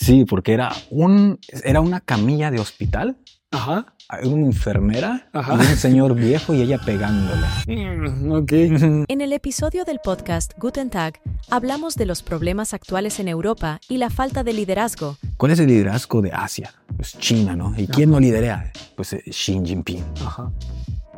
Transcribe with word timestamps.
Sí, 0.00 0.24
porque 0.24 0.52
era 0.52 0.72
un 0.90 1.38
era 1.64 1.80
una 1.80 2.00
camilla 2.00 2.50
de 2.50 2.60
hospital, 2.60 3.18
Ajá. 3.50 3.94
una 4.24 4.46
enfermera 4.46 5.28
Ajá. 5.32 5.54
y 5.54 5.66
un 5.66 5.76
señor 5.76 6.14
viejo 6.14 6.54
y 6.54 6.62
ella 6.62 6.78
pegándole. 6.78 7.46
Mm, 7.66 8.32
ok. 8.32 8.52
En 9.08 9.20
el 9.20 9.32
episodio 9.32 9.84
del 9.84 9.98
podcast 10.02 10.52
Guten 10.58 10.90
Tag, 10.90 11.20
hablamos 11.50 11.96
de 11.96 12.06
los 12.06 12.22
problemas 12.22 12.74
actuales 12.74 13.18
en 13.20 13.28
Europa 13.28 13.80
y 13.88 13.96
la 13.98 14.10
falta 14.10 14.44
de 14.44 14.52
liderazgo. 14.52 15.16
¿Cuál 15.36 15.52
es 15.52 15.58
el 15.60 15.66
liderazgo 15.68 16.22
de 16.22 16.32
Asia? 16.32 16.72
Pues 16.96 17.16
China, 17.18 17.56
¿no? 17.56 17.74
¿Y 17.76 17.86
quién 17.86 18.10
no 18.10 18.20
lidera? 18.20 18.72
Pues 18.96 19.12
eh, 19.14 19.22
Xi 19.30 19.60
Jinping. 19.64 20.04
Ajá. 20.24 20.50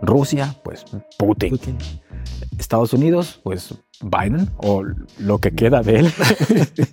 Rusia, 0.02 0.54
pues 0.64 0.84
Putin. 1.18 1.50
Putin. 1.50 1.76
Estados 2.58 2.92
Unidos, 2.92 3.40
pues 3.42 3.74
Biden 4.02 4.50
o 4.58 4.82
lo 5.18 5.38
que 5.38 5.52
queda 5.52 5.82
de 5.82 6.00
él. 6.00 6.12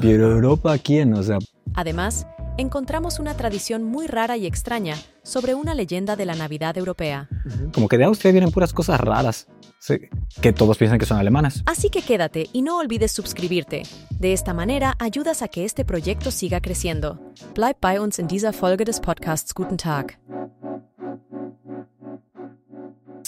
Pero 0.00 0.32
Europa, 0.32 0.78
¿quién? 0.78 1.14
O 1.14 1.22
sea, 1.22 1.38
Además, 1.74 2.26
encontramos 2.58 3.18
una 3.18 3.34
tradición 3.34 3.82
muy 3.82 4.06
rara 4.06 4.36
y 4.36 4.46
extraña 4.46 4.96
sobre 5.22 5.54
una 5.54 5.74
leyenda 5.74 6.16
de 6.16 6.26
la 6.26 6.34
Navidad 6.34 6.76
europea. 6.76 7.28
como 7.72 7.88
que 7.88 7.98
de 7.98 8.04
Austria 8.04 8.32
vienen 8.32 8.50
puras 8.50 8.72
cosas 8.72 9.00
raras. 9.00 9.48
Sí, 9.78 9.94
que 10.40 10.52
todos 10.52 10.78
piensan 10.78 10.98
que 11.00 11.06
son 11.06 11.18
alemanas. 11.18 11.62
Así 11.66 11.90
que 11.90 12.02
quédate 12.02 12.48
y 12.52 12.62
no 12.62 12.78
olvides 12.78 13.10
suscribirte. 13.10 13.82
De 14.10 14.32
esta 14.32 14.54
manera 14.54 14.94
ayudas 15.00 15.42
a 15.42 15.48
que 15.48 15.64
este 15.64 15.84
proyecto 15.84 16.30
siga 16.30 16.60
creciendo. 16.60 17.18
Bleib 17.54 17.76
bei 17.80 17.98
uns 17.98 18.20
in 18.20 18.28
dieser 18.28 18.52
Folge 18.52 18.84
des 18.84 19.00
Podcasts 19.00 19.52
Guten 19.52 19.76
Tag. 19.78 20.18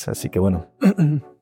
Así 0.06 0.28
que 0.28 0.38
bueno, 0.38 0.66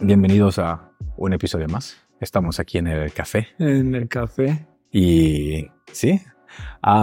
bienvenidos 0.00 0.58
a 0.58 0.90
un 1.16 1.32
episodio 1.32 1.68
más. 1.68 1.96
Estamos 2.20 2.58
aquí 2.58 2.78
en 2.78 2.88
el 2.88 3.12
café 3.12 3.48
En 3.58 3.94
el 3.94 4.08
café. 4.08 4.66
y 4.92 5.66
sí, 5.92 6.20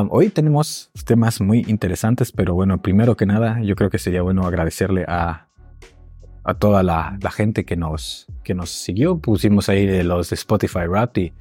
hoy 0.09 0.29
tenemos 0.29 0.91
temas 1.05 1.39
muy 1.41 1.63
interesantes, 1.67 2.31
pero 2.31 2.53
bueno, 2.53 2.81
primero 2.81 3.15
que 3.15 3.25
nada, 3.25 3.61
yo 3.61 3.75
creo 3.75 3.89
que 3.89 3.99
sería 3.99 4.21
bueno 4.21 4.45
agradecerle 4.45 5.05
a, 5.07 5.47
a 6.43 6.53
toda 6.55 6.83
la, 6.83 7.17
la 7.21 7.31
gente 7.31 7.65
que 7.65 7.75
nos, 7.75 8.27
que 8.43 8.53
nos 8.53 8.69
siguió. 8.69 9.19
Pusimos 9.19 9.69
ahí 9.69 10.03
los 10.03 10.29
de 10.29 10.35
Spotify 10.35 10.85
Rap 10.87 11.17
y 11.17 11.33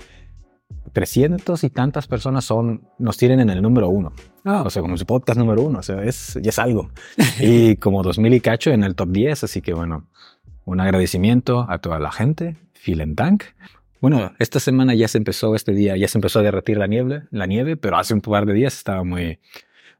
300 0.92 1.64
y 1.64 1.70
tantas 1.70 2.06
personas 2.06 2.44
son, 2.44 2.88
nos 2.98 3.16
tienen 3.16 3.40
en 3.40 3.50
el 3.50 3.60
número 3.62 3.88
uno. 3.88 4.12
Ah, 4.44 4.62
O 4.64 4.70
sea, 4.70 4.82
como 4.82 4.96
su 4.96 5.06
podcast 5.06 5.38
número 5.38 5.62
uno, 5.62 5.80
o 5.80 5.82
sea, 5.82 6.02
es, 6.04 6.38
ya 6.40 6.50
es 6.50 6.58
algo. 6.58 6.90
Y 7.40 7.76
como 7.76 8.02
2000 8.02 8.34
y 8.34 8.40
cacho 8.40 8.70
en 8.70 8.84
el 8.84 8.94
top 8.94 9.10
10, 9.10 9.44
así 9.44 9.60
que 9.60 9.74
bueno, 9.74 10.08
un 10.64 10.80
agradecimiento 10.80 11.66
a 11.68 11.78
toda 11.78 11.98
la 11.98 12.10
gente, 12.12 12.56
vielen 12.86 13.14
Dank. 13.14 13.44
Bueno, 14.00 14.32
esta 14.38 14.60
semana 14.60 14.94
ya 14.94 15.08
se 15.08 15.18
empezó, 15.18 15.54
este 15.54 15.72
día 15.72 15.96
ya 15.96 16.08
se 16.08 16.18
empezó 16.18 16.40
a 16.40 16.42
derretir 16.42 16.76
la 16.76 16.86
nieve, 16.86 17.22
la 17.30 17.46
nieve, 17.46 17.76
pero 17.76 17.96
hace 17.96 18.12
un 18.14 18.20
par 18.20 18.44
de 18.46 18.52
días 18.52 18.74
estaba 18.76 19.02
muy, 19.04 19.38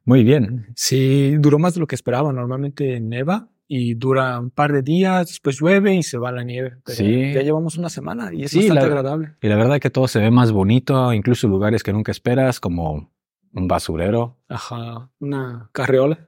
muy 0.03 0.23
bien. 0.23 0.67
sí, 0.75 1.35
duró 1.39 1.57
más 1.59 1.73
de 1.73 1.79
lo 1.79 1.87
que 1.87 1.95
esperaba. 1.95 2.31
Normalmente 2.31 2.99
neva 2.99 3.47
y 3.67 3.95
dura 3.95 4.39
un 4.39 4.51
par 4.51 4.73
de 4.73 4.83
días, 4.83 5.27
después 5.27 5.59
llueve 5.59 5.95
y 5.95 6.03
se 6.03 6.19
va 6.19 6.31
la 6.31 6.43
nieve. 6.43 6.77
Pero 6.85 6.95
Sí. 6.97 7.33
Ya 7.33 7.41
llevamos 7.41 7.77
una 7.79 7.89
semana 7.89 8.31
y 8.31 8.43
es 8.43 8.51
Sí, 8.51 8.59
bastante 8.59 8.81
la- 8.81 8.87
agradable. 8.87 9.31
Y 9.41 9.47
la 9.47 9.55
verdad 9.55 9.79
que 9.79 9.89
todo 9.89 10.07
se 10.07 10.19
ve 10.19 10.29
más 10.29 10.51
bonito, 10.51 11.11
incluso 11.11 11.47
lugares 11.47 11.81
que 11.81 11.91
nunca 11.91 12.11
esperas, 12.11 12.59
como 12.59 13.09
un 13.53 13.67
basurero, 13.67 14.37
Ajá. 14.49 15.09
Una 15.19 15.69
carriola. 15.71 16.27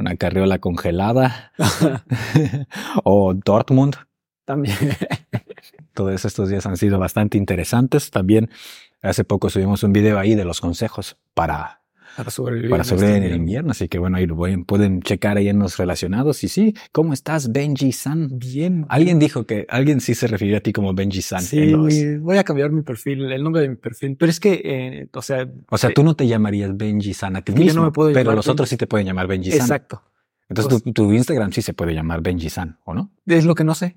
Una 0.00 0.16
carriola 0.16 0.58
congelada 0.58 1.52
o 3.04 3.34
Dortmund. 3.34 3.96
También. 4.44 4.76
Todos 5.94 6.24
estos 6.24 6.48
días 6.48 6.66
han 6.66 6.76
sido 6.76 6.98
bastante 6.98 7.38
interesantes. 7.38 8.10
También 8.10 8.50
hace 9.02 9.22
poco 9.22 9.50
subimos 9.50 9.82
un 9.84 9.92
video 9.92 10.18
ahí 10.18 10.34
de 10.34 10.44
los 10.44 10.60
consejos 10.60 11.16
para, 11.34 11.79
Para 12.20 12.30
sobrevivir. 12.30 12.70
para 12.70 12.82
este 12.82 12.94
sobrevivir 12.94 13.16
en 13.16 13.22
el 13.22 13.28
invierno. 13.36 13.42
invierno. 13.44 13.70
Así 13.72 13.88
que 13.88 13.98
bueno, 13.98 14.16
ahí 14.16 14.26
lo 14.26 14.36
pueden, 14.36 14.64
pueden 14.64 15.00
checar 15.02 15.36
ahí 15.36 15.48
en 15.48 15.58
los 15.58 15.76
relacionados. 15.78 16.42
Y 16.44 16.48
sí, 16.48 16.74
¿cómo 16.92 17.12
estás, 17.12 17.52
Benji 17.52 17.92
San? 17.92 18.38
Bien. 18.38 18.86
Alguien 18.88 19.18
dijo 19.18 19.44
que 19.46 19.66
alguien 19.68 20.00
sí 20.00 20.14
se 20.14 20.26
refirió 20.26 20.56
a 20.56 20.60
ti 20.60 20.72
como 20.72 20.94
Benji 20.94 21.22
San. 21.22 21.42
Sí, 21.42 21.66
los- 21.70 21.94
voy 22.20 22.38
a 22.38 22.44
cambiar 22.44 22.70
mi 22.70 22.82
perfil, 22.82 23.30
el 23.32 23.42
nombre 23.42 23.62
de 23.62 23.68
mi 23.70 23.76
perfil. 23.76 24.16
Pero 24.18 24.30
es 24.30 24.40
que, 24.40 24.60
eh, 24.64 25.08
o 25.14 25.22
sea, 25.22 25.48
O 25.70 25.78
sea, 25.78 25.90
tú 25.92 26.02
no 26.02 26.14
te 26.14 26.26
llamarías 26.26 26.76
Benji 26.76 27.14
San 27.14 27.36
a 27.36 27.42
ti 27.42 27.52
que 27.52 27.58
yo 27.60 27.64
mismo, 27.64 27.80
no 27.82 27.86
me 27.88 27.92
puedo 27.92 28.12
pero 28.12 28.32
los 28.32 28.44
Benji. 28.46 28.50
otros 28.52 28.68
sí 28.68 28.76
te 28.76 28.86
pueden 28.86 29.06
llamar 29.06 29.26
Benji 29.26 29.50
San. 29.52 29.60
exacto. 29.60 30.02
Entonces 30.48 30.82
tu, 30.82 30.92
tu 30.92 31.12
Instagram 31.12 31.52
sí 31.52 31.62
se 31.62 31.74
puede 31.74 31.94
llamar 31.94 32.22
Benji 32.22 32.50
San, 32.50 32.78
¿o 32.84 32.92
no? 32.92 33.12
Es 33.26 33.44
lo 33.44 33.54
que 33.54 33.62
no 33.64 33.74
sé. 33.74 33.96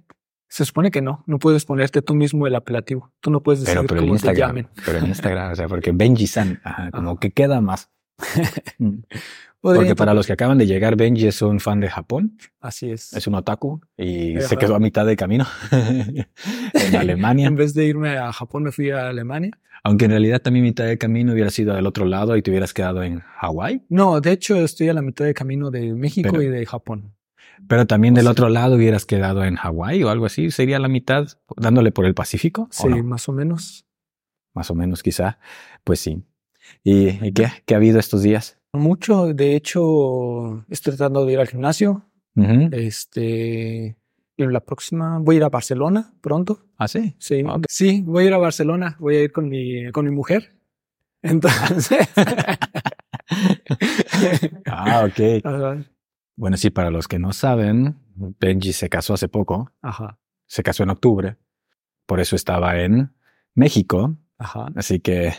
Se 0.50 0.66
supone 0.66 0.92
que 0.92 1.02
no. 1.02 1.24
No 1.26 1.40
puedes 1.40 1.66
ponerte 1.66 2.04
tú 2.04 2.14
mismo 2.14 2.46
el 2.46 2.54
apelativo. 2.54 3.12
Tú 3.22 3.32
no 3.32 3.42
puedes 3.42 3.62
decir 3.62 3.74
Pero, 3.74 3.88
pero 3.88 4.02
cómo 4.02 4.12
te 4.12 4.16
Instagram. 4.18 4.50
llamen. 4.50 4.68
Pero 4.86 5.00
en 5.00 5.08
Instagram, 5.08 5.52
o 5.52 5.56
sea, 5.56 5.68
porque 5.68 5.92
Benji 5.94 6.28
San, 6.28 6.60
ajá, 6.64 6.92
como 6.92 7.10
Ajá. 7.12 7.20
que 7.20 7.32
queda 7.32 7.60
más. 7.60 7.90
Mm. 8.78 9.00
Porque 9.62 9.96
para 9.96 10.14
los 10.14 10.28
que 10.28 10.34
acaban 10.34 10.58
de 10.58 10.66
llegar, 10.68 10.98
Benji 10.98 11.26
es 11.28 11.42
un 11.42 11.60
fan 11.62 11.80
de 11.80 11.90
Japón, 11.90 12.38
Así 12.60 12.92
es. 12.92 13.14
es 13.14 13.28
un 13.28 13.36
otaku 13.36 13.80
y 13.96 14.38
Ajá. 14.38 14.48
se 14.50 14.58
quedó 14.58 14.76
a 14.76 14.80
mitad 14.80 15.06
de 15.06 15.16
camino 15.16 15.46
en 15.72 16.96
Alemania. 16.96 17.48
En 17.48 17.56
vez 17.56 17.74
de 17.74 17.86
irme 17.86 18.18
a 18.18 18.34
Japón, 18.34 18.64
me 18.64 18.72
fui 18.72 18.90
a 18.92 19.08
Alemania. 19.08 19.52
Aunque 19.86 20.06
en 20.06 20.12
realidad 20.12 20.42
también 20.42 20.64
mitad 20.66 20.86
de 20.86 20.98
camino 20.98 21.34
hubiera 21.34 21.50
sido 21.50 21.74
del 21.76 21.86
otro 21.88 22.06
lado 22.06 22.36
y 22.38 22.42
te 22.42 22.52
hubieras 22.52 22.74
quedado 22.74 23.04
en 23.04 23.20
Hawái. 23.20 23.84
No, 23.90 24.20
de 24.22 24.32
hecho, 24.32 24.56
estoy 24.58 24.90
a 24.90 24.94
la 24.94 25.02
mitad 25.02 25.26
de 25.26 25.34
camino 25.34 25.72
de 25.72 25.94
México 25.94 26.30
Pero- 26.32 26.44
y 26.44 26.48
de 26.48 26.66
Japón. 26.66 27.14
Pero 27.68 27.88
también 27.88 28.14
O 28.14 28.16
del 28.16 28.24
sea- 28.26 28.32
otro 28.32 28.50
lado 28.50 28.76
hubieras 28.76 29.06
quedado 29.06 29.44
en 29.46 29.56
Hawái 29.56 30.04
o 30.04 30.10
algo 30.10 30.26
así. 30.26 30.52
Sería 30.52 30.80
la 30.80 30.90
mitad 30.90 31.28
dándole 31.56 31.92
por 31.94 32.06
el 32.06 32.14
Pacífico. 32.14 32.64
¿o 32.64 32.68
Sí, 32.72 32.88
no? 32.90 33.04
más 33.04 33.30
o 33.30 33.32
menos. 33.34 33.86
Más 34.54 34.70
o 34.72 34.76
menos 34.76 35.02
quizá. 35.04 35.40
Pues 35.86 36.00
sí. 36.02 36.24
¿Y, 36.84 37.26
y 37.26 37.34
qué, 37.34 37.48
qué 37.66 37.74
ha 37.74 37.78
habido 37.78 38.00
estos 38.00 38.24
días? 38.24 38.58
Mucho, 38.74 39.34
de 39.34 39.56
hecho, 39.56 40.66
estoy 40.70 40.96
tratando 40.96 41.26
de 41.26 41.34
ir 41.34 41.40
al 41.40 41.48
gimnasio. 41.48 42.04
Ujú. 42.36 42.70
Este, 42.72 43.96
y 44.38 44.46
la 44.48 44.60
próxima 44.62 45.20
voy 45.20 45.36
a 45.36 45.38
ir 45.38 45.44
a 45.44 45.50
Barcelona 45.50 46.14
pronto. 46.22 46.66
¿Ah, 46.78 46.88
sí? 46.88 47.16
Sí, 47.20 47.44
Ok. 47.44 47.66
sí, 47.70 48.02
voy 48.06 48.24
a 48.24 48.28
ir 48.28 48.34
a 48.34 48.38
Barcelona. 48.40 48.96
Voy 49.00 49.18
a 49.18 49.24
ir 49.24 49.32
con 49.32 49.50
mi, 49.50 49.92
con 49.92 50.06
mi 50.06 50.12
mujer. 50.12 50.56
Entonces, 51.22 52.10
Ah, 54.66 55.06
ok. 55.06 55.46
Ajá. 55.46 55.84
Bueno, 56.36 56.58
sí, 56.58 56.70
para 56.70 56.90
los 56.90 57.08
que 57.08 57.20
no 57.20 57.34
saben, 57.34 57.98
Benji 58.16 58.74
se 58.74 58.90
casó 58.90 59.14
hace 59.14 59.28
poco. 59.28 59.72
Ajá. 59.82 60.20
Se 60.48 60.64
casó 60.64 60.84
en 60.84 60.90
octubre. 60.90 61.38
Por 62.06 62.20
eso 62.20 62.36
estaba 62.36 62.80
en 62.82 63.14
México. 63.54 64.18
Ajá. 64.38 64.68
Así 64.76 65.00
que, 65.00 65.34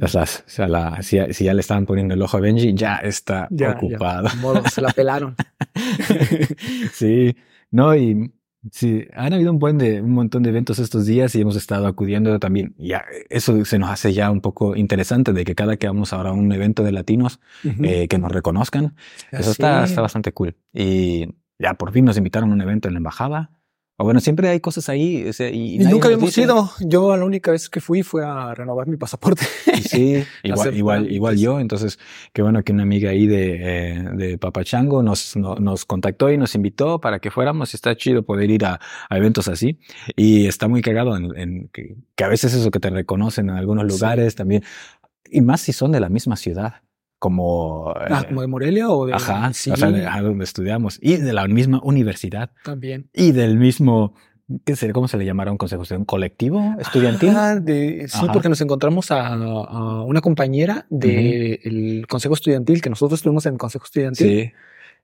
o 0.00 0.08
sea, 0.08 0.22
o 0.22 0.26
sea, 0.46 0.68
la- 0.68 1.02
si, 1.02 1.18
si 1.32 1.44
ya 1.44 1.54
le 1.54 1.60
estaban 1.60 1.86
poniendo 1.86 2.14
el 2.14 2.22
ojo 2.22 2.36
a 2.36 2.40
Benji, 2.40 2.74
ya 2.74 2.96
está 2.96 3.48
Ya, 3.50 3.72
ocupado. 3.72 4.28
ya. 4.28 4.34
Modo, 4.36 4.62
se 4.68 4.80
la 4.80 4.90
pelaron. 4.90 5.34
sí, 6.92 7.36
no, 7.70 7.94
y 7.96 8.32
sí, 8.70 9.06
han 9.14 9.32
habido 9.32 9.50
un 9.52 9.58
buen 9.58 9.78
de, 9.78 10.00
un 10.00 10.12
montón 10.12 10.42
de 10.42 10.50
eventos 10.50 10.78
estos 10.78 11.06
días 11.06 11.34
y 11.34 11.40
hemos 11.40 11.56
estado 11.56 11.86
acudiendo 11.86 12.38
también. 12.38 12.74
Ya, 12.78 13.04
eso 13.30 13.64
se 13.64 13.78
nos 13.78 13.90
hace 13.90 14.12
ya 14.12 14.30
un 14.30 14.40
poco 14.40 14.76
interesante 14.76 15.32
de 15.32 15.44
que 15.44 15.54
cada 15.54 15.76
que 15.76 15.86
vamos 15.86 16.12
ahora 16.12 16.30
a 16.30 16.32
un 16.32 16.50
evento 16.52 16.82
de 16.82 16.92
latinos, 16.92 17.40
Ujú. 17.64 17.84
eh, 17.84 18.08
que 18.08 18.18
nos 18.18 18.32
reconozcan. 18.32 18.94
Eso 19.30 19.40
Así 19.42 19.50
está, 19.52 19.84
es. 19.84 19.90
está 19.90 20.02
bastante 20.02 20.32
cool. 20.32 20.56
Y 20.72 21.28
ya 21.58 21.74
por 21.74 21.92
fin 21.92 22.04
nos 22.04 22.16
invitaron 22.16 22.50
a 22.50 22.54
un 22.54 22.60
evento 22.60 22.88
en 22.88 22.94
la 22.94 22.98
embajada. 22.98 23.50
O 23.96 24.02
bueno, 24.04 24.18
siempre 24.18 24.48
hay 24.48 24.58
cosas 24.58 24.88
ahí. 24.88 25.24
o 25.28 25.32
sea, 25.32 25.48
y, 25.50 25.76
Y 25.76 25.78
nunca 25.78 26.08
habíamos 26.08 26.36
ido. 26.36 26.68
Yo 26.80 27.16
la 27.16 27.24
única 27.24 27.52
vez 27.52 27.70
que 27.70 27.80
fui 27.80 28.02
fue 28.02 28.24
a 28.24 28.52
renovar 28.52 28.88
mi 28.88 28.96
pasaporte. 28.96 29.44
Sí, 29.88 30.24
igual, 30.42 30.76
igual, 30.76 31.12
igual 31.12 31.36
yo. 31.38 31.60
Entonces, 31.60 32.00
qué 32.32 32.42
bueno 32.42 32.62
que 32.64 32.72
una 32.72 32.82
amiga 32.82 33.10
ahí 33.10 33.26
de, 33.28 33.58
eh, 33.60 34.04
de 34.14 34.36
Papachango 34.38 35.02
nos, 35.04 35.36
no- 35.36 35.54
nos 35.56 35.84
contactó 35.84 36.28
y 36.32 36.36
nos 36.38 36.56
invitó 36.56 37.00
para 37.00 37.20
que 37.20 37.30
fuéramos. 37.30 37.72
Está 37.74 37.94
chido 37.96 38.24
poder 38.24 38.50
ir 38.50 38.64
a, 38.64 38.80
a 39.08 39.16
eventos 39.16 39.46
así. 39.46 39.78
Y 40.16 40.46
está 40.46 40.66
muy 40.66 40.82
cagado 40.82 41.16
en, 41.16 41.36
en 41.38 41.68
que, 41.68 41.94
que 42.16 42.24
a 42.24 42.28
veces 42.28 42.52
eso 42.52 42.70
que 42.72 42.80
te 42.80 42.90
reconocen 42.90 43.48
en 43.50 43.56
algunos 43.56 43.84
Sí. 43.84 43.90
lugares 44.00 44.34
también. 44.34 44.64
Y 45.30 45.40
más 45.40 45.60
si 45.60 45.72
son 45.72 45.92
de 45.92 46.00
la 46.00 46.08
misma 46.08 46.36
ciudad. 46.36 46.82
Como, 47.24 47.88
Ah, 47.96 48.20
eh, 48.22 48.26
como 48.28 48.42
de 48.42 48.46
Morelia 48.48 48.90
o 48.90 49.06
de. 49.06 49.14
Ajá, 49.14 49.50
sí, 49.54 49.70
o 49.70 49.76
sea, 49.76 49.90
de, 49.90 50.04
ajá, 50.06 50.20
donde 50.20 50.44
estudiamos. 50.44 50.98
Y 51.00 51.16
de 51.16 51.32
la 51.32 51.48
misma 51.48 51.80
universidad. 51.82 52.50
también. 52.64 53.08
Y 53.14 53.32
del 53.32 53.56
mismo, 53.56 54.12
¿qué 54.66 54.76
sería? 54.76 54.92
¿Cómo 54.92 55.08
se 55.08 55.16
le 55.16 55.24
llamará 55.24 55.50
un 55.50 55.56
consejo? 55.56 55.84
¿Un 55.96 56.04
colectivo 56.04 56.60
estudiantil? 56.78 57.30
Ah, 57.34 57.56
de- 57.56 58.04
sí, 58.08 58.18
Ajá. 58.24 58.30
porque 58.34 58.50
nos 58.50 58.60
encontramos 58.60 59.10
a, 59.10 59.28
a 59.28 60.02
una 60.04 60.20
compañera 60.20 60.86
del 60.90 62.06
consejo 62.10 62.34
estudiantil, 62.34 62.82
que 62.82 62.90
nosotros 62.90 63.20
estuvimos 63.20 63.46
en 63.46 63.54
el 63.54 63.58
consejo 63.58 63.84
estudiantil, 63.86 64.26
Sí, 64.28 64.52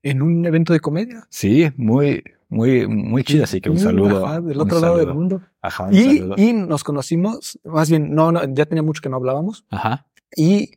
en 0.02 0.20
un 0.20 0.44
evento 0.44 0.74
de 0.74 0.80
comedia. 0.80 1.26
sí, 1.30 1.68
muy, 1.78 2.22
muy, 2.50 2.86
muy 2.86 3.24
chido. 3.24 3.44
Así 3.44 3.62
que 3.62 3.70
un 3.70 3.78
saludo. 3.78 4.26
Ajá, 4.26 4.40
del 4.42 4.60
otro 4.60 4.78
lado 4.78 4.98
del 4.98 5.14
mundo. 5.14 5.40
Ajá, 5.62 5.84
un 5.84 5.94
Y, 5.94 6.18
saludo. 6.18 6.34
y 6.36 6.52
nos 6.52 6.84
conocimos, 6.84 7.58
más 7.64 7.88
bien, 7.88 8.14
no, 8.14 8.30
no, 8.30 8.40
ya 8.52 8.66
tenía 8.66 8.82
mucho 8.82 9.00
que 9.00 9.08
no 9.08 9.16
hablábamos. 9.16 9.64
Ajá. 9.70 10.06
Y 10.36 10.72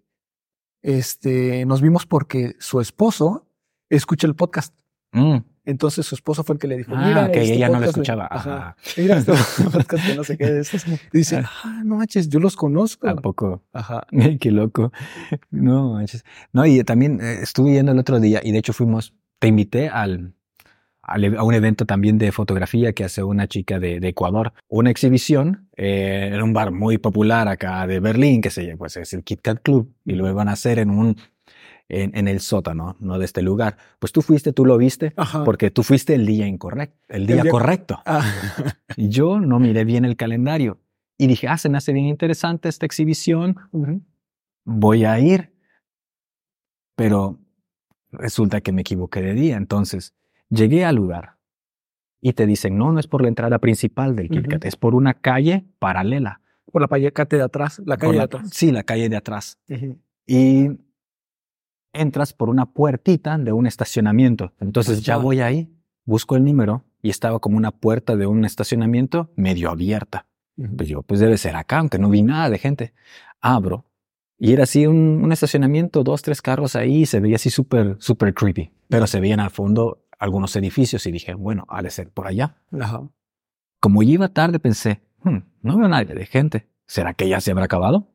este, 0.84 1.66
nos 1.66 1.82
vimos 1.82 2.06
porque 2.06 2.56
su 2.60 2.80
esposo 2.82 3.48
escucha 3.90 4.28
el 4.28 4.36
podcast. 4.36 4.76
Mm, 5.14 5.38
Entonces 5.66 6.06
su 6.06 6.16
esposo 6.16 6.44
fue 6.44 6.56
el 6.56 6.60
que 6.60 6.68
le 6.68 6.78
dijo, 6.78 6.92
Ah, 6.96 7.06
mira, 7.08 7.26
ok, 7.26 7.36
este 7.36 7.54
ella 7.54 7.70
no 7.70 7.80
lo 7.80 7.86
escuchaba. 7.86 8.28
Ajá. 8.30 8.56
Ajá. 8.56 8.76
Mira, 8.98 9.18
este 9.18 9.32
podcast 9.72 10.06
que 10.06 10.16
no 10.16 10.24
sé 10.24 10.38
qué 10.38 10.46
de 10.52 10.60
estos. 10.62 10.86
Y 10.88 11.00
dice, 11.18 11.38
ah, 11.46 11.82
no 11.86 11.96
manches, 11.96 12.28
yo 12.30 12.40
los 12.40 12.56
conozco. 12.56 13.08
Tampoco. 13.08 13.64
Ajá. 13.72 14.06
Ay, 14.12 14.38
qué 14.38 14.52
loco. 14.52 14.92
No, 15.52 15.94
manches. 15.94 16.26
No, 16.52 16.66
y 16.66 16.84
también 16.84 17.22
eh, 17.22 17.40
estuve 17.42 17.72
yendo 17.72 17.92
el 17.94 18.00
otro 18.00 18.20
día 18.20 18.42
y 18.44 18.52
de 18.52 18.58
hecho 18.58 18.74
fuimos, 18.74 19.14
te 19.40 19.48
invité 19.48 19.88
al, 19.88 20.34
a 21.04 21.44
un 21.44 21.54
evento 21.54 21.86
también 21.86 22.18
de 22.18 22.32
fotografía 22.32 22.94
que 22.94 23.04
hace 23.04 23.24
una 23.24 23.48
chica 23.48 23.78
de, 23.80 24.00
de 24.00 24.08
Ecuador. 24.08 24.54
Una 24.70 24.90
exhibición 24.90 25.68
eh, 25.76 26.32
en 26.34 26.42
un 26.42 26.54
bar 26.54 26.72
muy 26.72 26.98
popular 26.98 27.48
acá 27.50 27.86
de 27.88 28.00
Berlín 28.00 28.42
que 28.42 28.50
se 28.50 28.66
llama, 28.66 28.78
pues 28.80 28.96
es 28.98 29.14
el 29.14 29.24
Kit 29.24 29.42
Kat 29.42 29.62
Club 29.62 29.94
y 30.06 30.14
lo 30.14 30.30
iban 30.30 30.48
a 30.48 30.54
hacer 30.54 30.80
en 30.80 30.90
un, 30.90 31.18
en, 31.90 32.16
en 32.18 32.28
el 32.30 32.40
sótano, 32.40 32.96
no 33.02 33.20
de 33.20 33.26
este 33.26 33.42
lugar. 33.42 33.76
Pues 34.00 34.14
tú 34.14 34.22
fuiste, 34.22 34.54
tú 34.54 34.66
lo 34.66 34.78
viste. 34.78 35.12
Ajá. 35.18 35.44
Porque 35.44 35.72
tú 35.72 35.84
fuiste 35.84 36.16
el 36.16 36.26
día 36.26 36.48
incorrecto, 36.48 36.98
el 37.10 37.28
día, 37.28 37.44
día- 37.44 37.52
correcto. 37.52 38.00
Ah, 38.06 38.24
Y 38.96 39.10
yo 39.10 39.40
no 39.42 39.60
miré 39.60 39.84
bien 39.84 40.06
el 40.06 40.16
calendario 40.16 40.80
y 41.18 41.28
dije, 41.28 41.48
ah, 41.50 41.58
se 41.58 41.68
me 41.68 41.78
hace 41.78 41.92
bien 41.92 42.06
interesante 42.06 42.70
esta 42.70 42.86
exhibición, 42.86 43.58
voy 44.64 45.04
a 45.04 45.20
ir. 45.20 45.52
Pero 46.96 47.40
resulta 48.12 48.62
que 48.62 48.72
me 48.72 48.82
equivoqué 48.82 49.22
de 49.22 49.34
día. 49.34 49.58
Entonces 49.58 50.14
llegué 50.54 50.86
al 50.86 50.96
lugar 50.96 51.38
y 52.22 52.34
te 52.34 52.46
dicen, 52.46 52.78
no, 52.78 52.92
no 52.92 53.00
es 53.00 53.08
por 53.08 53.22
la 53.22 53.28
entrada 53.28 53.60
principal 53.60 54.16
del 54.16 54.30
Kit 54.30 54.48
Kat, 54.48 54.62
Ujú. 54.62 54.68
es 54.68 54.76
por 54.76 54.96
una 54.96 55.14
calle 55.14 55.66
paralela. 55.80 56.42
Por 56.72 56.82
la 56.82 56.88
payacate 56.88 57.36
de 57.38 57.44
atrás, 57.44 57.82
la 57.86 57.98
calle 57.98 58.08
Por 58.08 58.14
de 58.14 58.18
la- 58.20 58.24
atrás. 58.24 58.50
Sí, 58.52 58.72
la 58.72 58.84
calle 58.84 59.10
de 59.10 59.16
atrás. 59.18 59.58
Ujú. 59.70 59.98
Y 60.26 60.70
entras 61.94 62.34
por 62.34 62.50
una 62.50 62.66
puertita 62.72 63.38
de 63.38 63.52
un 63.52 63.68
estacionamiento. 63.68 64.54
Entonces 64.60 65.04
ya 65.04 65.16
Ajá. 65.16 65.24
voy 65.24 65.42
ahí, 65.42 65.72
busco 66.06 66.36
el 66.36 66.44
número 66.44 66.84
y 67.02 67.10
estaba 67.10 67.40
como 67.40 67.58
una 67.58 67.72
puerta 67.72 68.16
de 68.16 68.26
un 68.26 68.46
estacionamiento 68.46 69.32
medio 69.36 69.70
abierta. 69.70 70.26
Ujú. 70.58 70.76
Pues 70.78 70.90
yo, 70.90 71.02
pues 71.04 71.20
debe 71.20 71.38
ser 71.38 71.56
acá, 71.56 71.80
aunque 71.80 72.00
no 72.00 72.10
vi 72.10 72.22
nada 72.24 72.50
de 72.50 72.58
gente. 72.58 72.94
Abro. 73.42 73.86
Y 74.40 74.54
era 74.54 74.64
así 74.64 74.88
un, 74.88 75.22
un 75.24 75.32
estacionamiento, 75.32 76.04
dos, 76.04 76.22
tres 76.22 76.42
carros 76.42 76.76
ahí, 76.76 77.02
y 77.02 77.06
se 77.06 77.20
veía 77.20 77.36
así 77.36 77.50
súper, 77.50 77.96
súper 78.00 78.34
creepy. 78.34 78.72
Pero 78.90 79.08
se 79.08 79.20
veían 79.20 79.40
al 79.40 79.52
fondo 79.52 80.03
algunos 80.24 80.56
edificios 80.56 81.06
y 81.06 81.12
dije, 81.12 81.34
bueno, 81.34 81.66
ha 81.70 81.82
de 81.82 81.90
ser 81.90 82.10
por 82.10 82.28
allá. 82.28 82.56
Ajá. 82.80 83.02
Como 83.80 84.02
iba 84.04 84.30
tarde, 84.30 84.60
pensé, 84.60 85.02
"Hmm, 85.24 85.40
no 85.62 85.78
veo 85.78 85.88
nadie 85.88 86.16
de 86.16 86.26
gente. 86.26 86.70
¿Será 86.88 87.14
que 87.14 87.28
ya 87.28 87.40
se 87.42 87.52
habrá 87.52 87.66
acabado? 87.66 88.10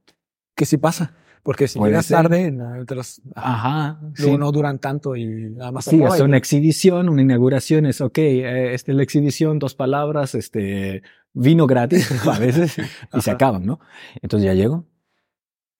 Que 0.56 0.64
sí 0.66 0.76
pasa. 0.78 1.14
Porque 1.42 1.68
si 1.68 1.78
llegas 1.78 2.08
tarde, 2.08 2.50
los- 2.90 3.22
Ajá. 3.34 3.98
luego 4.18 4.32
sí. 4.34 4.38
no 4.38 4.52
duran 4.52 4.78
tanto 4.80 5.16
y 5.16 5.24
nada 5.50 5.72
más 5.72 5.84
Sí, 5.86 6.02
es 6.02 6.20
una 6.20 6.36
exhibición, 6.36 7.08
una 7.08 7.22
inauguración, 7.22 7.86
es 7.86 8.00
ok, 8.00 8.18
eh, 8.18 8.74
este, 8.74 8.92
la 8.92 9.02
exhibición, 9.02 9.58
dos 9.58 9.74
palabras, 9.74 10.34
este, 10.34 11.02
vino 11.32 11.66
gratis 11.66 12.10
a 12.28 12.38
veces 12.38 12.76
y 12.78 13.20
se 13.20 13.30
Ajá. 13.30 13.32
acaban, 13.32 13.64
¿no? 13.64 13.80
Entonces 14.20 14.46
ya 14.46 14.54
llego 14.54 14.84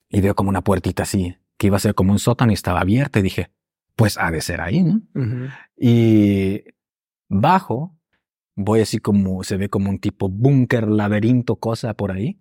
y 0.08 0.20
veo 0.20 0.34
como 0.34 0.48
una 0.48 0.62
puertita 0.62 1.02
así, 1.02 1.36
que 1.58 1.66
iba 1.66 1.76
a 1.76 1.80
ser 1.80 1.94
como 1.94 2.12
un 2.12 2.18
sótano 2.18 2.52
y 2.52 2.54
estaba 2.54 2.80
abierta 2.80 3.18
y 3.18 3.22
dije, 3.22 3.50
pues 3.98 4.16
ha 4.16 4.30
de 4.30 4.40
ser 4.40 4.60
ahí, 4.60 4.84
¿no? 4.84 5.02
Y 5.76 6.62
bajo, 7.28 7.98
voy 8.54 8.80
así 8.80 8.98
como, 8.98 9.42
se 9.42 9.56
ve 9.56 9.68
como 9.68 9.90
un 9.90 9.98
tipo 9.98 10.28
búnker, 10.28 10.86
laberinto, 10.86 11.56
cosa 11.56 11.94
por 11.94 12.12
ahí. 12.12 12.38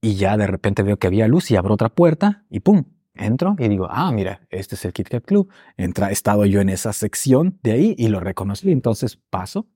Y 0.00 0.16
ya 0.16 0.36
de 0.36 0.48
repente 0.48 0.82
veo 0.82 0.98
que 0.98 1.06
había 1.06 1.28
luz 1.28 1.52
y 1.52 1.56
abro 1.56 1.74
otra 1.74 1.88
puerta 1.88 2.44
y 2.50 2.58
pum, 2.58 2.82
entro 3.14 3.54
y 3.60 3.68
digo, 3.68 3.86
ah, 3.88 4.10
mira, 4.10 4.40
este 4.50 4.74
es 4.74 4.84
el 4.84 4.92
Kit 4.92 5.08
Kat 5.08 5.24
Club. 5.24 5.52
Entra, 5.76 6.10
estaba 6.10 6.48
yo 6.48 6.60
en 6.60 6.68
esa 6.68 6.92
sección 6.92 7.60
de 7.62 7.70
ahí 7.70 7.94
y 7.96 8.08
lo 8.08 8.18
reconocí. 8.18 8.72
Entonces 8.72 9.16
paso 9.30 9.68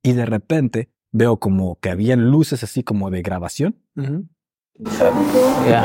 y 0.00 0.12
de 0.12 0.26
repente 0.26 0.92
veo 1.10 1.38
como 1.40 1.80
que 1.80 1.90
habían 1.90 2.30
luces 2.30 2.62
así 2.62 2.84
como 2.84 3.10
de 3.10 3.22
grabación. 3.22 3.82
Ya. 5.68 5.82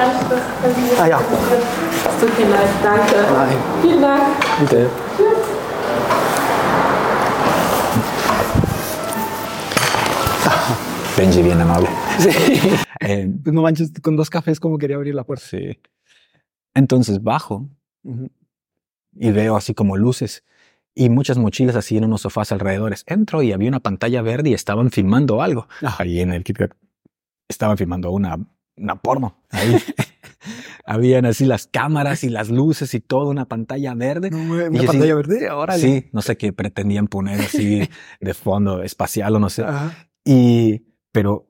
Ah, 1.00 1.08
ja. 1.08 1.20
Es 1.20 2.20
tut 2.20 2.38
mir 2.40 2.48
leid, 2.48 2.70
danke. 2.84 3.16
Nein, 3.36 3.58
Vielen 3.82 4.02
Dank. 4.02 4.60
bitte. 4.62 4.90
Benji, 11.18 11.42
bien 11.42 11.62
amable. 11.62 11.90
Sí. 12.20 12.30
Eh, 13.02 13.30
Pues 13.44 13.54
no 13.54 13.62
manches, 13.62 13.92
con 14.02 14.16
dos 14.16 14.30
cafés 14.30 14.60
como 14.60 14.78
quería 14.78 14.96
abrir 14.96 15.14
la 15.14 15.24
puerta. 15.26 15.46
sí. 15.46 15.78
Entonces 16.74 17.22
bajo 17.22 17.70
y 19.14 19.32
veo 19.32 19.56
así 19.56 19.74
como 19.74 19.96
luces 19.96 20.44
y 20.96 21.10
muchas 21.10 21.38
mochilas 21.38 21.76
así 21.76 21.98
en 21.98 22.06
unos 22.06 22.22
sofás 22.22 22.52
alrededores. 22.52 23.04
Entro 23.06 23.44
y 23.44 23.52
había 23.52 23.70
una 23.70 23.80
pantalla 23.82 24.22
verde 24.22 24.50
y 24.50 24.54
estaban 24.54 24.92
filmando 24.92 25.42
algo. 25.42 25.68
Ajá. 25.82 26.04
Ahí 26.04 26.20
en 26.20 26.32
el 26.34 26.44
Kit 26.44 26.58
Kat. 26.58 26.72
Estaban 27.48 27.78
filmando 27.78 28.12
una, 28.12 28.38
una 28.78 28.96
porno. 29.02 29.38
Ahí. 29.52 29.78
Habían 30.86 31.26
así 31.26 31.46
las 31.46 31.66
cámaras 31.68 32.24
y 32.24 32.30
las 32.30 32.50
luces 32.50 32.94
y 32.94 33.00
toda 33.00 33.30
una 33.30 33.46
pantalla 33.46 33.96
verde. 33.96 34.30
No, 34.30 34.38
me- 34.38 34.66
Y 34.66 34.68
una 34.68 34.84
pantalla 34.84 35.16
verde, 35.16 35.48
ahora 35.48 35.78
Sí, 35.78 36.08
no 36.12 36.22
sé 36.22 36.38
qué 36.38 36.54
pretendían 36.54 37.08
poner 37.08 37.40
así 37.42 37.90
de 38.20 38.34
fondo 38.36 38.84
espacial 38.84 39.36
o 39.36 39.40
no 39.40 39.50
sé. 39.50 39.64
Ajá. 39.64 40.08
Y, 40.24 40.84
pero 41.12 41.50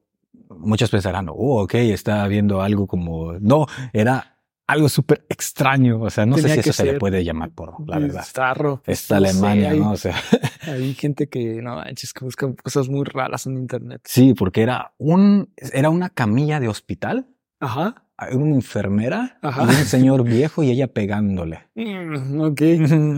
muchos 0.50 0.90
pensarán, 0.90 1.28
oh, 1.30 1.64
ok, 1.64 1.74
está 1.76 2.26
viendo 2.28 2.62
algo 2.62 2.88
como, 2.88 3.34
no, 3.40 3.66
era 3.92 4.35
algo 4.68 4.90
súper 4.90 5.26
extraño. 5.30 6.02
O 6.02 6.10
sea, 6.10 6.26
no 6.26 6.36
Tenía 6.36 6.56
sé 6.56 6.64
si 6.64 6.70
eso 6.70 6.74
se 6.84 6.92
le 6.92 7.00
puede 7.00 7.24
llamar 7.24 7.52
porno, 7.52 7.84
la 7.88 8.00
verdad. 8.00 8.22
Bizarro. 8.22 8.82
Es 8.86 9.02
No 9.02 9.08
sé, 9.08 9.16
Alemania, 9.16 9.70
hay- 9.72 9.80
¿no? 9.80 9.92
O 9.92 9.98
sea, 9.98 10.16
Hay 10.68 10.94
gente 10.96 11.30
que, 11.30 11.62
no 11.62 11.76
manches, 11.76 12.12
que 12.14 12.26
busca 12.26 12.52
cosas 12.64 12.90
muy 12.90 13.04
raras 13.06 13.46
en 13.46 13.58
internet. 13.58 14.02
sí, 14.06 14.34
porque 14.34 14.62
era 14.64 14.94
un, 14.98 15.54
era 15.58 15.90
una 15.92 16.10
camilla 16.10 16.60
de 16.60 16.68
hospital, 16.68 17.28
Ajá. 17.60 18.04
una 18.34 18.56
enfermera 18.56 19.38
Ajá. 19.44 19.64
y 19.64 19.68
un 19.68 19.86
señor 19.86 20.24
viejo 20.24 20.64
y 20.64 20.72
ella 20.72 20.88
pegándole. 20.88 21.60
Mm, 21.76 22.42
ok. 22.42 22.62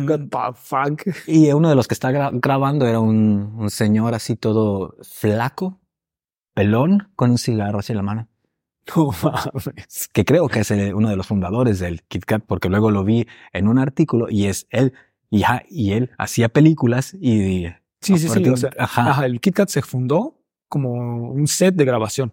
What 0.10 0.20
the 0.30 0.56
fuck. 0.56 1.02
Y 1.28 1.52
uno 1.54 1.70
de 1.70 1.76
los 1.76 1.88
que 1.88 1.94
está 1.94 2.12
gra- 2.12 2.32
grabando 2.34 2.86
era 2.88 3.00
un, 3.00 3.54
un 3.58 3.70
señor 3.70 4.14
así 4.16 4.36
todo 4.36 4.96
flaco, 5.04 5.80
pelón, 6.54 7.10
con 7.16 7.32
un 7.32 7.38
cigarro 7.38 7.80
así 7.80 7.94
en 7.94 7.98
la 7.98 8.04
mano. 8.04 8.28
No 8.95 9.12
mames. 9.22 10.07
Que 10.13 10.24
creo 10.25 10.48
que 10.48 10.60
es 10.62 10.72
el- 10.72 10.94
uno 10.94 11.10
de 11.10 11.16
los 11.16 11.28
fundadores 11.28 11.80
del 11.80 12.01
Kit 12.04 12.25
Kat, 12.25 12.44
porque 12.48 12.69
luego 12.69 12.92
lo 12.92 13.04
vi 13.04 13.28
en 13.54 13.68
un 13.68 13.78
artículo 13.80 14.28
y 14.30 14.45
es 14.45 14.68
él. 14.69 14.94
Y, 15.30 15.42
ja- 15.44 15.63
y 15.69 15.92
él 15.92 16.12
hacía 16.18 16.50
películas 16.50 17.13
y... 17.13 17.66
Sí, 18.01 18.18
sí, 18.18 18.19
sí. 18.19 18.28
aparte- 18.28 18.51
O 18.51 18.57
sea, 18.57 18.69
ajá, 18.78 19.10
ajá, 19.10 19.25
el 19.25 19.42
KitKat 19.42 19.69
se 19.69 19.81
fundó 19.81 20.39
como 20.69 20.94
un 21.31 21.48
set 21.48 21.75
de 21.75 21.84
grabación. 21.84 22.31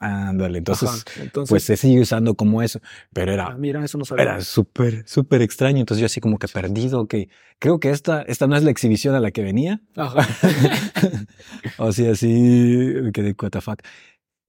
ándale. 0.00 0.58
Entonces. 0.58 1.04
Entonces, 1.20 1.48
pues 1.50 1.62
se 1.62 1.76
sigue 1.76 2.00
usando 2.00 2.34
como 2.34 2.60
eso. 2.62 2.80
Pero 3.12 3.30
ah, 3.30 3.34
era, 3.34 3.56
mira, 3.56 3.84
eso 3.84 3.98
no 3.98 4.04
sabía. 4.04 4.22
era 4.24 4.40
súper, 4.40 5.04
súper 5.06 5.42
extraño. 5.42 5.78
Entonces 5.78 6.00
yo 6.00 6.06
así 6.06 6.20
como 6.20 6.38
que 6.38 6.48
perdido, 6.48 7.06
que 7.06 7.28
creo 7.60 7.78
que 7.78 7.90
esta, 7.90 8.22
esta 8.22 8.48
no 8.48 8.56
es 8.56 8.64
la 8.64 8.70
exhibición 8.72 9.14
a 9.14 9.20
la 9.20 9.30
que 9.30 9.42
venía. 9.42 9.80
Ajá. 9.94 10.26
o 11.78 11.92
sea, 11.92 12.12
así 12.12 12.28
quedé, 13.12 13.34
what 13.40 13.50
the 13.50 13.60
fuck. 13.60 13.80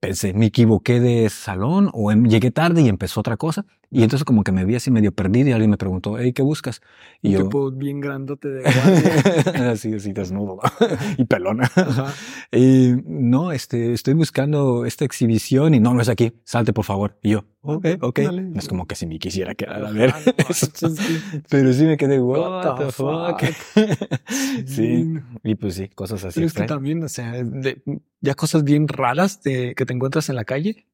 Pensé, 0.04 0.34
me 0.34 0.48
equivoqué 0.48 1.00
de 1.00 1.30
salón 1.30 1.90
o 1.94 2.12
em- 2.12 2.26
llegué 2.26 2.52
tarde 2.52 2.82
y 2.82 2.90
empezó 2.90 3.22
otra 3.22 3.38
cosa. 3.38 3.66
Y 3.94 4.04
entonces 4.04 4.24
como 4.26 4.44
que 4.44 4.52
me 4.52 4.66
vi 4.66 4.76
así 4.76 4.92
medio 4.92 5.12
perdido 5.12 5.50
y 5.50 5.52
alguien 5.52 5.70
me 5.72 5.78
preguntó, 5.78 6.18
hey, 6.18 6.34
¿qué 6.34 6.42
buscas? 6.42 6.82
Y 7.22 7.28
Un 7.30 7.34
yo, 7.34 7.44
tipo 7.44 7.72
bien 7.72 8.00
grandote 8.00 8.48
de 8.50 8.66
así, 9.72 9.94
así 9.94 10.12
desnudo 10.14 10.60
y 11.18 11.26
pelona. 11.26 11.70
Ajá. 11.76 12.14
Y 12.56 12.94
no, 13.06 13.52
este, 13.52 13.94
estoy 13.94 14.14
buscando 14.14 14.86
esta 14.86 15.06
exhibición 15.06 15.74
y 15.74 15.80
no, 15.80 15.94
no 15.96 16.02
es 16.02 16.10
aquí, 16.10 16.34
salte 16.44 16.72
por 16.72 16.86
favor. 16.86 17.18
Y 17.24 17.32
yo, 17.32 17.46
ok, 17.62 17.86
ok. 18.02 18.20
Dale. 18.20 18.42
No 18.44 18.60
es 18.60 18.68
como 18.68 18.86
que 18.86 18.94
si 18.96 19.08
me 19.08 19.18
quisiera 19.18 19.56
quedar 19.56 19.84
a 19.84 19.90
ver. 19.90 20.14
Ah, 20.14 20.20
no 20.26 20.90
Pero 21.50 21.74
sí 21.74 21.86
me 21.86 21.98
quedé, 21.98 22.20
what, 22.20 22.40
What 22.66 22.86
the 22.86 22.92
fuck. 22.92 23.42
sí, 24.68 25.14
y 25.44 25.56
pues 25.56 25.76
sí, 25.76 25.88
cosas 25.90 26.24
así. 26.26 26.36
Pero 26.36 26.48
es 26.48 26.54
que 26.54 26.64
también, 26.64 27.04
o 27.04 27.10
sea, 27.10 27.32
de- 27.44 27.82
ya 28.22 28.36
cosas 28.36 28.64
bien 28.64 28.88
raras 28.88 29.42
de, 29.44 29.76
que 29.76 29.86
te 29.86 29.94
encuentras 29.94 30.30
en 30.30 30.36
la 30.38 30.46
calle. 30.46 30.86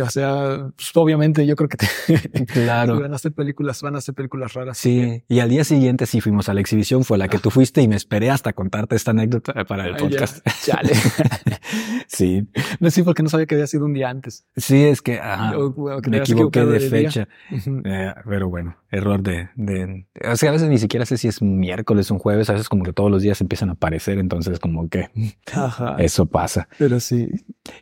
O 0.00 0.10
sea, 0.10 0.70
pues, 0.76 0.90
obviamente 0.94 1.44
yo 1.46 1.56
creo 1.56 1.68
que 1.68 1.76
te 1.78 1.86
Claro. 2.52 3.00
van 3.00 3.12
a 3.12 3.16
hacer 3.16 3.32
películas, 3.32 3.80
van 3.82 3.94
a 3.94 3.98
hacer 3.98 4.14
películas 4.14 4.52
raras. 4.54 4.78
Sí, 4.78 5.22
y 5.28 5.40
al 5.40 5.48
día 5.50 5.64
siguiente 5.64 6.06
sí 6.06 6.20
fuimos 6.20 6.48
a 6.48 6.54
la 6.54 6.60
exhibición, 6.60 7.04
fue 7.04 7.18
la 7.18 7.28
que 7.28 7.38
tú 7.38 7.50
fuiste 7.50 7.82
y 7.82 7.88
me 7.88 7.96
esperé 7.96 8.30
hasta 8.30 8.52
contarte 8.52 8.96
esta 8.96 9.10
anécdota 9.12 9.52
para 9.64 9.86
el 9.86 9.92
ya. 9.92 9.98
podcast. 9.98 10.46
Chale. 10.64 10.92
sí, 12.06 12.48
No 12.80 12.90
sé 12.90 13.04
porque 13.04 13.22
no 13.22 13.28
sabía 13.28 13.46
que 13.46 13.54
había 13.54 13.66
sido 13.66 13.84
un 13.84 13.92
día 13.94 14.08
antes. 14.10 14.46
sí, 14.56 14.84
es 14.84 15.02
que 15.02 15.18
ajá, 15.18 15.56
O- 15.58 16.00
que 16.00 16.10
me 16.10 16.18
equivoqué 16.18 16.64
de 16.64 16.80
fecha. 16.80 17.28
Eh, 17.84 18.14
pero 18.28 18.48
bueno, 18.48 18.76
error 18.90 19.22
de, 19.22 19.48
de, 19.56 20.06
o 20.30 20.36
sea, 20.36 20.50
a 20.50 20.52
veces 20.52 20.68
ni 20.68 20.78
siquiera 20.78 21.06
sé 21.06 21.16
si 21.18 21.28
es 21.28 21.40
miércoles 21.42 22.10
o 22.10 22.14
un 22.14 22.20
jueves, 22.20 22.48
a 22.50 22.52
veces 22.52 22.68
como 22.68 22.82
que 22.84 22.92
todos 22.92 23.10
los 23.10 23.22
días 23.22 23.40
empiezan 23.40 23.68
a 23.70 23.72
aparecer, 23.72 24.18
entonces 24.18 24.58
como 24.58 24.88
que 24.88 25.08
Ajá. 25.52 25.96
eso 25.98 26.26
pasa. 26.26 26.68
Pero 26.78 27.00
sí. 27.00 27.28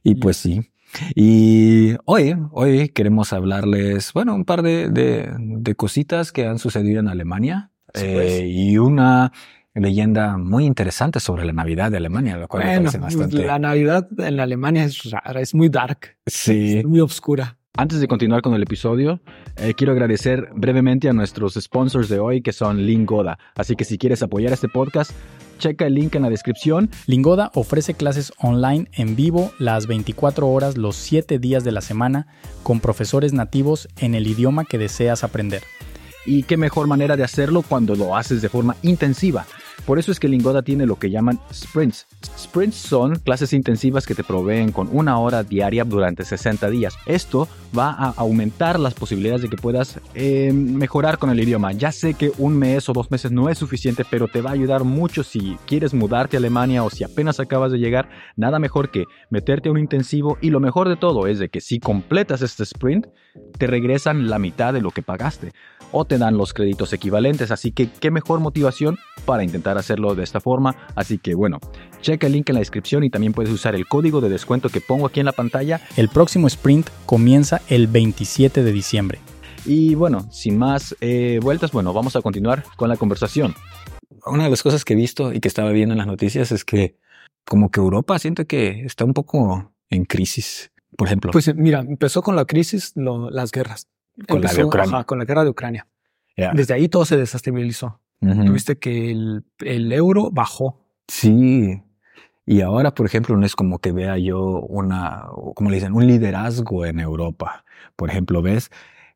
Y 0.02 0.16
pues 0.16 0.36
sí. 0.36 0.70
Y 1.14 1.94
hoy, 2.04 2.36
hoy 2.52 2.88
queremos 2.88 3.32
hablarles, 3.32 4.12
bueno, 4.12 4.34
un 4.34 4.44
par 4.44 4.62
de, 4.62 4.88
de, 4.88 5.30
de 5.38 5.74
cositas 5.74 6.32
que 6.32 6.46
han 6.46 6.58
sucedido 6.58 7.00
en 7.00 7.08
Alemania. 7.08 7.70
Sí, 7.94 8.04
Eh, 8.06 8.12
pues. 8.14 8.42
y 8.44 8.78
una, 8.78 9.32
leyenda 9.74 10.36
muy 10.36 10.64
interesante 10.66 11.20
sobre 11.20 11.44
la 11.44 11.52
Navidad 11.52 11.90
de 11.90 11.96
Alemania, 11.98 12.36
lo 12.36 12.48
cual 12.48 12.64
me 12.64 12.76
parece 12.76 12.98
bastante. 12.98 13.44
la 13.44 13.58
Navidad 13.58 14.08
en 14.18 14.40
Alemania 14.40 14.84
es 14.84 15.10
rara, 15.10 15.40
es 15.40 15.54
muy 15.54 15.68
dark, 15.68 16.16
Sí. 16.26 16.78
es 16.78 16.84
muy 16.84 17.00
oscura. 17.00 17.56
Antes 17.76 18.00
de 18.00 18.08
continuar 18.08 18.42
con 18.42 18.52
el 18.54 18.62
episodio, 18.62 19.20
eh, 19.56 19.74
quiero 19.74 19.92
agradecer 19.92 20.48
brevemente 20.56 21.08
a 21.08 21.12
nuestros 21.12 21.54
sponsors 21.54 22.08
de 22.08 22.18
hoy, 22.18 22.42
que 22.42 22.52
son 22.52 22.84
Lingoda. 22.84 23.38
Así 23.54 23.76
que 23.76 23.84
si 23.84 23.96
quieres 23.96 24.22
apoyar 24.24 24.52
este 24.52 24.68
podcast, 24.68 25.12
checa 25.60 25.86
el 25.86 25.94
link 25.94 26.16
en 26.16 26.22
la 26.22 26.30
descripción. 26.30 26.90
Lingoda 27.06 27.52
ofrece 27.54 27.94
clases 27.94 28.32
online 28.38 28.88
en 28.94 29.14
vivo 29.14 29.52
las 29.60 29.86
24 29.86 30.48
horas 30.48 30.76
los 30.76 30.96
7 30.96 31.38
días 31.38 31.62
de 31.62 31.70
la 31.70 31.82
semana 31.82 32.26
con 32.64 32.80
profesores 32.80 33.32
nativos 33.32 33.88
en 33.98 34.16
el 34.16 34.26
idioma 34.26 34.64
que 34.64 34.78
deseas 34.78 35.22
aprender. 35.22 35.62
Y 36.26 36.42
qué 36.42 36.56
mejor 36.56 36.88
manera 36.88 37.16
de 37.16 37.22
hacerlo 37.24 37.62
cuando 37.62 37.94
lo 37.94 38.16
haces 38.16 38.42
de 38.42 38.48
forma 38.48 38.74
intensiva. 38.82 39.46
Por 39.86 39.98
eso 39.98 40.12
es 40.12 40.20
que 40.20 40.28
Lingoda 40.28 40.62
tiene 40.62 40.86
lo 40.86 40.96
que 40.96 41.10
llaman 41.10 41.40
sprints. 41.52 42.06
Sprints 42.38 42.76
son 42.76 43.16
clases 43.16 43.52
intensivas 43.52 44.06
que 44.06 44.14
te 44.14 44.24
proveen 44.24 44.72
con 44.72 44.88
una 44.92 45.18
hora 45.18 45.42
diaria 45.42 45.84
durante 45.84 46.24
60 46.24 46.70
días. 46.70 46.96
Esto 47.06 47.48
va 47.76 47.90
a 47.90 48.14
aumentar 48.16 48.78
las 48.78 48.94
posibilidades 48.94 49.42
de 49.42 49.48
que 49.48 49.56
puedas 49.56 50.00
eh, 50.14 50.52
mejorar 50.52 51.18
con 51.18 51.30
el 51.30 51.40
idioma. 51.40 51.72
Ya 51.72 51.92
sé 51.92 52.14
que 52.14 52.32
un 52.38 52.56
mes 52.56 52.88
o 52.88 52.92
dos 52.92 53.10
meses 53.10 53.32
no 53.32 53.48
es 53.48 53.58
suficiente, 53.58 54.04
pero 54.08 54.28
te 54.28 54.40
va 54.40 54.50
a 54.50 54.54
ayudar 54.54 54.84
mucho 54.84 55.22
si 55.22 55.56
quieres 55.66 55.94
mudarte 55.94 56.36
a 56.36 56.38
Alemania 56.38 56.84
o 56.84 56.90
si 56.90 57.04
apenas 57.04 57.40
acabas 57.40 57.72
de 57.72 57.78
llegar. 57.78 58.08
Nada 58.36 58.58
mejor 58.58 58.90
que 58.90 59.04
meterte 59.30 59.68
a 59.68 59.72
un 59.72 59.78
intensivo 59.78 60.38
y 60.40 60.50
lo 60.50 60.60
mejor 60.60 60.88
de 60.88 60.96
todo 60.96 61.26
es 61.26 61.38
de 61.38 61.48
que 61.48 61.60
si 61.60 61.80
completas 61.80 62.42
este 62.42 62.62
sprint, 62.64 63.06
te 63.58 63.66
regresan 63.66 64.28
la 64.28 64.38
mitad 64.38 64.72
de 64.72 64.80
lo 64.80 64.90
que 64.90 65.02
pagaste 65.02 65.52
o 65.92 66.04
te 66.04 66.18
dan 66.18 66.36
los 66.36 66.52
créditos 66.52 66.92
equivalentes. 66.92 67.50
Así 67.50 67.72
que 67.72 67.88
qué 67.90 68.10
mejor 68.10 68.40
motivación 68.40 68.98
para 69.24 69.44
intentar 69.44 69.78
hacerlo 69.78 70.14
de 70.14 70.22
esta 70.24 70.40
forma. 70.40 70.76
Así 70.94 71.18
que 71.18 71.34
bueno, 71.34 71.58
checa 72.00 72.26
el 72.26 72.32
link 72.34 72.48
en 72.48 72.54
la 72.54 72.60
descripción 72.60 73.04
y 73.04 73.10
también 73.10 73.32
puedes 73.32 73.52
usar 73.52 73.74
el 73.74 73.86
código 73.86 74.20
de 74.20 74.28
descuento 74.28 74.68
que 74.68 74.80
pongo 74.80 75.06
aquí 75.06 75.20
en 75.20 75.26
la 75.26 75.32
pantalla. 75.32 75.80
El 75.96 76.08
próximo 76.08 76.46
sprint 76.46 76.88
comienza 77.06 77.60
el 77.68 77.86
27 77.86 78.62
de 78.62 78.72
diciembre. 78.72 79.18
Y 79.66 79.94
bueno, 79.94 80.26
sin 80.32 80.56
más 80.56 80.96
eh, 81.00 81.38
vueltas, 81.42 81.70
bueno, 81.72 81.92
vamos 81.92 82.16
a 82.16 82.22
continuar 82.22 82.64
con 82.76 82.88
la 82.88 82.96
conversación. 82.96 83.54
Una 84.26 84.44
de 84.44 84.50
las 84.50 84.62
cosas 84.62 84.84
que 84.84 84.94
he 84.94 84.96
visto 84.96 85.32
y 85.32 85.40
que 85.40 85.48
estaba 85.48 85.70
viendo 85.70 85.92
en 85.92 85.98
las 85.98 86.06
noticias 86.06 86.50
es 86.52 86.64
que 86.64 86.96
como 87.44 87.70
que 87.70 87.80
Europa 87.80 88.18
siente 88.18 88.46
que 88.46 88.82
está 88.84 89.04
un 89.04 89.12
poco 89.12 89.72
en 89.90 90.04
crisis. 90.04 90.70
Por 90.96 91.08
ejemplo, 91.08 91.30
Pues 91.30 91.54
mira, 91.54 91.80
empezó 91.80 92.22
con 92.22 92.36
la 92.36 92.44
crisis, 92.44 92.92
lo- 92.96 93.30
las 93.30 93.50
guerras. 93.50 93.86
Con 94.28 94.40
la 94.42 94.48
de 94.48 94.52
Empezó, 94.54 94.66
Ucrania. 94.68 94.94
ajá, 94.96 95.04
con 95.04 95.18
la 95.18 95.24
guerra 95.24 95.44
de 95.44 95.50
Ucrania. 95.50 95.86
ya. 96.36 96.52
Desde 96.52 96.74
ahí 96.74 96.88
todo 96.88 97.04
se 97.04 97.16
desestabilizó. 97.16 98.00
Ujú. 98.20 98.44
Tuviste 98.46 98.78
que 98.78 99.10
el, 99.10 99.44
el 99.60 99.92
euro 99.92 100.30
bajó. 100.30 100.80
Sí. 101.08 101.82
Y 102.46 102.60
ahora, 102.62 102.92
por 102.94 103.06
ejemplo, 103.06 103.36
no 103.36 103.46
es 103.46 103.54
como 103.56 103.78
que 103.78 103.92
vea 103.92 104.18
yo 104.18 104.40
una, 104.60 105.26
como 105.54 105.70
le 105.70 105.76
dicen, 105.76 105.92
un 105.94 106.06
liderazgo 106.06 106.84
en 106.84 106.98
Europa. 107.00 107.64
Por 107.96 108.10
ejemplo, 108.10 108.42
¿ves? 108.42 108.70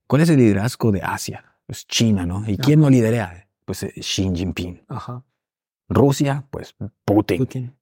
¿Cuál 0.06 0.23
es 0.23 0.30
el 0.30 0.37
liderazgo 0.38 0.92
de 0.92 1.02
Asia? 1.02 1.44
Pues 1.66 1.87
China, 1.87 2.26
¿no? 2.26 2.44
¿Y 2.46 2.56
quién 2.58 2.80
lo 2.80 2.90
lidera? 2.90 3.49
Pues 3.64 3.82
eh, 3.82 3.92
Xi 3.96 4.30
Jinping. 4.34 4.84
Ajá. 4.88 5.23
Rusia, 5.88 6.44
pues 6.50 6.75
Putin. 7.04 7.38
Putin. 7.38 7.76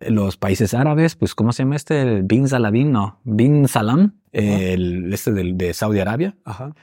Los 0.00 0.36
países 0.36 0.74
árabes, 0.74 1.16
pues 1.16 1.34
¿cómo 1.34 1.52
se 1.52 1.64
llama 1.64 1.76
este? 1.76 2.02
El 2.02 2.22
Bin 2.22 2.48
Saladin, 2.48 2.92
no. 2.92 3.20
Bin 3.24 3.68
Salam, 3.68 4.20
el, 4.32 5.12
este 5.12 5.32
de 5.32 5.74
Saudi 5.74 5.98
Arabia. 5.98 6.36
Ajá. 6.44 6.74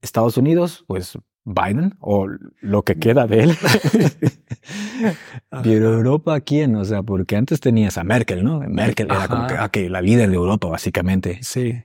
Estados 0.00 0.36
Unidos, 0.36 0.84
pues 0.86 1.18
Biden 1.46 1.94
o 2.00 2.26
lo 2.60 2.82
que 2.82 2.98
queda 2.98 3.26
de 3.26 3.44
él. 3.44 3.56
Pero 5.62 5.94
Europa, 5.94 6.40
¿quién? 6.40 6.74
O 6.74 6.84
sea, 6.84 7.02
porque 7.02 7.36
antes 7.36 7.60
tenías 7.60 7.96
a 7.98 8.04
Merkel, 8.04 8.42
¿no? 8.42 8.60
Merkel 8.60 9.06
era 9.06 9.28
como 9.28 9.46
que, 9.46 9.54
ok, 9.54 9.90
la 9.90 10.02
líder 10.02 10.28
de 10.28 10.34
Europa, 10.34 10.68
básicamente. 10.68 11.38
Sí. 11.42 11.82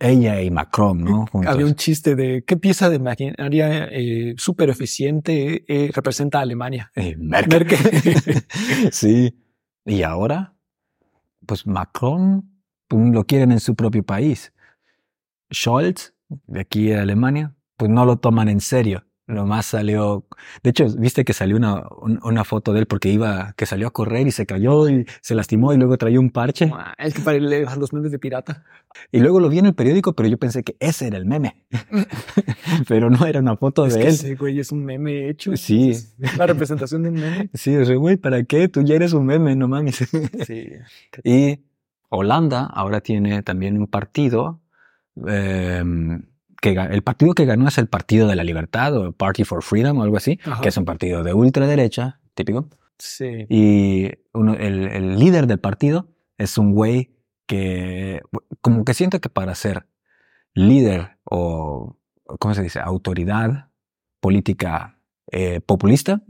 Ella 0.00 0.40
y 0.40 0.50
Macron, 0.50 1.04
¿no? 1.04 1.26
Juntos. 1.26 1.52
Había 1.52 1.66
un 1.66 1.74
chiste 1.74 2.14
de 2.14 2.44
qué 2.44 2.56
pieza 2.56 2.88
de 2.88 2.98
maquinaria 2.98 3.88
eh, 3.90 4.34
súper 4.36 4.70
eficiente 4.70 5.64
eh, 5.68 5.90
representa 5.92 6.38
a 6.38 6.42
Alemania. 6.42 6.90
Eh, 6.94 7.16
Merkel. 7.18 7.66
Merkel. 7.66 8.44
sí. 8.92 9.34
Y 9.86 10.02
ahora, 10.02 10.54
pues 11.46 11.66
Macron 11.66 12.60
pues, 12.88 13.08
lo 13.08 13.24
quieren 13.24 13.52
en 13.52 13.60
su 13.60 13.76
propio 13.76 14.02
país. 14.02 14.52
Scholz, 15.52 16.12
de 16.28 16.60
aquí 16.60 16.86
de 16.86 16.98
Alemania, 16.98 17.54
pues 17.76 17.90
no 17.90 18.04
lo 18.04 18.16
toman 18.18 18.48
en 18.48 18.60
serio. 18.60 19.05
Nomás 19.28 19.66
salió, 19.66 20.24
de 20.62 20.70
hecho, 20.70 20.86
viste 20.98 21.24
que 21.24 21.32
salió 21.32 21.56
una, 21.56 21.82
un- 22.00 22.20
una 22.22 22.44
foto 22.44 22.72
de 22.72 22.78
él 22.80 22.86
porque 22.86 23.08
iba, 23.08 23.54
que 23.56 23.66
salió 23.66 23.88
a 23.88 23.90
correr 23.90 24.26
y 24.28 24.30
se 24.30 24.46
cayó 24.46 24.88
y 24.88 25.04
se 25.20 25.34
lastimó 25.34 25.72
y 25.72 25.76
luego 25.78 25.98
traía 25.98 26.20
un 26.20 26.30
parche. 26.30 26.70
Ah, 26.72 26.94
Es 26.96 27.14
que 27.14 27.22
para 27.22 27.36
leer 27.38 27.76
los 27.76 27.92
memes 27.92 28.12
de 28.12 28.20
pirata. 28.20 28.64
Y 29.10 29.18
luego 29.18 29.40
lo 29.40 29.48
vi 29.48 29.58
en 29.58 29.66
el 29.66 29.74
periódico, 29.74 30.12
pero 30.14 30.28
yo 30.28 30.38
pensé 30.38 30.62
que 30.62 30.76
ese 30.78 31.08
era 31.08 31.16
el 31.18 31.26
meme. 31.26 31.64
pero 32.88 33.10
no 33.10 33.26
era 33.26 33.40
una 33.40 33.56
foto 33.56 33.84
Es 33.86 33.94
de 33.94 34.00
que 34.00 34.06
él. 34.06 34.14
ese 34.14 34.34
güey 34.36 34.60
es 34.60 34.70
un 34.70 34.84
meme 34.84 35.28
hecho. 35.28 35.56
Sí. 35.56 35.92
La 36.38 36.46
representación 36.46 37.02
de 37.02 37.08
un 37.08 37.14
meme. 37.16 37.50
Sí, 37.54 37.74
o 37.76 37.84
sea, 37.84 37.96
güey, 37.96 38.16
¿para 38.16 38.44
qué? 38.44 38.68
Tú 38.68 38.82
ya 38.82 38.94
eres 38.94 39.12
un 39.12 39.26
meme, 39.26 39.56
no 39.56 39.66
mames. 39.66 39.96
Sí. 40.46 40.68
y 41.24 41.60
Holanda 42.10 42.64
ahora 42.66 43.00
tiene 43.00 43.42
también 43.42 43.76
un 43.76 43.88
partido. 43.88 44.60
eh, 45.26 45.82
que 46.74 46.80
el 46.80 47.02
partido 47.02 47.34
que 47.34 47.44
ganó 47.44 47.68
es 47.68 47.78
el 47.78 47.86
Partido 47.88 48.26
de 48.28 48.36
la 48.36 48.44
Libertad 48.44 48.96
o 48.96 49.12
Party 49.12 49.44
for 49.44 49.62
Freedom 49.62 49.98
o 49.98 50.02
algo 50.02 50.16
así, 50.16 50.38
Ajá. 50.44 50.60
que 50.60 50.68
es 50.68 50.76
un 50.76 50.84
partido 50.84 51.22
de 51.22 51.34
ultraderecha, 51.34 52.20
típico. 52.34 52.68
Sí. 52.98 53.46
Y 53.48 54.10
uno, 54.32 54.54
el, 54.54 54.88
el 54.88 55.18
líder 55.18 55.46
del 55.46 55.60
partido 55.60 56.08
es 56.38 56.58
un 56.58 56.72
güey 56.72 57.16
que 57.46 58.20
como 58.60 58.84
que 58.84 58.94
siento 58.94 59.20
que 59.20 59.28
para 59.28 59.54
ser 59.54 59.86
líder 60.54 61.18
o, 61.24 61.98
¿cómo 62.38 62.54
se 62.54 62.62
dice? 62.62 62.80
Autoridad 62.80 63.70
política 64.20 64.98
eh, 65.30 65.60
populista, 65.60 66.22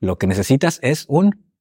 lo 0.00 0.18
que 0.18 0.26
necesitas 0.26 0.78
es 0.82 1.06
un, 1.08 1.51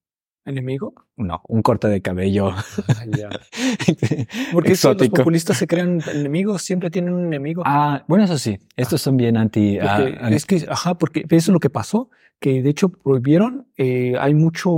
enemigo. 0.45 0.93
no, 1.17 1.41
un 1.47 1.61
corte 1.61 1.87
de 1.87 2.01
cabello 2.01 2.51
Ah, 2.51 3.05
ya. 3.07 3.29
Porque 4.53 4.75
si 4.75 4.87
los 4.87 5.09
populistas 5.09 5.57
se 5.57 5.67
crean 5.67 6.01
enemigos, 6.13 6.61
siempre 6.61 6.89
tienen 6.89 7.13
un 7.13 7.25
enemigo. 7.25 7.63
Ah, 7.65 8.03
bueno, 8.07 8.23
eso 8.23 8.37
sí, 8.37 8.59
estos 8.75 9.01
son 9.01 9.17
bien 9.17 9.37
anti... 9.37 9.77
ah, 9.79 9.97
Porque 9.97 10.17
ah, 10.21 10.29
es 10.31 10.45
que, 10.45 10.65
ajá, 10.69 10.95
porque 10.95 11.21
eso 11.29 11.35
es 11.35 11.47
lo 11.49 11.59
que 11.59 11.69
pasó, 11.69 12.09
que 12.39 12.61
de 12.63 12.69
hecho 12.69 12.89
prohibieron, 12.89 13.67
eh, 13.77 14.15
hay 14.19 14.33
mucho, 14.33 14.69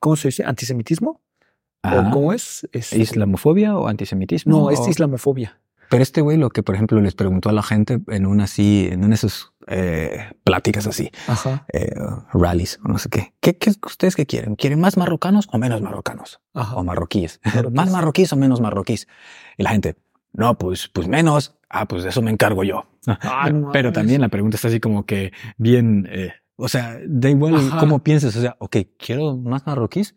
¿cómo 0.00 0.16
se 0.16 0.28
dice? 0.28 0.44
Antisemitismo. 0.44 1.20
ajá. 1.82 2.08
¿O 2.08 2.10
cómo 2.10 2.32
es? 2.32 2.68
Es- 2.72 2.92
¿Islamofobia 2.92 3.76
o 3.76 3.88
antisemitismo? 3.88 4.56
No, 4.58 4.70
es 4.70 4.86
islamofobia. 4.88 5.60
Pero 5.90 6.02
este 6.02 6.22
güey 6.22 6.38
lo 6.38 6.48
que, 6.48 6.62
por 6.62 6.74
ejemplo, 6.74 6.98
les 7.00 7.14
preguntó 7.14 7.50
a 7.50 7.52
la 7.52 7.62
gente 7.62 8.00
en 8.08 8.24
una 8.26 8.44
así, 8.44 8.88
en 8.90 9.00
una 9.00 9.08
de 9.10 9.14
esas 9.16 9.52
eh, 9.66 10.32
pláticas 10.44 10.86
así, 10.86 11.10
Ajá. 11.26 11.66
eh, 11.72 11.94
rallies 12.32 12.78
o 12.84 12.88
no 12.88 12.98
sé 12.98 13.08
qué. 13.08 13.34
¿Qué, 13.40 13.56
qué 13.56 13.70
ustedes 13.84 14.16
qué 14.16 14.26
quieren? 14.26 14.56
¿Quieren 14.56 14.80
más 14.80 14.96
marrocanos 14.96 15.48
o 15.52 15.58
menos 15.58 15.80
marrocanos? 15.80 16.40
Ajá. 16.52 16.76
O 16.76 16.84
marroquíes. 16.84 17.40
¿Más 17.72 17.90
marroquíes 17.90 18.32
o 18.32 18.36
menos 18.36 18.60
marroquíes? 18.60 19.08
Y 19.56 19.62
la 19.62 19.70
gente, 19.70 19.96
no, 20.32 20.58
pues, 20.58 20.88
pues 20.88 21.08
menos. 21.08 21.54
Ah, 21.70 21.86
pues 21.86 22.02
de 22.04 22.10
eso 22.10 22.22
me 22.22 22.30
encargo 22.30 22.62
yo. 22.62 22.86
Ah, 23.06 23.50
no 23.50 23.72
Pero 23.72 23.92
también 23.92 24.20
la 24.20 24.28
pregunta 24.28 24.56
está 24.56 24.68
así 24.68 24.80
como 24.80 25.06
que 25.06 25.32
bien, 25.56 26.06
eh, 26.10 26.32
o 26.56 26.68
sea, 26.68 26.98
da 27.06 27.30
igual 27.30 27.56
Ajá. 27.56 27.78
cómo 27.78 28.02
pienses. 28.04 28.36
O 28.36 28.40
sea, 28.40 28.56
ok, 28.60 28.76
quiero 28.98 29.36
más 29.36 29.66
marroquíes. 29.66 30.14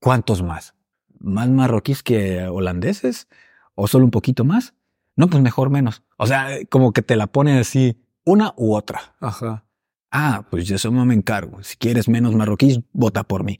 ¿Cuántos 0.00 0.42
más? 0.42 0.74
¿Más 1.18 1.48
marroquíes 1.48 2.02
que 2.02 2.44
holandeses? 2.46 3.28
¿O 3.74 3.86
solo 3.88 4.04
un 4.04 4.10
poquito 4.10 4.44
más? 4.44 4.74
No, 5.16 5.28
pues 5.28 5.42
mejor 5.42 5.70
menos. 5.70 6.02
O 6.16 6.26
sea, 6.26 6.48
como 6.70 6.92
que 6.92 7.02
te 7.02 7.16
la 7.16 7.26
pone 7.28 7.58
así, 7.58 8.03
una 8.24 8.54
u 8.56 8.74
otra. 8.74 9.16
Ajá. 9.20 9.66
Ah, 10.10 10.46
pues 10.50 10.66
yo 10.66 10.76
eso 10.76 10.90
no 10.92 11.04
me 11.04 11.14
encargo. 11.14 11.62
Si 11.64 11.76
quieres 11.76 12.08
menos 12.08 12.34
marroquíes, 12.36 12.80
vota 12.92 13.24
por 13.24 13.42
mí. 13.44 13.58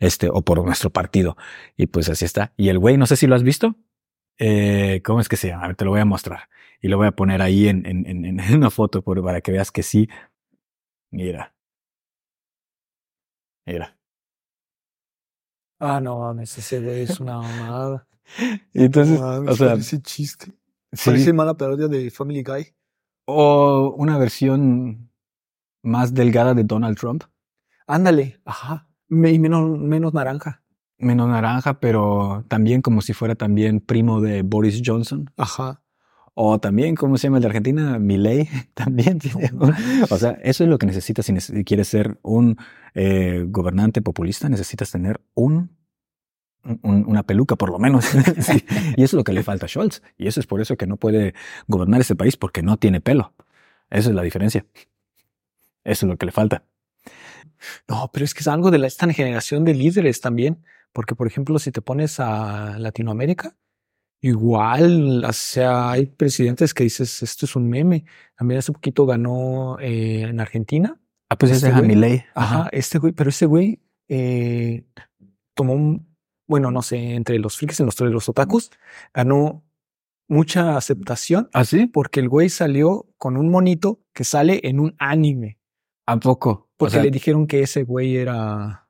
Este, 0.00 0.28
o 0.30 0.42
por 0.42 0.62
nuestro 0.64 0.90
partido. 0.90 1.36
Y 1.76 1.86
pues 1.86 2.08
así 2.10 2.24
está. 2.26 2.52
Y 2.58 2.68
el 2.68 2.78
güey, 2.78 2.96
no 2.98 3.06
sé 3.06 3.16
si 3.16 3.26
lo 3.26 3.34
has 3.34 3.42
visto. 3.42 3.74
Eh, 4.38 5.00
¿Cómo 5.04 5.20
es 5.20 5.28
que 5.28 5.36
se 5.36 5.48
llama? 5.48 5.64
A 5.64 5.66
ver, 5.68 5.76
te 5.76 5.84
lo 5.86 5.92
voy 5.92 6.00
a 6.00 6.04
mostrar. 6.04 6.48
Y 6.82 6.88
lo 6.88 6.98
voy 6.98 7.06
a 7.06 7.12
poner 7.12 7.40
ahí 7.40 7.68
en, 7.68 7.86
en, 7.86 8.06
en, 8.06 8.24
en 8.40 8.40
una 8.56 8.70
foto 8.70 9.00
por- 9.02 9.22
para 9.24 9.40
que 9.40 9.50
veas 9.52 9.70
que 9.72 9.82
sí. 9.82 10.08
Mira. 11.10 11.54
Mira. 13.66 13.96
Ah, 15.80 16.00
no 16.00 16.18
mames, 16.20 16.56
ese 16.58 16.80
güey 16.80 17.02
es 17.02 17.18
una 17.20 17.38
mamada. 17.38 18.06
Entonces, 18.74 19.18
No 19.20 19.26
mames, 19.26 19.50
o 19.52 19.56
sea, 19.56 19.68
parece 19.70 20.00
chiste. 20.02 20.46
sí. 20.92 21.10
Parece 21.10 21.32
mala 21.32 21.54
parodia 21.54 21.88
de 21.88 22.10
Family 22.10 22.42
Guy. 22.42 22.74
O 23.26 23.94
una 23.98 24.18
versión 24.18 25.10
más 25.82 26.14
delgada 26.14 26.54
de 26.54 26.64
Donald 26.64 26.96
Trump. 26.98 27.24
Ándale. 27.86 28.40
Ajá. 28.44 28.88
Y 29.10 29.38
menos, 29.38 29.78
menos 29.78 30.14
naranja. 30.14 30.62
Menos 30.98 31.28
naranja, 31.28 31.80
pero 31.80 32.44
también 32.48 32.80
como 32.82 33.00
si 33.02 33.12
fuera 33.12 33.34
también 33.34 33.80
primo 33.80 34.20
de 34.20 34.42
Boris 34.42 34.80
Johnson. 34.84 35.30
Ajá. 35.36 35.82
O 36.36 36.58
también, 36.58 36.94
¿cómo 36.96 37.16
se 37.16 37.26
llama 37.28 37.36
el 37.36 37.42
de 37.42 37.48
Argentina? 37.48 37.98
Milei 37.98 38.48
también. 38.74 39.18
tiene 39.18 39.50
un- 39.52 39.74
o 40.10 40.16
sea, 40.18 40.32
eso 40.42 40.64
es 40.64 40.70
lo 40.70 40.78
que 40.78 40.86
necesitas 40.86 41.26
si, 41.26 41.32
nece- 41.32 41.54
si 41.54 41.64
quieres 41.64 41.88
ser 41.88 42.18
un 42.22 42.56
eh, 42.94 43.44
gobernante 43.48 44.02
populista. 44.02 44.48
Necesitas 44.48 44.90
tener 44.90 45.20
un, 45.34 45.76
un- 46.82 47.04
una 47.06 47.22
peluca, 47.22 47.56
por 47.56 47.70
lo 47.70 47.78
menos. 47.78 48.04
Sí. 48.40 48.64
Y 48.96 49.02
eso 49.02 49.16
es 49.16 49.18
lo 49.18 49.24
que 49.24 49.32
le 49.32 49.42
falta 49.42 49.66
a 49.66 49.68
Scholz. 49.68 50.02
Y 50.18 50.26
eso 50.26 50.40
es 50.40 50.46
por 50.46 50.60
eso 50.60 50.76
que 50.76 50.86
no 50.86 50.96
puede 50.96 51.34
gobernar 51.66 52.00
ese 52.00 52.16
país 52.16 52.36
porque 52.36 52.62
no 52.62 52.76
tiene 52.76 53.00
pelo. 53.00 53.34
Esa 53.90 54.08
es 54.10 54.14
la 54.14 54.22
diferencia. 54.22 54.64
Eso 55.84 56.06
es 56.06 56.10
lo 56.10 56.16
que 56.16 56.26
le 56.26 56.32
falta. 56.32 56.64
No, 57.88 58.10
pero 58.12 58.24
es 58.24 58.34
que 58.34 58.40
es 58.40 58.48
algo 58.48 58.70
de 58.70 58.78
la, 58.78 58.86
esta 58.86 59.10
generación 59.12 59.64
de 59.64 59.74
líderes 59.74 60.20
también, 60.20 60.64
porque 60.92 61.14
por 61.14 61.26
ejemplo, 61.26 61.58
si 61.58 61.70
te 61.72 61.80
pones 61.82 62.18
a 62.20 62.78
Latinoamérica, 62.78 63.56
igual, 64.20 65.24
o 65.24 65.32
sea, 65.32 65.90
hay 65.92 66.06
presidentes 66.06 66.72
que 66.74 66.84
dices, 66.84 67.22
esto 67.22 67.46
es 67.46 67.56
un 67.56 67.68
meme. 67.68 68.04
También 68.36 68.58
hace 68.58 68.72
poquito 68.72 69.06
ganó 69.06 69.78
eh, 69.80 70.22
en 70.22 70.40
Argentina. 70.40 70.98
Ah, 71.28 71.36
pues 71.36 71.52
Este 71.52 71.68
es. 71.68 71.82
Milei. 71.82 72.24
Ajá, 72.34 72.68
este 72.72 72.98
güey, 72.98 73.12
pero 73.12 73.30
ese 73.30 73.46
güey 73.46 73.80
eh, 74.08 74.84
tomó 75.54 75.74
un, 75.74 76.06
bueno, 76.46 76.70
no 76.70 76.82
sé, 76.82 77.14
entre 77.14 77.38
los 77.38 77.56
frikis 77.56 77.80
y 77.80 77.84
los, 77.84 77.98
los 78.00 78.28
otakus, 78.28 78.70
ganó 79.12 79.62
mucha 80.28 80.76
aceptación 80.76 81.48
¿Ah, 81.52 81.64
sí? 81.64 81.86
porque 81.86 82.20
el 82.20 82.28
güey 82.28 82.48
salió 82.48 83.06
con 83.18 83.36
un 83.36 83.50
monito 83.50 84.00
que 84.12 84.24
sale 84.24 84.60
en 84.64 84.80
un 84.80 84.94
anime. 84.98 85.58
¿A 86.06 86.18
poco? 86.18 86.50
O 86.50 86.68
Porque 86.76 86.94
sea, 86.94 87.02
le 87.02 87.10
dijeron 87.10 87.46
que 87.46 87.62
ese 87.62 87.84
güey 87.84 88.16
era 88.16 88.88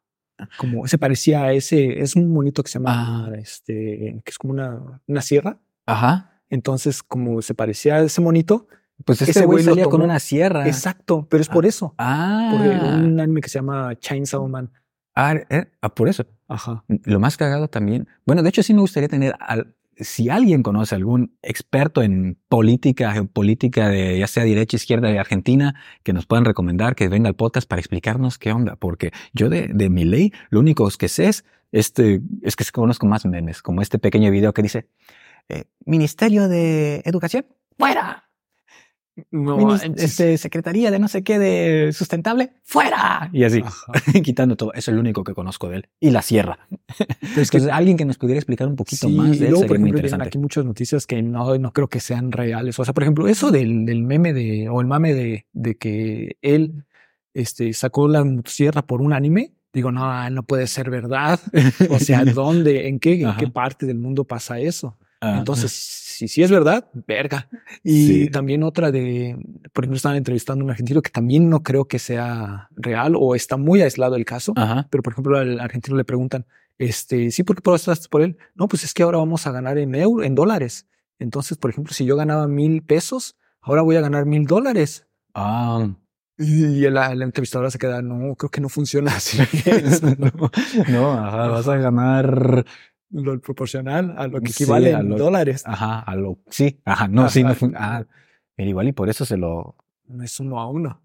como 0.58 0.86
se 0.88 0.98
parecía 0.98 1.44
a 1.44 1.52
ese, 1.52 2.00
es 2.00 2.16
un 2.16 2.32
monito 2.32 2.62
que 2.62 2.68
se 2.70 2.78
llama 2.78 3.26
Ah. 3.26 3.30
este, 3.38 4.20
que 4.24 4.30
es 4.30 4.36
como 4.38 4.52
una, 4.52 5.00
una 5.06 5.22
sierra. 5.22 5.60
Ajá. 5.86 6.40
Entonces, 6.50 7.02
como 7.02 7.40
se 7.42 7.54
parecía 7.54 7.96
a 7.96 8.00
ese 8.02 8.20
monito, 8.20 8.66
Pues 9.04 9.20
Ese 9.22 9.30
ese 9.32 9.46
güey 9.46 9.64
salía 9.64 9.86
con 9.86 10.02
una 10.02 10.18
sierra. 10.20 10.66
exacto, 10.68 11.26
pero 11.28 11.40
es 11.40 11.48
por 11.48 11.66
eso. 11.66 11.94
Ah. 11.98 12.48
Por 12.52 12.60
un 12.60 13.18
anime 13.20 13.40
que 13.40 13.48
se 13.48 13.58
llama 13.58 13.96
Chainsaw 13.98 14.46
Man. 14.48 14.70
Ah, 15.14 15.34
eh, 15.48 15.66
ah, 15.80 15.94
por 15.94 16.08
eso. 16.08 16.26
Ajá. 16.48 16.84
Lo 16.88 17.20
más 17.20 17.36
cagado 17.36 17.68
también. 17.68 18.08
Bueno, 18.26 18.42
de 18.42 18.48
hecho 18.48 18.62
sí 18.62 18.74
me 18.74 18.80
gustaría 18.80 19.08
tener 19.08 19.34
al, 19.40 19.74
si 19.96 20.28
alguien 20.28 20.62
conoce 20.62 20.94
algún 20.94 21.36
experto 21.42 22.02
en 22.02 22.38
política, 22.48 23.12
geopolítica 23.12 23.88
de 23.88 24.18
ya 24.18 24.26
sea 24.26 24.44
derecha, 24.44 24.76
izquierda 24.76 25.08
de 25.08 25.18
Argentina, 25.18 25.74
que 26.02 26.12
nos 26.12 26.26
puedan 26.26 26.44
recomendar 26.44 26.94
que 26.94 27.08
venga 27.08 27.28
al 27.28 27.36
podcast 27.36 27.68
para 27.68 27.80
explicarnos 27.80 28.38
qué 28.38 28.52
onda, 28.52 28.76
porque 28.76 29.12
yo 29.32 29.48
de, 29.48 29.68
de 29.72 29.90
mi 29.90 30.04
ley, 30.04 30.32
lo 30.50 30.60
único 30.60 30.88
que 30.98 31.08
sé 31.08 31.28
es 31.28 31.44
este, 31.72 32.20
es 32.42 32.56
que 32.56 32.64
conozco 32.72 33.06
más 33.06 33.24
memes, 33.26 33.62
como 33.62 33.82
este 33.82 33.98
pequeño 33.98 34.30
video 34.30 34.52
que 34.52 34.62
dice, 34.62 34.88
eh, 35.48 35.64
Ministerio 35.84 36.48
de 36.48 37.02
Educación, 37.04 37.46
fuera. 37.76 38.28
No, 39.30 39.74
este, 39.76 40.36
Secretaría 40.38 40.90
de 40.90 40.98
no 40.98 41.06
sé 41.06 41.22
qué 41.22 41.38
de 41.38 41.92
sustentable, 41.92 42.52
fuera. 42.64 43.30
Y 43.32 43.44
así, 43.44 43.62
quitando 44.24 44.56
todo. 44.56 44.72
Eso 44.72 44.90
es 44.90 44.94
lo 44.94 45.00
único 45.00 45.22
que 45.22 45.34
conozco 45.34 45.68
de 45.68 45.76
él. 45.76 45.88
Y 46.00 46.10
la 46.10 46.20
sierra. 46.22 46.58
Que 46.98 47.06
Entonces, 47.22 47.68
alguien 47.68 47.96
que 47.96 48.04
nos 48.04 48.18
pudiera 48.18 48.38
explicar 48.38 48.66
un 48.66 48.76
poquito 48.76 49.06
Sí, 49.06 49.14
más 49.14 49.38
de 49.38 49.48
él 49.48 49.54
sería 49.54 49.66
por 49.68 49.78
muy 49.78 49.88
ejemplo, 49.88 49.98
interesante. 49.98 50.26
aquí 50.28 50.38
muchas 50.38 50.64
noticias 50.64 51.06
que 51.06 51.22
no, 51.22 51.56
no 51.58 51.72
creo 51.72 51.88
que 51.88 52.00
sean 52.00 52.32
reales. 52.32 52.78
O 52.78 52.84
sea, 52.84 52.92
por 52.92 53.04
ejemplo, 53.04 53.28
eso 53.28 53.50
del, 53.52 53.86
del 53.86 54.02
meme 54.02 54.32
de, 54.32 54.68
o 54.68 54.80
el 54.80 54.86
mame 54.88 55.14
de, 55.14 55.46
de 55.52 55.76
que 55.76 56.36
él 56.42 56.84
este, 57.34 57.72
sacó 57.72 58.08
la 58.08 58.24
motosierra 58.24 58.82
por 58.82 59.00
un 59.00 59.12
anime. 59.12 59.52
Digo, 59.72 59.90
no, 59.92 60.30
no 60.30 60.42
puede 60.44 60.66
ser 60.66 60.90
verdad. 60.90 61.38
O 61.90 61.98
sea, 61.98 62.24
¿dónde, 62.24 62.88
en 62.88 62.98
qué, 62.98 63.20
en 63.22 63.36
qué 63.36 63.46
parte 63.48 63.86
del 63.86 63.98
mundo 63.98 64.24
pasa 64.24 64.58
eso? 64.58 64.96
Ah, 65.20 65.36
Entonces, 65.38 65.72
si 66.16 66.28
sí 66.28 66.42
es 66.42 66.50
verdad, 66.50 66.88
verga. 67.06 67.48
Y 67.82 68.06
Sí. 68.06 68.30
también 68.30 68.62
otra 68.62 68.90
de, 68.90 69.36
por 69.72 69.84
ejemplo, 69.84 69.96
estaban 69.96 70.16
entrevistando 70.16 70.62
a 70.62 70.64
un 70.66 70.70
argentino 70.70 71.02
que 71.02 71.10
también 71.10 71.48
no 71.50 71.62
creo 71.62 71.86
que 71.86 71.98
sea 71.98 72.68
real 72.76 73.14
o 73.18 73.34
está 73.34 73.56
muy 73.56 73.82
aislado 73.82 74.16
el 74.16 74.24
caso. 74.24 74.52
Ajá. 74.56 74.86
Pero, 74.90 75.02
por 75.02 75.12
ejemplo, 75.12 75.38
al 75.38 75.60
argentino 75.60 75.96
le 75.96 76.04
preguntan, 76.04 76.46
este, 76.78 77.30
sí, 77.30 77.42
¿por 77.44 77.56
qué 77.56 77.60
apostaste 77.60 78.08
por 78.08 78.22
él? 78.22 78.36
No, 78.54 78.66
pues 78.68 78.84
es 78.84 78.94
que 78.94 79.02
ahora 79.02 79.18
vamos 79.18 79.46
a 79.46 79.52
ganar 79.52 79.78
en 79.78 79.94
euro, 79.94 80.24
en 80.24 80.34
dólares. 80.34 80.86
Entonces, 81.18 81.56
por 81.58 81.70
ejemplo, 81.70 81.92
si 81.94 82.04
yo 82.04 82.16
ganaba 82.16 82.48
mil 82.48 82.82
pesos, 82.82 83.36
ahora 83.60 83.82
voy 83.82 83.96
a 83.96 84.00
ganar 84.00 84.26
mil 84.26 84.46
dólares. 84.46 85.06
Ah. 85.34 85.88
Y 86.36 86.80
la, 86.90 87.14
la 87.14 87.24
entrevistadora 87.24 87.70
se 87.70 87.78
queda, 87.78 88.02
no, 88.02 88.34
creo 88.34 88.50
que 88.50 88.60
no 88.60 88.68
funciona 88.68 89.14
así. 89.14 89.38
no, 90.18 90.50
no, 90.90 91.12
ajá, 91.12 91.46
vas 91.48 91.68
a 91.68 91.76
ganar. 91.76 92.64
Lo 93.10 93.40
proporcional 93.40 94.14
a 94.18 94.26
lo 94.26 94.40
que 94.40 94.52
Sí, 94.52 94.64
equivale 94.64 94.94
a 94.94 95.00
en 95.00 95.08
lo- 95.10 95.18
dólares. 95.18 95.62
Ajá, 95.66 96.00
a 96.00 96.14
lo. 96.16 96.38
Sí, 96.50 96.80
ajá, 96.84 97.08
no, 97.08 97.28
sí, 97.28 97.42
no 97.42 97.50
Ajá. 97.50 97.58
fun- 97.58 97.74
ah, 97.76 98.04
pero 98.56 98.68
igual 98.70 98.88
y 98.88 98.92
por 98.92 99.08
eso 99.08 99.24
se 99.24 99.36
lo. 99.36 99.76
No 100.06 100.22
es 100.24 100.38
uno 100.40 100.60
a 100.60 100.68
uno. 100.68 101.00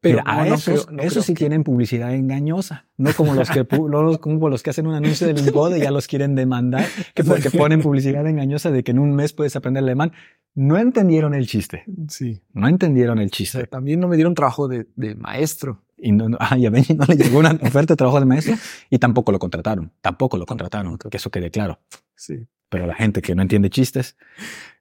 Pero 0.00 0.18
no, 0.18 0.30
a 0.30 0.44
no 0.44 0.54
esos, 0.54 0.86
creo- 0.86 0.96
no 0.96 1.02
esos 1.02 1.24
sí 1.24 1.34
que- 1.34 1.38
tienen 1.40 1.64
publicidad 1.64 2.14
engañosa, 2.14 2.86
no 2.96 3.12
como 3.14 3.34
los 3.34 3.50
que 3.50 3.66
como 3.66 4.48
los 4.48 4.62
que 4.62 4.70
hacen 4.70 4.86
un 4.86 4.94
anuncio 4.94 5.26
del 5.26 5.36
Linkode 5.44 5.78
y 5.78 5.82
ya 5.82 5.90
los 5.90 6.06
quieren 6.06 6.36
demandar, 6.36 6.84
que 7.14 7.24
porque 7.24 7.50
ponen 7.50 7.82
publicidad 7.82 8.24
engañosa 8.26 8.70
de 8.70 8.84
que 8.84 8.92
en 8.92 9.00
un 9.00 9.12
mes 9.16 9.32
puedes 9.32 9.56
aprender 9.56 9.82
alemán. 9.82 10.12
No 10.54 10.76
entendieron 10.78 11.34
el 11.34 11.46
chiste, 11.48 11.84
Sí. 12.08 12.40
no 12.52 12.68
entendieron 12.68 13.18
el 13.18 13.26
O 13.26 13.28
sea, 13.28 13.36
chiste. 13.36 13.66
también 13.66 13.98
no 13.98 14.06
me 14.08 14.14
dieron 14.16 14.34
trabajo 14.34 14.68
de, 14.68 14.86
de 14.94 15.14
maestro. 15.16 15.82
Y 16.00 16.12
no, 16.12 16.36
ah, 16.40 16.56
y 16.58 16.66
a 16.66 16.70
Benji 16.70 16.94
no 16.94 17.04
le 17.06 17.16
llegó 17.16 17.38
una 17.38 17.50
oferta 17.62 17.94
de 17.94 17.96
trabajo 17.96 18.20
de 18.20 18.26
maestro 18.26 18.54
y 18.90 18.98
tampoco 18.98 19.32
lo 19.32 19.38
contrataron. 19.38 19.92
Tampoco 20.00 20.36
lo 20.38 20.46
contrataron, 20.46 20.96
que 20.98 21.16
eso 21.16 21.30
quede 21.30 21.50
claro. 21.50 21.80
Sí. 22.14 22.46
Pero 22.68 22.86
la 22.86 22.94
gente 22.94 23.22
que 23.22 23.34
no 23.34 23.42
entiende 23.42 23.70
chistes 23.70 24.16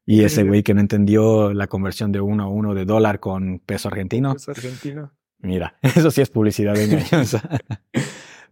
y 0.05 0.23
ese 0.23 0.43
güey 0.43 0.61
que 0.63 0.73
no 0.73 0.81
entendió 0.81 1.53
la 1.53 1.67
conversión 1.67 2.11
de 2.11 2.19
uno 2.21 2.43
a 2.43 2.47
uno 2.49 2.73
de 2.73 2.85
dólar 2.85 3.19
con 3.19 3.59
peso 3.59 3.87
argentino, 3.89 4.33
Es 4.35 4.47
argentino. 4.49 5.13
mira, 5.39 5.77
eso 5.81 6.11
sí 6.11 6.21
es 6.21 6.29
publicidad 6.29 6.77
engañosa. 6.77 7.41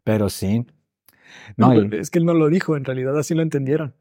Pero 0.04 0.30
sí. 0.30 0.66
No, 1.58 1.74
No, 1.74 1.84
y- 1.84 2.00
es 2.00 2.10
que 2.12 2.20
él 2.20 2.26
no 2.26 2.34
lo 2.34 2.48
dijo, 2.50 2.78
en 2.78 2.86
realidad 2.86 3.18
así 3.18 3.34
lo 3.36 3.42
entendieron. 3.42 3.94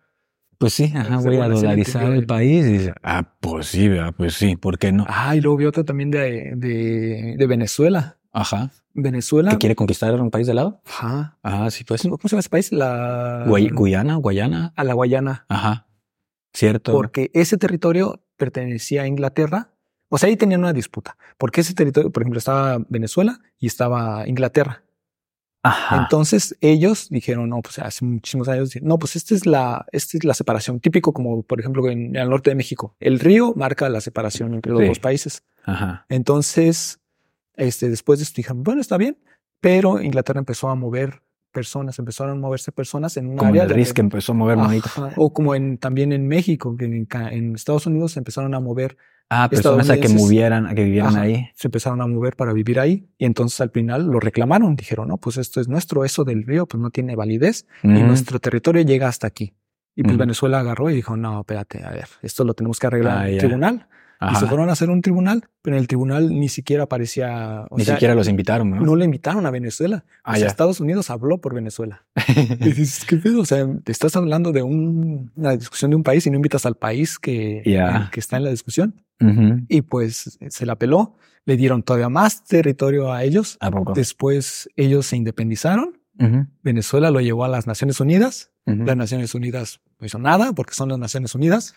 pues 0.59 0.73
sí, 0.75 0.93
ajá, 0.95 1.19
voy 1.19 1.37
a 1.39 1.49
dolarizar 1.49 2.13
el 2.13 2.27
país 2.27 2.65
y 2.67 2.73
dice, 2.73 2.95
ah, 3.03 3.35
pues 3.41 3.67
sí, 3.67 3.89
¿verdad? 3.89 4.15
pues 4.17 4.35
sí, 4.35 4.57
¿por 4.57 4.79
qué 4.79 4.93
no? 4.93 5.05
Ah, 5.09 5.35
y 5.37 5.41
luego 5.41 5.57
vi 5.59 5.65
otro 5.67 5.85
también 5.85 6.11
de, 6.11 6.53
de, 6.57 7.35
de 7.37 7.47
Venezuela. 7.47 8.19
Ajá. 8.35 8.71
Venezuela. 8.93 9.51
¿Que 9.53 9.59
quiere 9.59 9.75
conquistar 9.77 10.21
un 10.21 10.31
país 10.31 10.47
de 10.47 10.55
lado? 10.55 10.81
Ajá. 10.85 11.39
Ah, 11.43 11.71
sí, 11.71 11.85
pues. 11.85 12.03
¿Cómo, 12.03 12.19
se 12.23 12.29
llama 12.29 12.41
ese 12.41 12.49
país? 12.51 12.73
La 12.73 13.45
Guay- 13.47 13.73
Guyana, 13.73 14.17
Guayana. 14.17 14.73
a 14.77 14.85
la 14.85 14.93
Guayana. 14.95 15.47
Ajá. 15.49 15.87
Cierto. 16.53 16.93
Porque 16.93 17.31
ese 17.35 17.57
territorio 17.57 18.23
pertenecía 18.37 19.03
a 19.03 19.07
Inglaterra. 19.07 19.71
O 20.09 20.19
sea, 20.19 20.29
ahí 20.29 20.37
tenían 20.37 20.61
una 20.61 20.73
disputa. 20.73 21.17
Porque 21.39 21.63
ese 21.63 21.75
territorio, 21.75 22.11
por 22.13 22.23
ejemplo, 22.23 22.39
estaba 22.39 22.79
Venezuela 22.89 23.41
y 23.59 23.67
estaba 23.67 24.29
Inglaterra. 24.29 24.83
Ajá. 25.67 26.03
Entonces 26.03 26.57
ellos 26.61 27.09
dijeron, 27.09 27.49
no, 27.49 27.63
pues 27.63 27.79
hace 27.79 28.05
muchísimos 28.05 28.49
años, 28.49 28.71
no, 28.83 28.99
pues 28.99 29.17
esta 29.17 29.35
es 29.35 29.47
la, 29.47 29.87
esta 29.93 30.19
es 30.19 30.25
la 30.25 30.35
separación, 30.35 30.79
típico 30.79 31.15
como 31.15 31.43
por 31.43 31.59
ejemplo 31.59 31.89
en, 31.89 32.09
en 32.15 32.17
el 32.17 32.29
norte 32.29 32.51
de 32.51 32.55
México. 32.57 32.95
El 33.01 33.19
río 33.19 33.55
marca 33.57 33.89
la 33.89 34.03
separación 34.03 34.53
entre 34.55 34.73
los 34.73 34.83
Sí. 34.83 34.89
dos 34.89 34.99
países. 34.99 35.43
Ajá. 35.65 36.05
Entonces, 36.11 37.01
este, 37.57 37.89
después 37.89 38.19
de 38.19 38.25
esto 38.25 38.37
dijeron, 38.37 38.63
bueno, 38.63 38.81
está 38.81 38.97
bien, 38.97 39.19
pero 39.61 40.01
Inglaterra 40.01 40.39
empezó 40.41 40.69
a 40.69 40.75
mover 40.75 41.23
personas, 41.53 41.99
empezaron 42.01 42.37
a 42.37 42.41
moverse 42.41 42.73
personas 42.73 43.17
en 43.17 43.29
un 43.29 43.37
Como 43.37 43.51
área 43.51 43.63
el 43.63 43.69
de- 43.69 43.75
RIS 43.75 43.93
que 43.95 44.01
empezó 44.01 44.33
a 44.33 44.35
mover 44.35 44.57
monito. 44.57 44.87
Ajá, 44.89 45.13
O 45.17 45.33
como 45.33 45.55
en, 45.55 45.79
también 45.79 46.13
en 46.13 46.27
México, 46.27 46.77
que 46.77 46.85
en, 46.85 47.55
Estados 47.55 47.87
Unidos 47.87 48.13
se 48.13 48.19
empezaron 48.21 48.55
a 48.55 48.61
mover, 48.61 48.97
Ah, 49.31 49.49
personas 49.49 49.89
a 49.89 49.97
que 49.99 50.09
movieran, 50.11 50.67
a 50.67 50.75
que 50.75 50.85
vivieran 50.85 51.11
Ajá. 51.15 51.23
ahí. 51.23 51.49
se 51.55 51.69
empezaron 51.69 52.03
a 52.03 52.07
mover 52.07 52.37
para 52.37 52.53
vivir 52.53 52.79
ahí. 52.79 53.09
Y 53.17 53.25
entonces 53.25 53.59
al 53.63 53.71
final 53.71 54.07
lo 54.07 54.21
reclamaron, 54.21 54.77
dijeron, 54.77 55.09
no, 55.09 55.17
pues 55.17 55.39
esto 55.39 55.61
es 55.63 55.69
nuestro, 55.69 56.05
eso 56.05 56.25
del 56.25 56.43
río, 56.45 56.67
pues 56.67 56.81
no 56.81 56.91
tiene 56.91 57.17
validez 57.17 57.67
y 57.83 57.89
Ujú. 57.95 58.07
nuestro 58.07 58.39
territorio 58.39 58.83
llega 58.83 59.09
hasta 59.09 59.27
aquí. 59.27 59.55
Y 59.97 60.03
pues. 60.03 60.17
Venezuela 60.19 60.59
agarró 60.61 60.91
y 60.91 60.95
dijo, 60.95 61.17
no, 61.17 61.41
espérate, 61.41 61.83
a 61.85 61.91
ver, 61.91 62.09
esto 62.21 62.45
lo 62.45 62.53
tenemos 62.55 62.79
que 62.79 62.87
arreglar 62.89 63.17
Ah, 63.19 63.29
en 63.29 63.35
el 63.35 63.41
ya. 63.41 63.89
Tribunal. 64.27 64.33
Y 64.33 64.37
Ajá. 64.37 64.41
se 64.41 64.47
fueron 64.49 64.69
a 64.69 64.73
hacer 64.73 64.91
un 64.91 65.03
tribunal, 65.03 65.45
pero 65.63 65.77
en 65.77 65.81
el 65.83 65.89
tribunal 65.89 66.29
ni 66.39 66.49
siquiera 66.49 66.85
aparecía, 66.85 67.67
o 67.71 67.77
Ni 67.79 67.85
sea, 67.85 67.95
siquiera 67.95 68.15
los 68.15 68.29
invitaron, 68.29 68.71
¿no? 68.71 68.81
no 68.81 68.97
le 68.97 69.05
invitaron 69.05 69.47
a 69.47 69.51
Venezuela. 69.51 70.05
Ah, 70.23 70.33
o 70.33 70.37
sea. 70.37 70.47
Estados 70.47 70.81
Unidos 70.81 71.11
habló 71.11 71.39
por 71.41 71.55
Venezuela. 71.55 72.05
Y 72.61 72.73
dices, 72.73 73.05
¿qué 73.05 73.17
pedo? 73.17 73.41
O 73.41 73.45
sea, 73.45 73.67
te 73.85 73.93
estás 73.93 74.17
hablando 74.17 74.53
de 74.53 74.63
un- 74.63 75.31
una 75.37 75.57
discusión 75.57 75.91
de 75.91 75.97
un 75.97 76.03
país 76.03 76.27
y 76.27 76.31
no 76.31 76.37
invitas 76.37 76.67
al 76.67 76.77
país 76.77 77.19
que, 77.19 77.63
Ya. 77.65 78.11
que 78.13 78.21
está 78.21 78.37
en 78.37 78.45
la 78.45 78.51
discusión. 78.51 79.03
Ujú. 79.21 79.61
Y 79.69 79.83
pues 79.83 80.39
se 80.49 80.67
la 80.67 80.77
peló, 80.77 81.17
le 81.47 81.57
dieron 81.57 81.83
todavía 81.83 82.09
más 82.09 82.43
territorio 82.45 83.13
a 83.13 83.23
ellos. 83.23 83.57
¿A 83.61 83.71
poco? 83.71 83.93
Después 83.93 84.69
ellos 84.77 85.07
se 85.07 85.17
independizaron. 85.17 86.01
Ujú. 86.19 86.47
Venezuela 86.63 87.11
lo 87.11 87.21
llevó 87.21 87.45
a 87.45 87.49
las 87.49 87.67
Naciones 87.67 88.01
Unidas. 88.01 88.51
Ujú. 88.67 88.85
Las 88.85 88.97
Naciones 88.97 89.35
Unidas 89.35 89.81
no 90.01 90.07
hizo 90.07 90.19
nada 90.19 90.53
porque 90.53 90.75
son 90.75 90.89
las 90.89 90.99
Naciones 90.99 91.35
Unidas. 91.35 91.75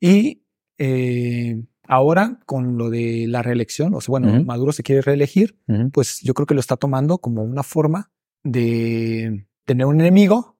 Y 0.00 0.42
eh, 0.78 1.62
ahora 1.88 2.40
con 2.46 2.76
lo 2.78 2.90
de 2.90 3.26
la 3.28 3.42
reelección, 3.42 3.94
o 3.94 4.00
sea, 4.00 4.10
bueno. 4.12 4.42
Maduro 4.44 4.72
se 4.72 4.82
quiere 4.82 5.02
reelegir, 5.02 5.58
pues 5.92 6.20
yo 6.22 6.34
creo 6.34 6.46
que 6.46 6.54
lo 6.54 6.60
está 6.60 6.76
tomando 6.76 7.18
como 7.18 7.42
una 7.42 7.62
forma 7.62 8.10
de 8.44 9.46
tener 9.64 9.86
un 9.86 10.00
enemigo 10.00 10.56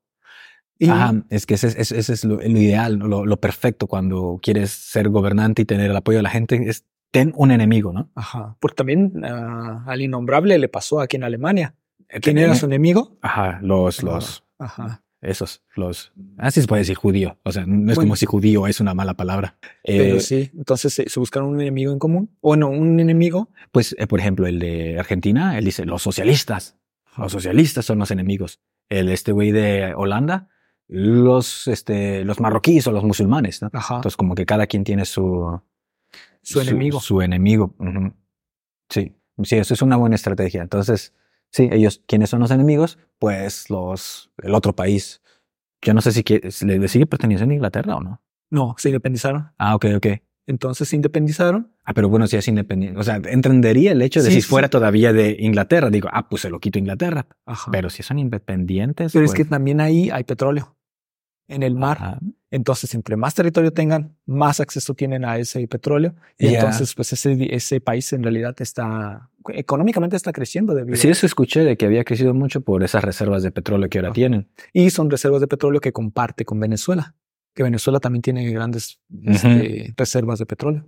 Y 0.78 0.90
Ajá, 0.90 1.14
es 1.30 1.46
que 1.46 1.54
ese, 1.54 1.68
es- 1.68 1.90
ese 1.90 2.12
es 2.12 2.24
lo, 2.24 2.36
lo 2.36 2.42
ideal, 2.58 2.96
lo, 2.96 3.24
lo 3.24 3.40
perfecto 3.40 3.86
cuando 3.86 4.38
quieres 4.42 4.70
ser 4.70 5.08
gobernante 5.08 5.62
y 5.62 5.64
tener 5.64 5.90
el 5.90 5.96
apoyo 5.96 6.18
de 6.18 6.22
la 6.22 6.28
gente, 6.28 6.68
es 6.68 6.84
ten 7.10 7.32
un 7.34 7.50
enemigo, 7.50 7.94
¿no? 7.94 8.10
Ajá. 8.14 8.56
Porque 8.60 8.74
también 8.74 9.24
al 9.24 10.02
innombrable 10.02 10.58
le 10.58 10.68
pasó 10.68 11.00
aquí 11.00 11.16
en 11.16 11.24
Alemania. 11.24 11.74
¿Quién 12.08 12.20
Ten- 12.20 12.38
era 12.38 12.54
su 12.56 12.66
enemigo? 12.66 13.16
Ajá, 13.22 13.58
los, 13.62 14.02
los, 14.02 14.44
Ajá. 14.58 15.02
Esos, 15.26 15.62
los, 15.74 16.12
así 16.38 16.60
se 16.60 16.66
puede 16.66 16.80
decir 16.82 16.96
judío, 16.96 17.38
o 17.42 17.52
sea, 17.52 17.64
no 17.66 17.90
es 17.90 17.96
Bueno. 17.96 18.08
como 18.08 18.16
si 18.16 18.26
judío 18.26 18.66
es 18.66 18.80
una 18.80 18.94
mala 18.94 19.14
palabra. 19.14 19.58
Eh, 19.84 19.98
Pero 19.98 20.20
sí, 20.20 20.50
entonces 20.56 20.94
se, 20.94 21.08
se 21.08 21.20
buscaron 21.20 21.48
un 21.48 21.60
enemigo 21.60 21.92
en 21.92 21.98
común. 21.98 22.30
O 22.40 22.56
no, 22.56 22.68
un 22.68 23.00
enemigo. 23.00 23.50
Pues, 23.72 23.94
eh, 23.98 24.06
por 24.06 24.20
ejemplo, 24.20 24.46
el 24.46 24.58
de 24.58 24.98
Argentina, 24.98 25.58
él 25.58 25.64
dice, 25.64 25.84
los 25.84 26.02
socialistas, 26.02 26.76
los 27.18 27.32
socialistas 27.32 27.84
son 27.84 27.98
los 27.98 28.10
enemigos. 28.10 28.60
El 28.88 29.08
este 29.08 29.32
güey 29.32 29.50
de 29.52 29.94
Holanda, 29.96 30.48
los, 30.88 31.66
este, 31.68 32.24
los 32.24 32.38
marroquíes 32.40 32.86
o 32.86 32.92
los 32.92 33.02
musulmanes, 33.04 33.62
¿no? 33.62 33.70
Ajá. 33.72 33.96
Entonces, 33.96 34.16
como 34.16 34.34
que 34.34 34.46
cada 34.46 34.66
quien 34.66 34.84
tiene 34.84 35.04
su, 35.04 35.60
su 36.42 36.60
enemigo. 36.60 37.00
Su 37.00 37.20
enemigo. 37.20 37.74
Sí, 38.88 39.12
sí, 39.42 39.56
eso 39.56 39.74
es 39.74 39.82
una 39.82 39.96
buena 39.96 40.14
estrategia. 40.14 40.62
Entonces, 40.62 41.12
sí, 41.52 41.68
ellos, 41.72 42.02
¿quiénes 42.06 42.30
son 42.30 42.40
los 42.40 42.50
enemigos? 42.50 42.98
Pues 43.18 43.70
los, 43.70 44.30
el 44.42 44.54
otro 44.54 44.74
país. 44.74 45.22
Yo 45.82 45.94
no 45.94 46.00
sé 46.00 46.12
si 46.12 46.24
quiere- 46.24 46.48
le, 46.62 46.88
sigue 46.88 47.06
perteneciendo 47.06 47.52
a 47.52 47.56
Inglaterra 47.56 47.96
o 47.96 48.00
no. 48.00 48.22
No, 48.50 48.74
se 48.78 48.88
independizaron. 48.90 49.50
Ah, 49.58 49.74
ok, 49.74 49.86
ok. 49.96 50.06
Entonces 50.48 50.88
se 50.88 50.96
independizaron. 50.96 51.72
Ah, 51.84 51.92
pero 51.92 52.08
bueno, 52.08 52.26
si 52.28 52.36
es 52.36 52.46
independiente. 52.46 52.98
O 52.98 53.02
sea, 53.02 53.16
entendería 53.16 53.92
el 53.92 54.00
hecho 54.02 54.22
de 54.22 54.28
Sí, 54.30 54.36
si 54.36 54.42
sí. 54.42 54.48
fuera 54.48 54.68
todavía 54.68 55.12
de 55.12 55.36
Inglaterra. 55.40 55.90
Digo, 55.90 56.08
ah, 56.12 56.28
pues 56.28 56.42
se 56.42 56.50
lo 56.50 56.60
quito 56.60 56.78
a 56.78 56.80
Inglaterra. 56.80 57.26
Ajá. 57.44 57.70
Pero 57.72 57.90
si 57.90 58.02
son 58.04 58.18
independientes. 58.20 59.12
Pero 59.12 59.24
es 59.24 59.32
pues, 59.32 59.36
que 59.38 59.44
también 59.44 59.80
ahí 59.80 60.08
hay 60.10 60.22
petróleo 60.22 60.75
en 61.48 61.62
el 61.62 61.74
mar. 61.74 61.98
ajá. 62.00 62.20
Entonces, 62.56 62.94
entre 62.94 63.16
más 63.16 63.34
territorio 63.34 63.72
tengan, 63.72 64.16
más 64.24 64.60
acceso 64.60 64.94
tienen 64.94 65.24
a 65.24 65.36
ese 65.36 65.66
petróleo. 65.66 66.14
Y 66.38 66.54
entonces, 66.54 66.94
pues 66.94 67.12
ese, 67.12 67.54
ese 67.54 67.80
país 67.80 68.12
en 68.12 68.22
realidad 68.22 68.54
está, 68.60 69.28
económicamente 69.48 70.16
está 70.16 70.32
creciendo 70.32 70.74
debido 70.74 70.96
Sí, 70.96 71.08
eso 71.08 71.26
escuché 71.26 71.64
de 71.64 71.76
que 71.76 71.86
había 71.86 72.04
crecido 72.04 72.34
mucho 72.34 72.60
por 72.60 72.84
esas 72.84 73.04
reservas 73.04 73.42
de 73.42 73.50
petróleo 73.50 73.88
que 73.90 73.98
ahora 73.98 74.08
Ajá. 74.08 74.14
tienen. 74.14 74.48
Y 74.72 74.90
son 74.90 75.10
reservas 75.10 75.40
de 75.40 75.48
petróleo 75.48 75.80
que 75.80 75.92
comparte 75.92 76.44
con 76.44 76.60
Venezuela. 76.60 77.14
Que 77.52 77.62
Venezuela 77.62 78.00
también 78.00 78.22
tiene 78.22 78.50
grandes 78.50 79.00
este, 79.24 79.92
reservas 79.96 80.38
de 80.38 80.46
petróleo. 80.46 80.86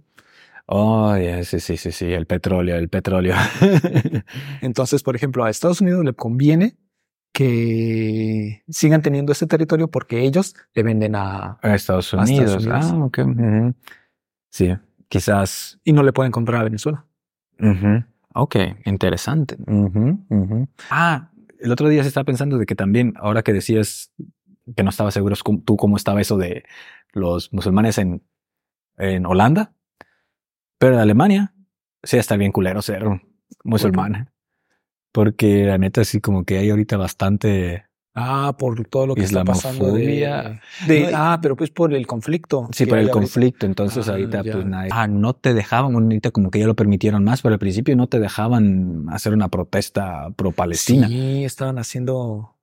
Oh, 0.66 1.14
sí, 1.44 1.60
sí, 1.60 1.76
sí, 1.76 1.92
sí, 1.92 2.12
el 2.12 2.26
petróleo, 2.26 2.76
el 2.76 2.88
petróleo. 2.88 3.34
Entonces, 4.60 5.02
por 5.02 5.16
ejemplo, 5.16 5.44
a 5.44 5.50
Estados 5.50 5.80
Unidos 5.80 6.04
le 6.04 6.12
conviene 6.12 6.76
que 7.38 8.64
sigan 8.68 9.00
teniendo 9.00 9.30
ese 9.30 9.46
territorio 9.46 9.88
porque 9.88 10.22
ellos 10.22 10.56
le 10.74 10.82
venden 10.82 11.14
a 11.14 11.60
A 11.62 11.74
Estados 11.76 12.12
A 12.12 12.24
Estados 12.24 12.66
Unidos. 12.66 12.66
Ah, 12.68 13.04
ok. 13.04 13.18
ujú. 13.20 13.74
Sí, 14.50 14.74
quizás. 15.08 15.78
y 15.84 15.92
no 15.92 16.02
le 16.02 16.12
pueden 16.12 16.32
comprar 16.32 16.62
a 16.62 16.64
Venezuela. 16.64 17.04
ujú. 17.60 18.02
Ok, 18.34 18.56
interesante. 18.86 19.56
Ah, 20.90 21.30
el 21.60 21.70
otro 21.70 21.88
día 21.88 22.02
se 22.02 22.08
estaba 22.08 22.24
pensando 22.24 22.58
de 22.58 22.66
que 22.66 22.74
también, 22.74 23.14
ahora 23.16 23.42
que 23.42 23.52
decías 23.52 24.12
que 24.76 24.82
no 24.82 24.90
estabas 24.90 25.14
seguro 25.14 25.36
tú 25.64 25.76
cómo 25.76 25.96
estaba 25.96 26.20
eso 26.20 26.38
de 26.38 26.64
los 27.12 27.52
musulmanes 27.52 27.98
en, 27.98 28.20
en 28.96 29.26
Holanda, 29.26 29.74
pero 30.78 30.94
en 30.94 31.00
Alemania 31.00 31.54
sí 32.02 32.16
está 32.16 32.36
bien 32.36 32.50
culero 32.50 32.82
ser 32.82 33.04
musulmán. 33.62 34.28
Porque 35.12 35.64
la 35.64 35.78
neta 35.78 36.04
sí 36.04 36.20
como 36.20 36.44
que 36.44 36.58
hay 36.58 36.70
ahorita 36.70 36.96
bastante... 36.96 37.84
Ah, 38.20 38.56
por 38.58 38.84
todo 38.88 39.06
lo 39.06 39.14
que 39.14 39.22
está 39.22 39.44
pasando 39.44 39.92
de, 39.92 40.58
de- 40.88 41.12
No, 41.12 41.16
ah, 41.16 41.38
pero 41.40 41.54
pues 41.56 41.70
por 41.70 41.94
el 41.94 42.04
conflicto. 42.06 42.68
Sí, 42.72 42.84
que 42.84 42.90
por 42.90 42.98
el 42.98 43.10
conflicto. 43.10 43.64
Entonces 43.64 44.08
Ah, 44.08 44.12
ahorita 44.12 44.42
ya. 44.42 44.52
pues 44.54 44.66
nadie... 44.66 44.90
Ah, 44.92 45.06
no 45.06 45.34
te 45.34 45.54
dejaban, 45.54 45.94
ahorita 45.94 46.32
como 46.32 46.50
que 46.50 46.58
ya 46.58 46.66
lo 46.66 46.74
permitieron 46.74 47.22
más, 47.22 47.42
pero 47.42 47.52
al 47.52 47.58
principio 47.60 47.94
no 47.94 48.08
te 48.08 48.18
dejaban 48.18 49.06
hacer 49.10 49.32
una 49.34 49.48
protesta 49.48 50.30
pro 50.34 50.50
Palestina, 50.50 51.06
Sí, 51.06 51.44
estaban 51.44 51.78
haciendo. 51.78 52.56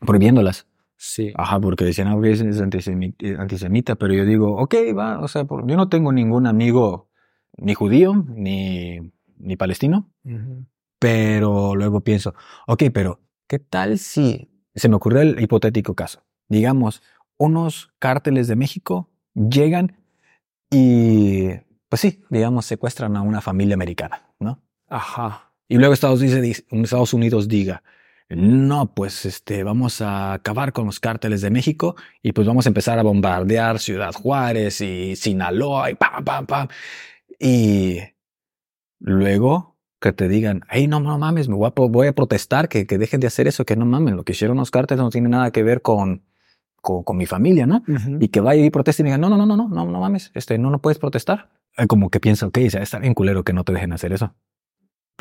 prohibiéndolas. 0.00 0.66
Sí. 0.96 1.32
Ajá, 1.36 1.58
porque 1.60 1.84
decían, 1.84 2.08
ah, 2.08 2.16
ok, 2.16 2.24
es 2.24 2.42
antisemi- 2.60 3.14
eh, 3.20 3.36
antisemita, 3.38 3.94
pero 3.94 4.12
yo 4.14 4.24
digo, 4.26 4.56
ok, 4.56 4.74
va, 4.96 5.20
o 5.20 5.28
sea, 5.28 5.44
por- 5.44 5.66
yo 5.66 5.76
no 5.76 5.88
tengo 5.88 6.12
ningún 6.12 6.46
amigo 6.46 7.08
ni 7.56 7.72
judío 7.74 8.26
ni, 8.28 8.98
ni 9.38 9.56
palestino, 9.56 10.10
Ujú. 10.24 10.66
Pero 10.98 11.74
luego 11.74 12.00
pienso, 12.02 12.34
ok, 12.66 12.84
pero 12.92 13.20
¿qué 13.46 13.58
tal 13.58 13.98
si 13.98 14.50
se 14.74 14.88
me 14.88 14.96
ocurrió 14.96 15.20
el 15.22 15.40
hipotético 15.40 15.94
caso? 15.94 16.24
Digamos, 16.48 17.02
unos 17.36 17.90
cárteles 17.98 18.48
de 18.48 18.56
México 18.56 19.10
llegan 19.34 19.96
y, 20.70 21.48
pues 21.88 22.00
sí, 22.00 22.22
digamos, 22.30 22.66
secuestran 22.66 23.16
a 23.16 23.22
una 23.22 23.40
familia 23.40 23.74
americana, 23.74 24.28
¿no? 24.38 24.62
Ajá. 24.88 25.52
Y 25.68 25.76
luego 25.76 25.94
Estados 25.94 26.20
Unidos, 26.20 26.42
dice- 26.42 26.64
Estados 26.70 27.14
Unidos 27.14 27.48
diga, 27.48 27.82
no, 28.30 28.92
pues 28.94 29.24
este, 29.24 29.64
vamos 29.64 30.02
a 30.02 30.34
acabar 30.34 30.72
con 30.72 30.86
los 30.86 31.00
cárteles 31.00 31.40
de 31.40 31.50
México 31.50 31.96
y 32.22 32.32
pues 32.32 32.46
vamos 32.46 32.66
a 32.66 32.70
empezar 32.70 32.98
a 32.98 33.02
bombardear 33.02 33.78
Ciudad 33.78 34.12
Juárez 34.12 34.80
y 34.82 35.16
Sinaloa 35.16 35.90
y 35.90 35.94
pam, 35.94 36.24
pam, 36.24 36.46
pam. 36.46 36.68
Y 37.38 37.98
luego 39.00 39.77
que 40.00 40.12
te 40.12 40.28
digan, 40.28 40.62
hey, 40.70 40.86
no, 40.86 41.00
no 41.00 41.18
mames, 41.18 41.48
me 41.48 41.54
voy 41.56 41.66
a, 41.66 41.70
pro- 41.70 41.88
voy 41.88 42.06
a 42.06 42.14
protestar, 42.14 42.68
que, 42.68 42.86
que 42.86 42.98
dejen 42.98 43.20
de 43.20 43.26
hacer 43.26 43.48
eso, 43.48 43.64
que 43.64 43.76
no 43.76 43.84
mames, 43.84 44.14
lo 44.14 44.24
que 44.24 44.32
hicieron 44.32 44.56
los 44.56 44.70
cárteles 44.70 45.02
no 45.02 45.10
tiene 45.10 45.28
nada 45.28 45.50
que 45.50 45.62
ver 45.62 45.82
con, 45.82 46.22
con, 46.80 47.02
con 47.02 47.16
mi 47.16 47.26
familia, 47.26 47.66
¿no? 47.66 47.82
Y 48.20 48.28
que 48.28 48.40
vaya 48.40 48.64
y 48.64 48.70
proteste 48.70 49.02
y 49.02 49.04
digan, 49.04 49.20
no, 49.20 49.28
no, 49.28 49.36
no, 49.36 49.46
no, 49.46 49.56
no, 49.56 49.68
no, 49.68 49.84
no 49.86 50.00
mames, 50.00 50.30
este, 50.34 50.56
no, 50.58 50.70
no 50.70 50.80
puedes 50.80 50.98
protestar. 50.98 51.50
Como 51.88 52.10
que 52.10 52.20
piensa, 52.20 52.46
ok, 52.46 52.58
o 52.66 52.70
sea, 52.70 52.82
está 52.82 52.98
bien 52.98 53.14
culero 53.14 53.42
que 53.44 53.52
no 53.52 53.64
te 53.64 53.72
dejen 53.72 53.92
hacer 53.92 54.12
eso. 54.12 54.34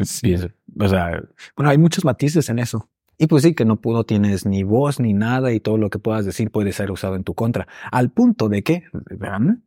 Sí. 0.03 0.21
Pienso, 0.27 0.49
o 0.79 0.87
sea, 0.87 1.23
Bueno, 1.55 1.69
hay 1.71 1.77
muchos 1.79 2.05
matices 2.05 2.49
en 2.49 2.59
eso. 2.59 2.87
y 3.17 3.25
pues 3.25 3.41
sí, 3.43 3.55
que 3.55 3.65
no, 3.65 3.79
no 3.83 4.03
tienes 4.03 4.45
ni 4.45 4.61
voz 4.61 4.99
ni 4.99 5.13
nada 5.13 5.51
y 5.51 5.59
todo 5.59 5.77
lo 5.79 5.89
que 5.89 5.97
puedas 5.97 6.23
decir 6.25 6.51
puede 6.51 6.71
ser 6.71 6.91
usado 6.91 7.15
en 7.15 7.23
tu 7.23 7.33
contra. 7.33 7.67
Al 7.91 8.11
punto 8.11 8.47
de 8.47 8.61
que, 8.63 8.83
vean, 9.09 9.63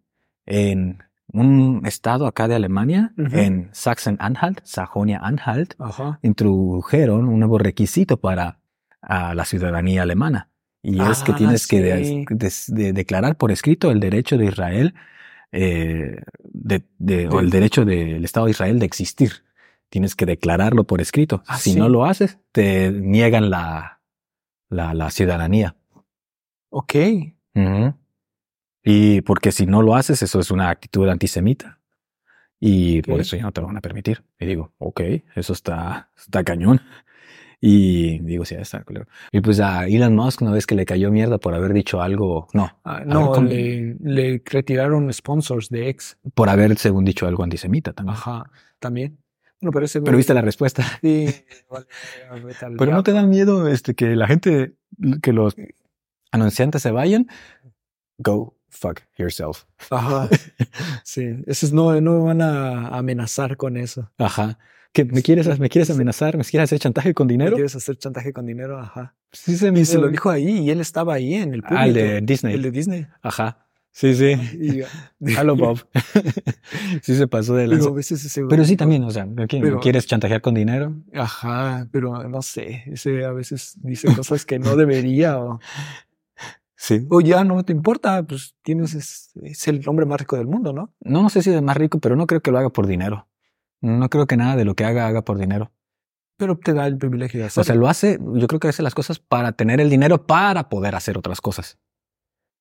en 0.46 0.98
un 1.32 1.82
estado 1.86 2.26
acá 2.26 2.48
de 2.48 2.54
Alemania, 2.54 3.12
en 3.16 3.70
Sachsen-Anhalt, 3.72 4.60
Sajonia-Anhalt, 4.64 5.74
introdujeron 6.22 7.28
un 7.28 7.38
nuevo 7.38 7.58
requisito 7.58 8.18
para 8.18 8.58
a 9.02 9.34
la 9.34 9.44
ciudadanía 9.44 10.02
alemana. 10.02 10.48
Y 10.82 11.00
es 11.00 11.22
que 11.22 11.32
Ah, 11.32 11.36
tienes 11.36 11.66
que 11.66 11.80
de- 11.82 12.52
de 12.68 12.92
declarar 12.92 13.36
por 13.36 13.50
escrito 13.52 13.90
el 13.90 14.00
derecho 14.00 14.36
de 14.38 14.46
Israel, 14.46 14.94
eh, 15.52 16.16
o 17.30 17.40
el 17.40 17.50
derecho 17.50 17.84
del 17.84 18.24
Estado 18.24 18.46
de 18.46 18.52
Israel 18.52 18.78
de 18.78 18.86
existir. 18.86 19.30
Tienes 19.88 20.14
que 20.14 20.24
declararlo 20.26 20.84
por 20.84 21.00
escrito. 21.00 21.42
Ah, 21.46 21.58
si 21.58 21.72
sí. 21.72 21.78
no 21.78 21.88
lo 21.88 22.04
haces, 22.04 22.38
te 22.52 22.90
niegan 22.92 23.50
la, 23.50 24.00
la, 24.68 24.94
la 24.94 25.10
ciudadanía. 25.10 25.76
Ok. 26.70 26.94
Ujú. 27.54 27.94
Y 28.82 29.20
porque 29.22 29.52
si 29.52 29.66
no 29.66 29.82
lo 29.82 29.94
haces, 29.94 30.22
eso 30.22 30.40
es 30.40 30.50
una 30.50 30.70
actitud 30.70 31.08
antisemita. 31.08 31.78
Y 32.58 33.00
por 33.02 33.20
eso 33.20 33.36
ya 33.36 33.42
no 33.44 33.52
te 33.52 33.60
lo 33.60 33.66
van 33.66 33.78
a 33.78 33.80
permitir. 33.80 34.22
Y 34.38 34.46
digo, 34.46 34.72
ok, 34.78 35.00
eso 35.34 35.52
está, 35.52 36.10
está 36.16 36.44
cañón. 36.44 36.80
Y 37.62 38.20
digo, 38.20 38.44
sí, 38.44 38.54
está 38.54 38.82
culero. 38.84 39.06
Y 39.32 39.40
pues 39.40 39.60
a 39.60 39.86
Elon 39.86 40.14
Musk, 40.14 40.42
una 40.42 40.52
vez 40.52 40.66
que 40.66 40.74
le 40.74 40.86
cayó 40.86 41.10
mierda 41.10 41.38
por 41.38 41.54
haber 41.54 41.72
dicho 41.74 42.00
algo, 42.00 42.48
no, 42.54 42.70
Ah, 42.84 43.02
no, 43.04 43.42
le, 43.42 43.96
le 44.00 44.42
retiraron 44.44 45.12
sponsors 45.12 45.68
de 45.68 45.88
ex. 45.90 46.18
por 46.34 46.48
haber, 46.48 46.76
según 46.78 47.04
dicho, 47.04 47.26
algo 47.26 47.42
antisemita 47.42 47.92
también. 47.92 48.16
Ajá. 48.16 48.50
También. 48.78 49.18
Bueno, 49.60 49.72
pero 49.72 49.84
ese 49.84 50.00
Pero 50.00 50.16
viste 50.16 50.32
la 50.32 50.40
respuesta. 50.42 50.82
Sí. 51.02 51.26
vale, 51.70 51.86
Pero 52.78 52.92
no 52.92 53.02
te 53.02 53.12
da 53.12 53.22
miedo 53.24 53.68
este, 53.68 53.94
que 53.94 54.16
la 54.16 54.26
gente, 54.26 54.74
que 55.22 55.32
los 55.34 55.54
anunciantes 56.30 56.80
se 56.82 56.90
vayan. 56.90 57.26
Go 58.18 58.54
fuck 58.70 59.00
yourself. 59.18 59.64
Ajá. 59.90 60.28
Sí. 61.04 61.42
Esos 61.46 61.72
no, 61.72 62.00
no 62.00 62.12
me 62.20 62.24
van 62.26 62.40
a 62.42 62.88
amenazar 62.96 63.56
con 63.56 63.76
eso. 63.76 64.10
Ajá. 64.18 64.58
¿Que 64.92 65.04
me 65.04 65.22
quieres, 65.22 65.58
me 65.58 65.68
quieres 65.68 65.90
amenazar? 65.90 66.36
¿Me 66.36 66.44
quieres 66.44 66.68
hacer 66.68 66.78
chantaje 66.78 67.14
con 67.14 67.26
¿Me 67.26 67.34
dinero? 67.34 67.54
¿Quieres 67.54 67.76
hacer 67.76 67.96
chantaje 67.96 68.32
con 68.32 68.46
dinero? 68.46 68.78
Ajá. 68.78 69.14
Sí, 69.32 69.56
se 69.56 69.70
me 69.72 69.80
Y 69.80 69.84
se 69.84 69.94
lo 69.98 70.02
hizo- 70.06 70.10
dijo 70.12 70.30
ahí 70.30 70.58
y 70.60 70.70
él 70.70 70.80
estaba 70.80 71.14
ahí 71.14 71.34
en 71.34 71.54
el 71.54 71.62
público. 71.62 71.80
Ah, 71.80 71.86
el 71.86 71.94
de 71.94 72.20
Disney. 72.22 72.54
El 72.54 72.62
de 72.62 72.70
Disney. 72.70 73.06
Ajá. 73.22 73.66
Sí, 73.92 74.14
sí. 74.14 74.32
Y, 74.60 74.82
Hello, 75.32 75.56
Bob. 75.56 75.80
sí 77.02 77.16
se 77.16 77.26
pasó 77.26 77.54
de 77.54 77.64
pero 77.64 77.74
lanza. 77.76 77.88
a 77.88 77.92
veces 77.92 78.24
ese 78.24 78.44
Pero 78.44 78.64
sí 78.64 78.76
también, 78.76 79.02
o 79.04 79.10
sea, 79.10 79.26
¿me 79.26 79.42
me 79.42 79.46
Pero- 79.48 79.80
quieres 79.80 80.06
chantajear 80.06 80.40
con 80.40 80.54
dinero? 80.54 80.94
Ajá, 81.14 81.88
pero 81.90 82.28
no 82.28 82.42
sé, 82.42 82.84
ese 82.86 83.24
a 83.24 83.32
veces 83.32 83.74
dice 83.82 84.14
cosas 84.14 84.44
que 84.44 84.58
no 84.58 84.76
debería 84.76 85.38
o, 85.40 85.60
Sí. 86.82 87.06
o 87.10 87.20
ya 87.20 87.44
no 87.44 87.62
te 87.62 87.74
importa, 87.74 88.22
pues 88.22 88.54
tienes, 88.62 88.94
es, 88.94 89.32
es 89.42 89.68
el 89.68 89.86
hombre 89.86 90.06
más 90.06 90.18
rico 90.18 90.36
del 90.38 90.46
mundo, 90.46 90.72
¿no? 90.72 90.94
No, 91.00 91.22
no 91.22 91.28
sé 91.28 91.42
si 91.42 91.50
es 91.52 91.60
más 91.60 91.76
rico, 91.76 91.98
pero 91.98 92.16
no 92.16 92.26
creo 92.26 92.40
que 92.40 92.50
lo 92.50 92.56
haga 92.58 92.70
por 92.70 92.86
dinero. 92.86 93.28
No 93.82 94.08
creo 94.08 94.26
que 94.26 94.38
nada 94.38 94.56
de 94.56 94.64
lo 94.64 94.74
que 94.74 94.86
haga 94.86 95.06
haga 95.06 95.22
por 95.22 95.36
dinero. 95.38 95.70
Pero 96.38 96.56
te 96.58 96.72
da 96.72 96.86
el 96.86 96.96
privilegio 96.96 97.38
de 97.38 97.44
O 97.44 97.46
hacerlo. 97.48 97.64
sea, 97.64 97.74
lo 97.74 97.86
hace, 97.88 98.18
yo 98.34 98.46
creo 98.46 98.60
que 98.60 98.68
hace 98.68 98.82
las 98.82 98.94
cosas 98.94 99.18
para 99.18 99.52
tener 99.52 99.78
el 99.78 99.90
dinero 99.90 100.26
para 100.26 100.70
poder 100.70 100.94
hacer 100.94 101.18
otras 101.18 101.42
cosas. 101.42 101.78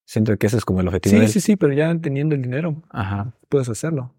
Siento 0.06 0.36
que 0.38 0.48
ese 0.48 0.58
es 0.58 0.66
como 0.66 0.82
el 0.82 0.88
objetivo 0.90 1.14
de 1.14 1.20
sí, 1.22 1.26
él. 1.26 1.32
sí, 1.32 1.40
sí, 1.40 1.56
pero 1.56 1.72
ya 1.72 1.98
teniendo 2.00 2.36
el 2.36 2.42
dinero, 2.42 2.82
Ajá. 2.90 3.32
puedes 3.48 3.70
hacerlo. 3.70 4.14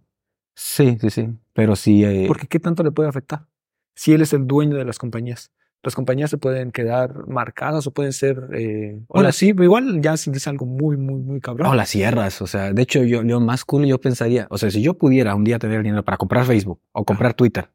Sí, 0.55 0.97
sí, 0.99 1.11
sí. 1.11 1.29
Pero 1.53 1.77
sí. 1.77 2.05
eh, 2.05 2.25
Porque 2.27 2.47
¿qué 2.47 2.59
tanto 2.59 2.83
le 2.83 2.91
puede 2.91 3.11
afectar? 3.11 3.47
Si 3.95 4.15
él 4.15 4.23
es 4.23 4.33
el 4.33 4.47
dueño 4.47 4.77
de 4.79 4.85
las 4.87 4.99
compañías. 4.99 5.51
Las 5.83 5.95
compañías 5.95 6.31
se 6.31 6.37
pueden 6.37 6.73
quedar 6.73 7.27
marcadas 7.27 7.87
o 7.87 7.91
pueden 7.91 8.13
ser... 8.13 8.49
Eh, 8.53 9.01
Hola. 9.09 9.21
hola, 9.21 9.33
sí, 9.33 9.55
pero 9.55 9.65
igual 9.65 10.03
ya 10.03 10.13
dice 10.13 10.51
algo 10.51 10.67
muy, 10.67 10.97
muy, 10.97 11.21
muy 11.23 11.41
cabrón. 11.41 11.69
O 11.69 11.75
las 11.75 11.89
sierras, 11.89 12.43
o 12.43 12.47
sea, 12.47 12.73
de 12.73 12.83
hecho 12.83 13.03
yo, 13.03 13.23
yo 13.23 13.41
más 13.41 13.65
cool 13.65 13.87
yo 13.87 13.99
pensaría, 13.99 14.47
o 14.51 14.59
sea, 14.59 14.71
si 14.71 14.83
yo 14.83 14.95
pudiera 14.95 15.35
un 15.35 15.45
día 15.45 15.59
tener 15.59 15.83
dinero 15.83 16.05
para 16.05 16.19
comprar 16.19 16.45
Facebook 16.45 16.81
o 16.93 17.05
comprar 17.05 17.33
Twitter, 17.33 17.71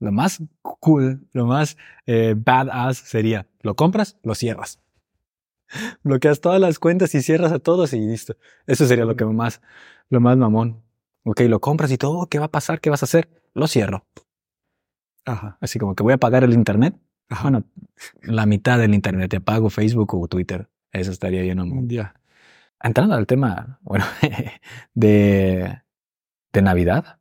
lo 0.00 0.12
más 0.12 0.42
cool, 0.62 1.26
lo 1.32 1.46
más 1.46 1.76
eh, 2.06 2.34
badass 2.36 2.98
sería, 2.98 3.46
lo 3.62 3.74
compras, 3.74 4.16
lo 4.22 4.34
cierras. 4.34 4.80
Bloqueas 6.02 6.40
todas 6.40 6.60
las 6.60 6.78
cuentas 6.78 7.14
y 7.14 7.22
cierras 7.22 7.52
a 7.52 7.58
todos 7.58 7.92
y 7.92 8.00
listo. 8.00 8.36
Eso 8.66 8.86
sería 8.86 9.04
lo 9.04 9.16
que 9.16 9.24
más, 9.24 9.60
lo 10.08 10.20
más 10.20 10.36
mamón. 10.36 10.82
Ok, 11.24 11.40
lo 11.42 11.60
compras 11.60 11.90
y 11.90 11.98
todo, 11.98 12.26
¿qué 12.26 12.38
va 12.38 12.46
a 12.46 12.50
pasar? 12.50 12.80
¿Qué 12.80 12.90
vas 12.90 13.02
a 13.02 13.06
hacer? 13.06 13.28
Lo 13.54 13.66
cierro. 13.66 14.06
Ajá. 15.28 15.58
Así 15.60 15.78
como 15.78 15.94
que 15.94 16.02
voy 16.02 16.12
a 16.14 16.18
pagar 16.18 16.44
el 16.44 16.52
internet. 16.54 16.94
Bueno, 17.42 17.64
la 18.22 18.46
mitad 18.46 18.78
del 18.78 18.94
internet, 18.94 19.30
te 19.30 19.40
pago 19.40 19.68
Facebook 19.70 20.14
o 20.14 20.26
Twitter. 20.28 20.68
Eso 20.92 21.10
estaría 21.10 21.42
bien, 21.42 21.58
¿no? 21.58 21.66
Ya. 21.86 22.14
entrando 22.82 23.14
al 23.14 23.26
tema, 23.26 23.78
bueno, 23.82 24.04
de, 24.94 25.82
de 26.52 26.62
Navidad, 26.62 27.18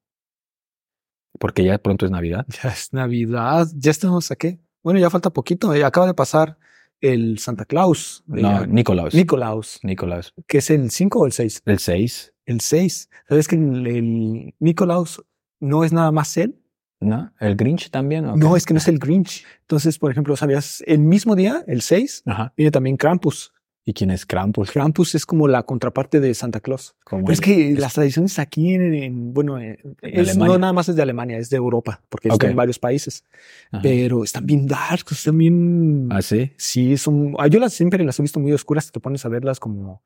porque 1.40 1.64
ya 1.64 1.78
pronto 1.78 2.06
es 2.06 2.12
Navidad. 2.12 2.46
Ya 2.64 2.70
es 2.70 2.94
Navidad. 2.94 3.68
Ya 3.76 3.92
estamos 3.92 4.32
aquí. 4.32 4.60
Bueno, 4.84 5.00
ya 5.00 5.10
falta 5.10 5.30
poquito. 5.30 5.74
eh, 5.74 5.84
Acaba 5.84 6.08
de 6.08 6.14
pasar 6.14 6.58
el 7.02 7.38
Santa 7.40 7.66
Claus. 7.66 8.24
eh, 8.34 8.42
No, 8.42 8.66
Nicolaus. 8.66 9.14
Nicolaus. 9.14 9.80
Nicolaus. 9.84 10.34
que 10.48 10.60
es 10.60 10.70
el 10.70 10.90
5 10.90 11.20
o 11.20 11.26
el 11.26 11.32
6? 11.34 11.62
El 11.66 11.80
6, 11.80 12.34
El 12.46 12.62
6. 12.62 13.10
¿Sabes 13.28 13.48
que 13.48 13.56
el, 13.56 13.86
el 13.88 14.56
Nicolaus 14.60 15.22
no 15.60 15.84
es 15.84 15.92
nada 15.94 16.12
más 16.12 16.38
él? 16.38 16.58
¿No? 17.00 17.32
El 17.40 17.56
Grinch 17.56 17.90
también. 17.90 18.26
¿o 18.26 18.36
No, 18.36 18.56
es 18.56 18.66
que 18.66 18.74
no 18.74 18.80
es 18.80 18.88
el 18.88 19.00
Grinch. 19.00 19.46
Entonces, 19.62 19.98
por 20.00 20.12
ejemplo, 20.12 20.36
¿sabías? 20.36 20.84
El 20.88 21.00
mismo 21.00 21.36
día, 21.36 21.64
el 21.68 21.82
6, 21.82 22.24
Ajá. 22.26 22.54
viene 22.58 22.72
también 22.72 22.98
Krampus. 22.98 23.54
¿Y 23.86 23.94
quién 23.94 24.12
es 24.12 24.26
Krampus? 24.26 24.70
Krampus 24.72 25.16
es 25.16 25.26
como 25.26 25.48
la 25.48 25.64
contraparte 25.64 26.20
de 26.20 26.34
Santa 26.34 26.60
Claus. 26.60 26.96
Como 27.06 27.24
Pero 27.24 27.32
es 27.34 27.40
que 27.40 27.74
las 27.80 27.94
tradiciones 27.94 28.38
aquí 28.38 28.74
en, 28.74 28.94
en- 28.94 29.34
bueno, 29.34 29.60
eh, 29.60 29.80
es- 30.02 30.30
Alemania. 30.32 30.54
no 30.56 30.60
nada 30.60 30.74
más 30.74 30.90
es 30.90 30.98
de 30.98 31.02
Alemania, 31.04 31.38
es 31.38 31.50
de 31.50 31.56
Europa, 31.56 32.02
porque 32.10 32.28
Ok. 32.28 32.34
está 32.34 32.50
en 32.50 32.58
varios 32.58 32.80
países. 32.80 33.24
Ajá. 33.72 33.82
Pero 33.82 34.26
están 34.26 34.46
bien 34.46 34.68
dark, 34.68 35.06
están 35.10 35.38
bien... 35.38 36.10
¿Ah, 36.12 36.22
sí? 36.22 36.52
Sí, 36.58 36.98
son... 36.98 37.36
ah, 37.40 37.48
Yo 37.48 37.62
las 37.62 37.74
siempre 37.74 38.04
las 38.04 38.20
he 38.20 38.24
visto 38.24 38.42
muy 38.42 38.52
oscuras, 38.52 38.92
te 38.92 39.00
pones 39.00 39.24
a 39.26 39.30
verlas 39.30 39.58
como... 39.62 40.04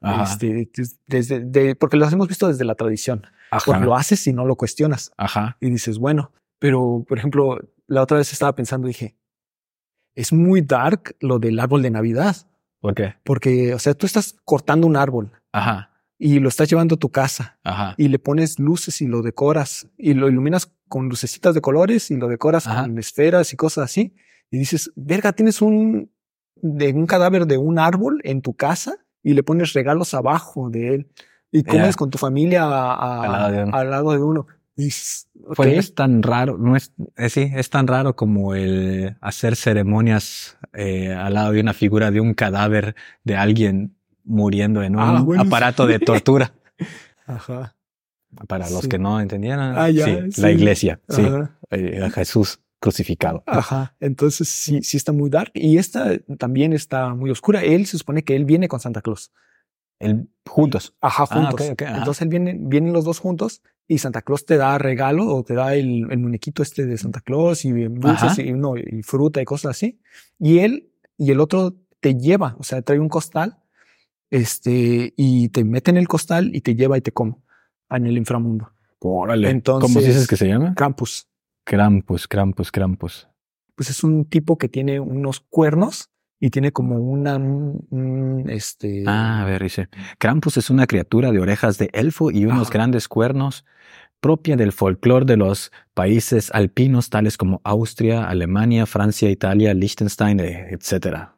Este, 0.00 0.70
des- 0.74 0.98
desde, 1.06 1.40
de- 1.40 1.74
porque 1.74 1.96
las 1.96 2.12
hemos 2.12 2.28
visto 2.28 2.46
desde 2.48 2.64
la 2.64 2.74
tradición. 2.74 3.26
Porque 3.50 3.70
Ajá. 3.72 3.84
lo 3.84 3.96
haces 3.96 4.26
y 4.26 4.32
no 4.32 4.44
lo 4.44 4.56
cuestionas. 4.56 5.10
Ajá. 5.16 5.56
Y 5.60 5.70
dices, 5.70 5.98
bueno, 5.98 6.32
pero 6.58 7.04
por 7.08 7.18
ejemplo, 7.18 7.58
la 7.86 8.02
otra 8.02 8.18
vez 8.18 8.32
estaba 8.32 8.54
pensando, 8.54 8.86
dije, 8.86 9.16
es 10.14 10.32
muy 10.32 10.60
dark 10.60 11.16
lo 11.20 11.38
del 11.38 11.58
árbol 11.58 11.82
de 11.82 11.90
Navidad. 11.90 12.36
¿Por 12.80 12.94
qué? 12.94 13.14
Porque, 13.24 13.74
o 13.74 13.78
sea, 13.78 13.94
tú 13.94 14.06
estás 14.06 14.36
cortando 14.44 14.86
un 14.86 14.96
árbol 14.96 15.32
Ajá. 15.52 15.90
y 16.18 16.38
lo 16.40 16.48
estás 16.48 16.68
llevando 16.68 16.94
a 16.94 16.98
tu 16.98 17.10
casa 17.10 17.58
Ajá. 17.64 17.94
y 17.96 18.08
le 18.08 18.18
pones 18.18 18.58
luces 18.58 19.00
y 19.00 19.06
lo 19.06 19.22
decoras 19.22 19.88
y 19.96 20.14
lo 20.14 20.28
iluminas 20.28 20.72
con 20.88 21.08
lucecitas 21.08 21.54
de 21.54 21.60
colores 21.60 22.10
y 22.10 22.16
lo 22.16 22.28
decoras 22.28 22.66
Ajá. 22.66 22.82
con 22.82 22.98
esferas 22.98 23.52
y 23.52 23.56
cosas 23.56 23.84
así. 23.84 24.14
Y 24.50 24.58
dices, 24.58 24.92
verga, 24.94 25.32
tienes 25.32 25.60
un, 25.62 26.10
de 26.56 26.92
un 26.92 27.06
cadáver 27.06 27.46
de 27.46 27.58
un 27.58 27.78
árbol 27.78 28.20
en 28.24 28.42
tu 28.42 28.54
casa 28.54 28.96
y 29.28 29.34
le 29.34 29.42
pones 29.42 29.72
regalos 29.74 30.14
abajo 30.14 30.70
de 30.70 30.94
él 30.94 31.06
y 31.52 31.62
comes 31.62 31.96
con 31.96 32.08
tu 32.10 32.16
familia 32.18 32.64
a- 32.64 32.94
a- 32.94 33.22
Al 33.24 33.32
lado 33.32 33.50
de 33.52 33.62
uno. 33.64 33.76
al 33.76 33.90
lado 33.90 34.12
de 34.12 34.18
uno. 34.22 34.46
Y 34.76 34.84
dices, 34.84 35.28
Pues 35.56 35.68
es 35.76 35.94
tan 35.94 36.22
raro, 36.22 36.56
no 36.56 36.76
es, 36.76 36.92
eh, 37.16 37.28
sí, 37.28 37.50
es 37.54 37.68
tan 37.68 37.86
raro 37.86 38.14
como 38.16 38.54
el 38.54 39.16
hacer 39.20 39.56
ceremonias 39.56 40.56
eh, 40.72 41.12
al 41.12 41.34
lado 41.34 41.52
de 41.52 41.60
una 41.60 41.74
figura 41.74 42.10
de 42.10 42.20
un 42.20 42.32
cadáver 42.34 42.94
de 43.24 43.36
alguien 43.36 43.96
muriendo 44.24 44.82
en 44.82 44.94
un 44.96 45.02
Ah, 45.02 45.20
bueno, 45.22 45.42
aparato 45.42 45.84
sí. 45.86 45.92
de 45.92 45.98
tortura. 45.98 46.52
Ajá. 47.26 47.74
Para 48.46 48.68
los 48.70 48.86
que 48.88 48.98
no 48.98 49.20
entendieran, 49.20 49.74
Ah, 49.76 49.90
ya, 49.90 50.04
sí, 50.04 50.18
sí. 50.32 50.40
la 50.42 50.50
iglesia, 50.52 51.00
sí, 51.08 51.22
eh, 51.70 52.02
a 52.04 52.10
Jesús 52.10 52.60
crucificado. 52.80 53.42
Ajá. 53.46 53.96
Entonces 54.00 54.48
sí, 54.48 54.82
sí 54.82 54.96
está 54.96 55.12
muy 55.12 55.30
dark. 55.30 55.50
Y 55.54 55.78
esta 55.78 56.18
también 56.38 56.72
está 56.72 57.14
muy 57.14 57.30
oscura. 57.30 57.62
Él 57.62 57.86
se 57.86 57.98
supone 57.98 58.22
que 58.22 58.36
él 58.36 58.44
viene 58.44 58.68
con 58.68 58.80
Santa 58.80 59.00
Claus. 59.02 59.32
El, 59.98 60.28
juntos. 60.46 60.94
Ajá, 61.00 61.24
Ah, 61.24 61.26
juntos. 61.26 61.54
ok, 61.66 61.72
ok, 61.72 61.82
ajá. 61.82 61.98
Entonces 61.98 62.22
él 62.22 62.28
viene, 62.28 62.56
vienen 62.58 62.92
los 62.92 63.04
dos 63.04 63.18
juntos 63.18 63.62
y 63.88 63.98
Santa 63.98 64.22
Claus 64.22 64.46
te 64.46 64.56
da 64.56 64.78
regalo 64.78 65.26
o 65.34 65.42
te 65.42 65.54
da 65.54 65.74
el, 65.74 66.06
el 66.10 66.18
muñequito 66.18 66.62
este 66.62 66.86
de 66.86 66.96
Santa 66.98 67.20
Claus 67.20 67.64
y 67.64 67.72
dulces 67.72 68.38
y, 68.38 68.52
no, 68.52 68.76
y 68.76 69.02
fruta 69.02 69.42
y 69.42 69.44
cosas 69.44 69.70
así. 69.72 70.00
Y 70.38 70.60
él 70.60 70.90
y 71.16 71.32
el 71.32 71.40
otro 71.40 71.74
te 72.00 72.14
lleva, 72.14 72.54
o 72.60 72.62
sea, 72.62 72.80
trae 72.82 73.00
un 73.00 73.08
costal, 73.08 73.58
este, 74.30 75.14
y 75.16 75.48
te 75.48 75.64
mete 75.64 75.90
en 75.90 75.96
el 75.96 76.06
costal 76.06 76.54
y 76.54 76.60
te 76.60 76.74
lleva 76.76 76.96
y 76.98 77.00
te 77.00 77.12
come 77.12 77.34
en 77.90 78.06
el 78.06 78.16
inframundo. 78.16 78.70
Órale. 79.00 79.50
Entonces- 79.50 79.92
¿Cómo 79.92 80.04
dices 80.06 80.28
que 80.28 80.36
se 80.36 80.46
llama? 80.46 80.74
Krampus. 80.74 81.26
Krampus, 81.68 82.26
Krampus, 82.26 82.72
Krampus. 82.72 83.28
Pues 83.74 83.90
es 83.90 84.02
un 84.02 84.24
tipo 84.24 84.56
que 84.56 84.68
tiene 84.68 85.00
unos 85.00 85.40
cuernos 85.40 86.08
y 86.40 86.48
tiene 86.50 86.72
como 86.72 86.96
una, 86.96 87.36
un- 87.36 87.86
un, 87.90 88.48
este, 88.48 89.04
Ah, 89.06 89.42
a 89.42 89.44
ver, 89.44 89.62
dice. 89.62 89.88
Krampus 90.18 90.56
es 90.56 90.70
una 90.70 90.86
criatura 90.86 91.30
de 91.30 91.40
orejas 91.40 91.76
de 91.78 91.90
elfo 91.92 92.30
y 92.30 92.44
unos 92.46 92.68
Ajá. 92.68 92.72
grandes 92.78 93.06
cuernos 93.08 93.64
propia 94.20 94.56
del 94.56 94.72
folclore 94.72 95.26
de 95.26 95.36
los 95.36 95.70
países 95.94 96.50
alpinos 96.52 97.10
tales 97.10 97.36
como 97.36 97.60
Austria, 97.64 98.28
Alemania, 98.28 98.86
Francia, 98.86 99.30
Italia, 99.30 99.74
Liechtenstein, 99.74 100.40
eh, 100.40 100.68
etc. 100.70 101.28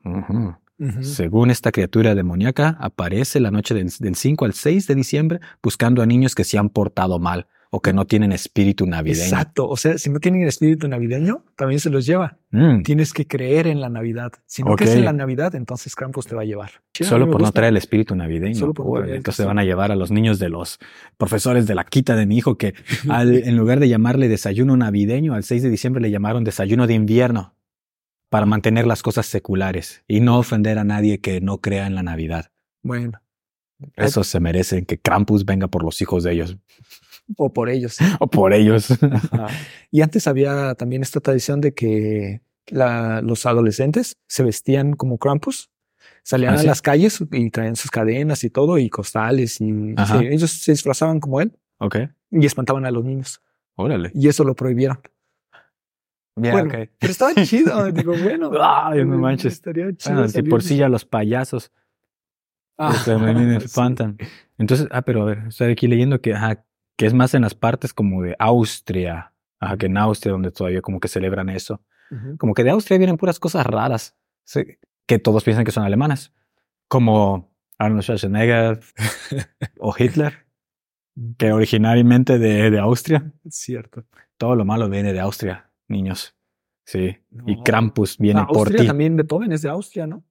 Según 1.02 1.50
esta 1.50 1.72
criatura 1.72 2.14
demoníaca, 2.14 2.78
aparece 2.80 3.38
la 3.40 3.50
noche 3.50 3.74
del, 3.74 3.90
del 3.98 4.14
5 4.14 4.46
al 4.46 4.54
6 4.54 4.86
de 4.86 4.94
diciembre 4.94 5.40
buscando 5.62 6.00
a 6.00 6.06
niños 6.06 6.34
que 6.34 6.44
se 6.44 6.56
han 6.56 6.70
portado 6.70 7.18
mal 7.18 7.48
o 7.72 7.80
que 7.80 7.92
no 7.92 8.04
tienen 8.04 8.32
espíritu 8.32 8.84
navideño. 8.84 9.22
Exacto. 9.24 9.68
O 9.68 9.76
sea, 9.76 9.96
si 9.96 10.10
no 10.10 10.18
tienen 10.18 10.42
espíritu 10.48 10.88
navideño, 10.88 11.44
también 11.56 11.78
se 11.78 11.88
los 11.88 12.04
lleva. 12.04 12.36
Mm, 12.50 12.82
Tienes 12.82 13.12
que 13.12 13.28
creer 13.28 13.68
en 13.68 13.80
la 13.80 13.88
Navidad. 13.88 14.32
Si 14.46 14.62
no 14.64 14.72
Ok. 14.72 14.78
crees 14.78 14.96
en 14.96 15.04
la 15.04 15.12
Navidad, 15.12 15.54
entonces 15.54 15.94
Krampus 15.94 16.26
te 16.26 16.34
va 16.34 16.42
a 16.42 16.44
llevar. 16.44 16.70
Solo 16.92 17.30
por 17.30 17.40
no 17.40 17.52
traer 17.52 17.70
el 17.70 17.76
espíritu 17.76 18.16
navideño. 18.16 18.56
Solo 18.56 18.74
por 18.74 19.00
no 19.00 19.04
el 19.06 19.14
entonces 19.14 19.46
van 19.46 19.58
a 19.60 19.64
llevar 19.64 19.92
a 19.92 19.96
los 19.96 20.10
niños 20.10 20.40
de 20.40 20.48
los 20.48 20.78
profesores 21.16 21.66
de 21.68 21.74
la 21.76 21.84
quita 21.84 22.16
de 22.16 22.26
mi 22.26 22.36
hijo 22.38 22.58
que 22.58 22.74
al- 23.08 23.34
en 23.36 23.56
lugar 23.56 23.78
de 23.78 23.88
llamarle 23.88 24.28
desayuno 24.28 24.76
navideño, 24.76 25.34
al 25.34 25.44
6 25.44 25.62
de 25.62 25.70
diciembre 25.70 26.02
le 26.02 26.10
llamaron 26.10 26.42
desayuno 26.42 26.88
de 26.88 26.94
invierno 26.94 27.54
para 28.30 28.46
mantener 28.46 28.86
las 28.86 29.02
cosas 29.02 29.26
seculares 29.26 30.02
y 30.08 30.20
no 30.20 30.38
ofender 30.38 30.78
a 30.78 30.84
nadie 30.84 31.20
que 31.20 31.40
no 31.40 31.58
crea 31.58 31.86
en 31.86 31.94
la 31.94 32.02
Navidad. 32.02 32.50
Bueno, 32.82 33.20
Eso 33.96 34.24
se 34.24 34.40
merecen 34.40 34.84
que 34.86 34.98
Krampus 34.98 35.44
venga 35.44 35.68
por 35.68 35.82
los 35.84 36.02
hijos 36.02 36.22
de 36.24 36.32
ellos 36.32 36.56
o 37.36 37.52
por 37.52 37.68
ellos. 37.70 37.98
o 38.20 38.26
por 38.28 38.52
ellos. 38.52 38.90
Ajá. 39.02 39.48
y 39.90 40.02
antes 40.02 40.26
había 40.26 40.74
también 40.74 41.02
esta 41.02 41.20
tradición 41.20 41.60
de 41.60 41.74
que 41.74 42.42
la- 42.68 43.20
los 43.22 43.46
adolescentes 43.46 44.16
se 44.28 44.42
vestían 44.42 44.94
como 44.94 45.18
Krampus. 45.18 45.70
Salían 46.22 46.52
¿Ah, 46.52 46.56
a 46.56 46.60
sí? 46.60 46.66
las 46.66 46.82
calles 46.82 47.22
y 47.32 47.50
traían 47.50 47.76
sus 47.76 47.90
cadenas 47.90 48.44
y 48.44 48.50
todo 48.50 48.78
y 48.78 48.88
costales 48.90 49.60
y 49.60 49.94
sí, 49.96 50.16
ellos 50.30 50.50
se 50.50 50.72
disfrazaban 50.72 51.18
como 51.20 51.40
él 51.40 51.56
ok, 51.78 51.96
y 52.30 52.44
espantaban 52.46 52.84
a 52.84 52.90
los 52.90 53.04
niños 53.04 53.42
órale. 53.74 54.10
y 54.14 54.28
eso 54.28 54.44
lo 54.44 54.54
prohibieron. 54.54 55.00
Ya, 56.36 56.52
Bueno. 56.52 56.70
Pero 56.70 57.10
estaba 57.10 57.34
chido, 57.44 57.90
digo, 57.92 58.16
bueno. 58.16 58.50
Ay, 58.62 59.04
no 59.04 59.18
manches. 59.18 59.54
Estaría 59.54 59.94
chido. 59.96 60.14
Bueno, 60.14 60.28
si 60.28 60.42
por 60.42 60.62
sí 60.62 60.76
ya 60.76 60.88
los 60.88 61.04
payasos 61.04 61.72
Ah, 62.78 62.96
también 63.04 63.36
me 63.48 63.60
sí. 63.60 63.66
espantan. 63.66 64.16
Entonces, 64.56 64.88
ah, 64.90 65.02
pero 65.02 65.22
a 65.22 65.24
ver, 65.26 65.38
estoy 65.48 65.72
aquí 65.72 65.86
leyendo 65.86 66.20
que, 66.20 66.32
ajá, 66.34 66.64
que 67.00 67.06
es 67.06 67.14
más 67.14 67.32
en 67.32 67.40
las 67.40 67.54
partes 67.54 67.94
como 67.94 68.20
de 68.20 68.36
Austria. 68.38 69.32
Ajá, 69.58 69.78
que 69.78 69.86
en 69.86 69.96
Austria 69.96 70.32
donde 70.32 70.50
todavía 70.50 70.82
como 70.82 71.00
que 71.00 71.08
celebran 71.08 71.48
eso. 71.48 71.82
Como 72.38 72.52
que 72.52 72.62
de 72.62 72.68
Austria 72.70 72.98
vienen 72.98 73.16
puras 73.16 73.38
cosas 73.38 73.64
raras. 73.64 74.18
sí, 74.44 74.60
que 75.06 75.18
todos 75.18 75.42
piensan 75.44 75.64
que 75.64 75.70
son 75.72 75.84
alemanas. 75.84 76.34
Como 76.88 77.50
Arnold 77.78 78.02
Schwarzenegger 78.02 78.80
o 79.78 79.94
Hitler. 79.98 80.46
Que 81.38 81.52
originariamente 81.52 82.38
de, 82.38 82.70
de 82.70 82.78
Austria. 82.78 83.32
Cierto. 83.48 84.04
Todo 84.36 84.54
lo 84.54 84.66
malo 84.66 84.90
viene 84.90 85.14
de 85.14 85.20
Austria, 85.20 85.70
niños. 85.88 86.36
Sí. 86.84 87.16
Y. 87.46 87.62
Krampus 87.62 88.18
viene 88.18 88.40
Ah, 88.40 88.46
por 88.46 88.58
Austria 88.58 88.80
ti. 88.82 88.86
también 88.88 89.16
Beethoven 89.16 89.52
es 89.52 89.62
de 89.62 89.70
Austria, 89.70 90.06
¿no? 90.06 90.22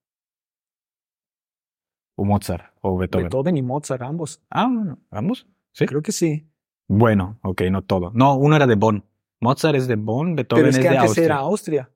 O 2.16 2.26
Mozart 2.26 2.74
o 2.82 2.98
Beethoven. 2.98 3.26
Beethoven 3.26 3.58
y 3.58 3.62
Mozart, 3.64 4.02
ambos. 4.04 4.42
Ah, 4.52 4.68
bueno, 4.72 5.00
ambos. 5.10 5.48
Sí. 5.72 5.86
Creo 5.86 6.02
que 6.02 6.12
sí. 6.12 6.49
Bueno, 6.90 7.38
ok, 7.44 7.62
no 7.72 7.84
todo. 7.84 8.12
No, 8.16 8.36
uno 8.36 8.56
era 8.56 8.66
de 8.68 8.76
Bonn. 8.76 9.06
Mozart 9.40 9.76
es 9.76 9.88
de 9.88 9.96
Bonn, 9.96 10.36
Beethoven 10.36 10.64
Pero 10.64 10.70
es 10.72 10.76
es, 10.78 10.82
que 10.84 10.90
de 10.90 10.98
antes 10.98 11.10
Austria. 11.10 11.26
era 11.26 11.36
Austria. 11.38 11.90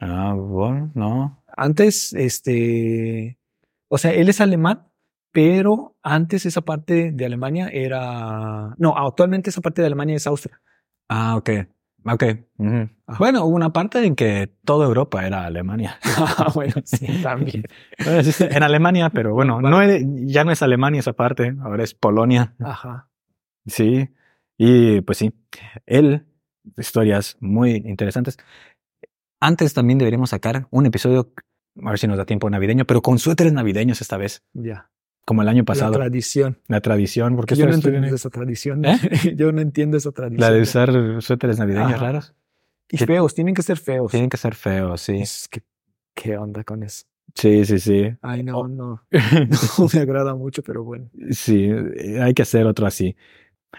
Ah, 0.00 0.34
Bonn, 0.36 0.92
no. 0.94 1.42
Antes, 1.56 2.12
este, 2.12 3.38
o 3.88 3.98
sea, 3.98 4.12
él 4.12 4.28
es 4.28 4.40
alemán, 4.40 4.86
pero 5.32 5.96
antes 6.02 6.46
esa 6.46 6.60
parte 6.60 7.12
de 7.12 7.24
Alemania 7.26 7.68
era, 7.72 8.74
no, 8.78 8.96
actualmente 8.96 9.50
esa 9.50 9.60
parte 9.62 9.80
de 9.82 9.86
Alemania 9.86 10.16
es 10.16 10.26
Austria. 10.26 10.60
Ah, 11.08 11.36
ok. 11.36 11.50
Ok. 12.06 12.22
Ajá. 12.58 13.18
Bueno, 13.18 13.44
hubo 13.44 13.54
una 13.56 13.72
parte 13.74 14.02
en 14.06 14.14
que 14.16 14.50
toda 14.64 14.86
Europa 14.86 15.26
era 15.26 15.44
Alemania. 15.44 15.98
Ah, 16.16 16.50
bueno, 16.54 16.74
sí, 16.84 17.06
también. 17.22 17.64
Bueno, 18.04 18.20
en 18.38 18.62
Alemania, 18.62 19.10
pero 19.10 19.34
bueno, 19.34 19.60
no 19.60 19.82
es- 19.82 20.02
ya 20.26 20.44
no 20.44 20.50
es 20.52 20.62
Alemania 20.62 21.00
esa 21.00 21.12
parte, 21.14 21.54
ahora 21.62 21.82
es 21.84 21.92
Polonia. 21.94 22.54
Ajá. 22.60 23.09
Sí. 23.66 24.08
Y 24.58 25.00
pues 25.02 25.18
sí, 25.18 25.32
él, 25.86 26.26
historias 26.76 27.36
muy 27.40 27.76
interesantes. 27.76 28.36
Antes 29.40 29.72
también 29.74 29.98
deberíamos 29.98 30.30
sacar 30.30 30.66
un 30.70 30.86
episodio, 30.86 31.32
a 31.82 31.90
ver 31.90 31.98
si 31.98 32.06
nos 32.06 32.18
da 32.18 32.26
tiempo 32.26 32.50
navideño, 32.50 32.84
pero 32.84 33.00
con 33.00 33.18
suéteres 33.18 33.52
navideños 33.52 34.00
esta 34.00 34.16
vez, 34.18 34.42
Ya. 34.52 34.90
como 35.24 35.40
el 35.42 35.48
año 35.48 35.64
pasado. 35.64 35.92
La 35.92 35.98
La, 35.98 36.04
tradición. 36.10 36.58
tradición, 36.82 37.36
porque 37.36 37.54
Yo 37.56 37.66
no 37.66 37.74
entiendo 37.74 38.14
esa 38.14 38.28
tradición. 38.30 38.84
¿Eh? 38.84 38.98
Yo 39.36 39.50
no 39.52 39.60
entiendo 39.62 39.96
esa 39.96 40.12
tradición. 40.12 40.40
la 40.40 40.50
de 40.50 40.60
usar 40.60 40.92
suéteres 41.22 41.58
navideños 41.58 41.92
Ajá. 41.94 42.04
raros. 42.04 42.34
Y 42.90 42.98
feos, 42.98 43.34
tienen 43.34 43.54
que 43.54 43.62
ser 43.62 43.78
feos. 43.78 44.10
Tienen 44.10 44.28
que 44.28 44.36
ser 44.36 44.54
feos, 44.54 45.00
sí. 45.00 45.16
Es 45.20 45.48
que, 45.48 45.62
¿qué 46.14 46.36
onda 46.36 46.64
con 46.64 46.82
eso? 46.82 47.04
Sí, 47.36 47.64
sí, 47.64 47.78
sí. 47.78 48.10
Ay, 48.20 48.42
no, 48.42 48.58
Oh. 48.58 48.68
no. 48.68 49.04
No 49.78 49.86
me 49.94 50.00
agrada 50.00 50.34
mucho, 50.34 50.62
pero 50.62 50.82
bueno. 50.84 51.08
Sí, 51.30 51.70
hay 52.20 52.34
que 52.34 52.42
hacer 52.42 52.66
otro 52.66 52.86
así. 52.86 53.16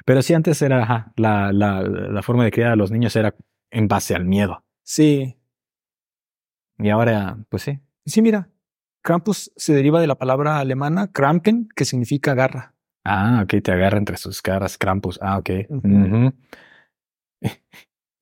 Pero 0.06 0.22
sí, 0.22 0.34
antes 0.34 0.62
era, 0.62 0.84
ajá, 0.84 1.14
la, 1.16 1.52
la, 1.52 1.82
la 1.82 2.22
forma 2.24 2.44
de 2.44 2.52
criar 2.52 2.72
a 2.72 2.76
los 2.76 2.92
niños 2.92 3.16
era 3.16 3.36
en 3.72 3.88
base 3.88 4.16
al 4.16 4.26
miedo. 4.26 4.64
Sí. 4.84 5.38
Y 6.78 6.90
ahora, 6.90 7.38
pues 7.50 7.64
sí. 7.64 7.80
Sí, 8.06 8.22
mira. 8.22 8.50
Krampus 9.04 9.52
se 9.56 9.74
deriva 9.74 10.00
de 10.00 10.08
la 10.08 10.16
palabra 10.16 10.60
alemana 10.60 11.12
Krampen, 11.12 11.70
que 11.76 11.86
significa 11.86 12.36
garra. 12.36 12.76
Ah, 13.04 13.42
ok, 13.44 13.62
te 13.64 13.72
agarra 13.72 13.98
entre 13.98 14.18
sus 14.18 14.42
caras 14.42 14.78
Krampus. 14.78 15.18
Ah, 15.22 15.38
ok. 15.40 15.50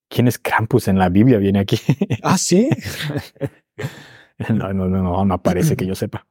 ¿Quién 0.10 0.28
es 0.28 0.40
Krampus 0.40 0.88
en 0.88 0.98
la 0.98 1.10
Biblia? 1.10 1.38
Viene 1.38 1.60
aquí. 1.60 1.78
Ah, 2.24 2.38
sí. 2.38 2.70
no, 4.50 4.74
no, 4.74 4.88
no, 4.88 5.04
no, 5.04 5.26
no 5.26 5.34
aparece 5.34 5.76
que 5.76 5.86
yo 5.86 5.96
sepa. 5.96 6.26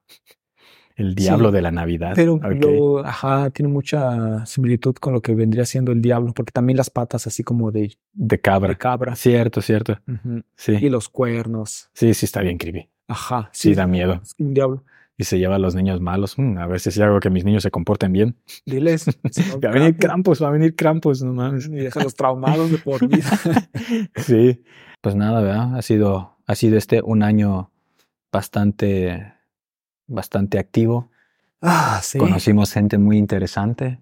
El 0.98 1.14
diablo 1.14 1.48
Sí, 1.48 1.54
de 1.54 1.62
la 1.62 1.70
Navidad. 1.70 2.12
Pero 2.14 2.34
Ok. 2.34 2.44
lo- 2.60 2.98
ajá, 3.06 3.50
tiene 3.50 3.72
mucha 3.72 4.44
similitud 4.46 4.94
con 4.96 5.12
lo 5.14 5.22
que 5.22 5.34
vendría 5.34 5.64
siendo 5.64 5.92
el 5.92 6.02
diablo, 6.02 6.32
porque 6.34 6.50
también 6.52 6.76
las 6.76 6.90
patas 6.90 7.26
así 7.26 7.42
como 7.44 7.70
de, 7.70 7.96
De 8.12 8.40
cabra. 8.40 8.68
de 8.70 8.76
cabra. 8.76 9.14
Cierto, 9.14 9.62
cierto. 9.62 9.98
Ujú. 10.06 10.38
Y 10.38 10.42
Sí. 10.56 10.90
los 10.90 11.08
cuernos. 11.08 11.88
Sí, 11.94 12.12
sí, 12.14 12.26
está 12.26 12.40
bien 12.42 12.58
creepy. 12.58 12.88
Ajá. 13.06 13.48
Sí, 13.52 13.74
da 13.74 13.86
miedo. 13.86 14.20
es 14.22 14.34
un 14.38 14.52
diablo. 14.52 14.84
Y 15.16 15.24
se 15.24 15.38
lleva 15.38 15.56
a 15.56 15.58
los 15.58 15.74
niños 15.74 16.00
malos. 16.00 16.38
Mm, 16.38 16.58
a 16.58 16.66
ver 16.68 16.78
si 16.78 17.02
hago 17.02 17.18
que 17.20 17.30
mis 17.30 17.44
niños 17.44 17.62
se 17.64 17.70
comporten 17.72 18.12
bien. 18.12 18.36
Diles. 18.66 19.06
Va 19.64 19.70
a 19.70 19.72
venir 19.72 19.96
Krampus, 19.96 20.40
va 20.42 20.48
a 20.48 20.50
venir 20.52 20.76
Krampus, 20.76 21.22
no 21.24 21.32
mames. 21.32 21.66
Y 21.66 21.70
déjalos 21.76 22.14
traumados 22.14 22.70
de 22.70 22.78
por 22.78 23.08
vida. 23.08 23.26
Sí. 24.16 24.62
Pues 25.00 25.14
nada, 25.14 25.40
¿verdad? 25.42 25.76
Ha 25.76 25.82
sido, 25.82 26.36
ha 26.46 26.54
sido 26.56 26.76
este 26.76 27.02
un 27.02 27.22
año 27.22 27.70
bastante, 28.32 29.32
bastante 30.08 30.58
activo. 30.58 31.10
Ah, 31.62 32.00
sí. 32.02 32.18
Conocimos 32.18 32.72
gente 32.72 32.98
muy 32.98 33.16
interesante 33.18 34.00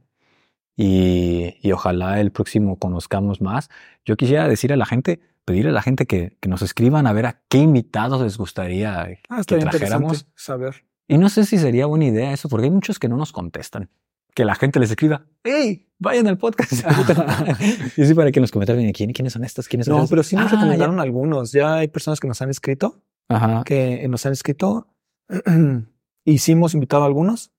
y, 0.77 1.55
y 1.63 1.73
ojalá 1.73 2.21
el 2.21 2.31
próximo 2.33 2.79
conozcamos 2.79 3.41
más. 3.41 3.69
Yo 4.05 4.17
quisiera 4.17 4.49
decir 4.49 4.73
a 4.73 4.77
la 4.77 4.87
gente, 4.87 5.21
pedirle 5.45 5.71
a 5.71 5.75
la 5.75 5.83
gente 5.83 6.07
que, 6.07 6.37
que 6.41 6.49
nos 6.49 6.63
escriban 6.63 7.07
a 7.07 7.13
ver 7.13 7.27
a 7.27 7.41
qué 7.49 7.59
invitados 7.59 8.21
les 8.23 8.37
gustaría 8.39 9.09
Ah, 9.29 9.43
que 9.47 9.57
trajéramos. 9.59 10.27
saber. 10.35 10.85
Y 11.09 11.19
no 11.19 11.29
sé 11.29 11.45
si 11.45 11.57
sería 11.59 11.87
buena 11.87 12.07
idea 12.07 12.33
eso, 12.33 12.49
porque 12.49 12.65
hay 12.65 12.71
muchos 12.71 12.99
que 12.99 13.09
no 13.09 13.17
nos 13.17 13.33
contestan. 13.33 13.89
Que 14.35 14.45
la 14.45 14.55
gente 14.55 14.79
les 14.81 14.91
escriba, 14.91 15.25
hey, 15.45 15.89
vayan 15.99 16.27
al 16.27 16.37
podcast. 16.37 16.73
y 17.97 18.03
así 18.03 18.13
para 18.13 18.31
que 18.33 18.41
nos 18.41 18.51
comenten 18.51 18.93
¿quién, 18.93 19.13
quiénes 19.13 19.33
son 19.33 19.45
estos, 19.45 19.67
quiénes 19.67 19.87
son 19.87 19.93
No, 19.97 19.99
estos? 20.01 20.11
pero 20.11 20.23
sí 20.23 20.37
nos 20.37 20.47
Ah, 20.47 20.49
ya. 20.51 20.57
recomendaron 20.61 21.01
algunos. 21.01 21.53
Ya 21.53 21.77
hay 21.77 21.89
personas 21.89 22.21
que 22.21 22.29
nos 22.29 22.43
han 22.43 22.51
escrito, 22.51 23.01
Ajá. 23.29 23.63
que 23.65 24.07
nos 24.09 24.27
han 24.27 24.33
escrito. 24.33 24.89
y 26.27 26.39
sí 26.39 26.53
hemos 26.53 26.75
invitado 26.75 27.05
a 27.05 27.07
algunos. 27.07 27.51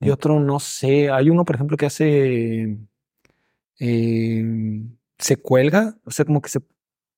Y 0.00 0.10
otro 0.10 0.38
no 0.40 0.60
sé. 0.60 1.10
Hay 1.10 1.30
uno, 1.30 1.46
por 1.46 1.54
ejemplo, 1.54 1.78
que 1.78 1.86
hace. 1.86 2.76
eh, 3.78 4.82
se 5.18 5.36
cuelga, 5.36 5.96
o 6.04 6.10
sea, 6.10 6.24
como 6.24 6.40
que 6.42 6.48
se 6.48 6.60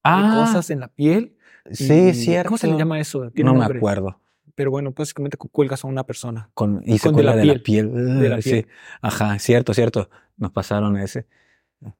Ah, 0.05 0.45
cosas 0.47 0.71
en 0.71 0.81
la 0.81 0.89
piel. 0.89 1.37
sí, 1.73 1.93
y- 2.11 2.15
cierto. 2.15 2.49
¿Cómo 2.51 2.59
se 2.59 2.69
le 2.69 2.79
llama 2.79 3.01
eso? 3.01 3.31
Tiene 3.33 3.49
No 3.51 3.55
me 3.55 3.61
nombre. 3.61 3.79
acuerdo. 3.79 4.21
Pero 4.55 4.71
bueno, 4.71 4.93
básicamente 4.97 5.37
cu- 5.37 5.49
cuelgas 5.49 5.85
a 5.85 5.89
una 5.89 6.05
persona. 6.05 6.51
Con, 6.55 6.83
y 6.87 6.99
se 6.99 7.09
Con 7.09 7.17
de 7.17 7.23
la 7.25 7.33
cuelga 7.33 7.53
de 7.53 7.59
la 7.59 7.63
piel. 7.63 7.93
De 8.21 8.29
la 8.29 8.41
Sí. 8.41 8.51
piel. 8.51 8.67
Ajá, 9.03 9.39
cierto, 9.39 9.75
cierto. 9.75 10.09
Nos 10.37 10.53
pasaron 10.53 10.97
ese. 10.97 11.27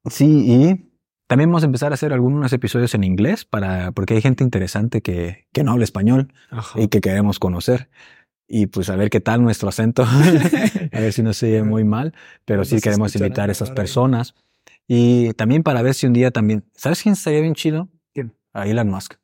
Sí, 0.07 0.45
y 0.47 0.91
también 1.27 1.51
vamos 1.51 1.63
a 1.65 1.67
empezar 1.67 1.93
a 1.93 1.95
hacer 1.95 2.13
algunos 2.13 2.53
episodios 2.53 2.95
en 2.95 3.05
inglés 3.05 3.45
para, 3.45 3.93
porque 3.93 4.15
hay 4.15 4.23
gente 4.23 4.43
interesante 4.43 5.03
que, 5.03 5.47
que 5.53 5.63
no 5.65 5.73
habla 5.73 5.85
español 5.85 6.33
Ajá. 6.51 6.81
y 6.81 6.89
que 6.89 7.01
queremos 7.01 7.39
conocer. 7.39 7.91
Y 8.51 8.67
pues 8.67 8.89
a 8.89 8.97
ver 8.97 9.11
qué 9.11 9.21
tal 9.21 9.43
nuestro 9.43 9.69
acento. 9.69 10.05
a 10.93 11.01
ver 11.01 11.13
si 11.13 11.23
no 11.23 11.33
se 11.35 11.47
oye 11.49 11.63
muy 11.63 11.85
mal, 11.85 12.15
pero 12.47 12.65
sí 12.65 12.81
queremos 12.81 13.09
escucharán 13.09 13.29
invitar 13.29 13.49
a 13.51 13.53
esas 13.53 13.71
personas. 13.71 14.35
Y 14.87 15.33
también 15.35 15.63
para 15.63 15.83
ver 15.83 15.93
si 15.95 16.07
un 16.07 16.15
día 16.15 16.31
también, 16.31 16.65
¿sabes 16.75 17.03
quién 17.03 17.13
estaría 17.13 17.41
bien 17.43 17.55
chido? 17.55 17.89
¿Quién? 18.15 18.35
A 18.55 18.67
Elon 18.67 18.89
Musk. 18.89 19.15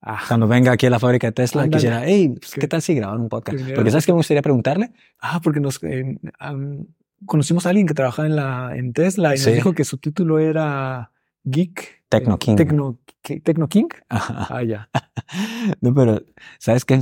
Ah, 0.00 0.22
Cuando 0.26 0.46
venga 0.48 0.72
aquí 0.72 0.86
a 0.86 0.90
la 0.90 0.98
fábrica 0.98 1.26
de 1.26 1.32
Tesla, 1.32 1.62
Ándale. 1.62 1.78
quisiera, 1.78 2.02
hey, 2.06 2.34
pues, 2.40 2.52
¿qué 2.54 2.60
¿Qué? 2.60 2.68
tal 2.68 2.80
si 2.80 2.94
graban 2.94 3.20
un 3.20 3.28
podcast? 3.28 3.56
Viniera 3.58 3.76
Porque 3.76 3.90
¿sabes 3.90 4.06
qué 4.06 4.12
me 4.12 4.16
gustaría 4.18 4.40
preguntarle? 4.42 4.92
Ah, 5.20 5.40
porque 5.42 5.60
nos 5.60 5.82
eh, 5.82 6.16
am, 6.38 6.86
conocimos 7.26 7.66
a 7.66 7.70
alguien 7.70 7.86
que 7.86 7.94
trabajaba 7.94 8.26
en 8.28 8.36
la 8.36 8.76
en 8.76 8.92
Tesla 8.92 9.34
y 9.34 9.38
Sí. 9.38 9.46
nos 9.46 9.54
dijo 9.56 9.72
que 9.74 9.84
su 9.84 9.98
título 9.98 10.38
era 10.38 11.10
Geek. 11.44 12.04
Tecno 12.08 12.36
eh, 12.36 12.38
King. 12.38 12.56
Tecno. 12.56 12.98
Tecno 13.42 13.68
King. 13.68 13.88
Ajá. 14.08 14.46
Ah, 14.48 14.62
ya. 14.62 14.88
No, 15.80 15.92
pero, 15.92 16.22
¿sabes 16.58 16.84
qué? 16.84 17.00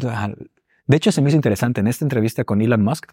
De 0.87 0.97
hecho, 0.97 1.13
se 1.13 1.23
me 1.23 1.29
hizo 1.29 1.37
interesante 1.37 1.81
en 1.81 1.87
esta 1.87 2.05
entrevista 2.05 2.45
con 2.45 2.61
Elon 2.61 2.83
Musk, 2.83 3.13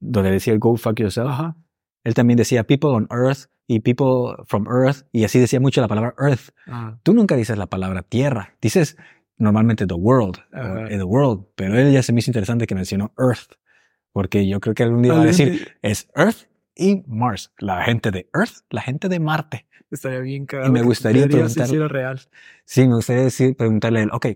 donde 0.00 0.30
decía 0.30 0.56
go 0.58 0.76
fuck 0.76 0.98
yourself. 1.00 1.28
Ajá. 1.30 1.56
Él 2.04 2.14
también 2.14 2.36
decía 2.36 2.64
people 2.64 2.90
on 2.90 3.08
earth 3.10 3.46
y 3.66 3.80
people 3.80 4.34
from 4.46 4.66
earth, 4.68 5.06
y 5.12 5.24
así 5.24 5.38
decía 5.38 5.58
mucho 5.60 5.80
la 5.80 5.88
palabra 5.88 6.14
earth. 6.18 6.50
Ah, 6.66 6.98
Tú 7.02 7.14
nunca 7.14 7.34
dices 7.36 7.56
la 7.56 7.66
palabra 7.66 8.02
tierra, 8.02 8.56
dices 8.60 8.96
normalmente 9.38 9.86
the 9.86 9.94
world, 9.94 10.36
o, 10.52 10.86
eh, 10.86 10.96
the 10.98 11.02
world, 11.04 11.46
pero 11.54 11.78
él 11.78 11.90
ya 11.92 12.02
se 12.02 12.12
me 12.12 12.18
hizo 12.20 12.30
interesante 12.30 12.66
que 12.66 12.74
mencionó 12.74 13.14
earth, 13.18 13.52
porque 14.12 14.46
yo 14.46 14.60
creo 14.60 14.74
que 14.74 14.82
algún 14.82 15.02
día 15.02 15.14
va 15.14 15.22
a 15.22 15.24
decir 15.24 15.76
es 15.82 16.10
earth 16.14 16.46
y 16.76 17.02
Mars, 17.06 17.52
la 17.58 17.82
gente 17.84 18.10
de 18.10 18.28
earth, 18.34 18.64
la 18.68 18.82
gente 18.82 19.08
de 19.08 19.18
Marte. 19.20 19.66
estaría 19.90 20.18
bien 20.20 20.44
cagado. 20.44 20.70
me 20.72 20.80
que 20.80 20.86
gustaría 20.86 21.26
preguntarle- 21.26 21.64
hiciera 21.64 21.88
real. 21.88 22.20
Sí, 22.66 22.86
me 22.86 22.94
gustaría 22.96 23.22
decir, 23.22 23.56
preguntarle 23.56 24.00
a 24.00 24.02
él, 24.02 24.10
ok, 24.12 24.26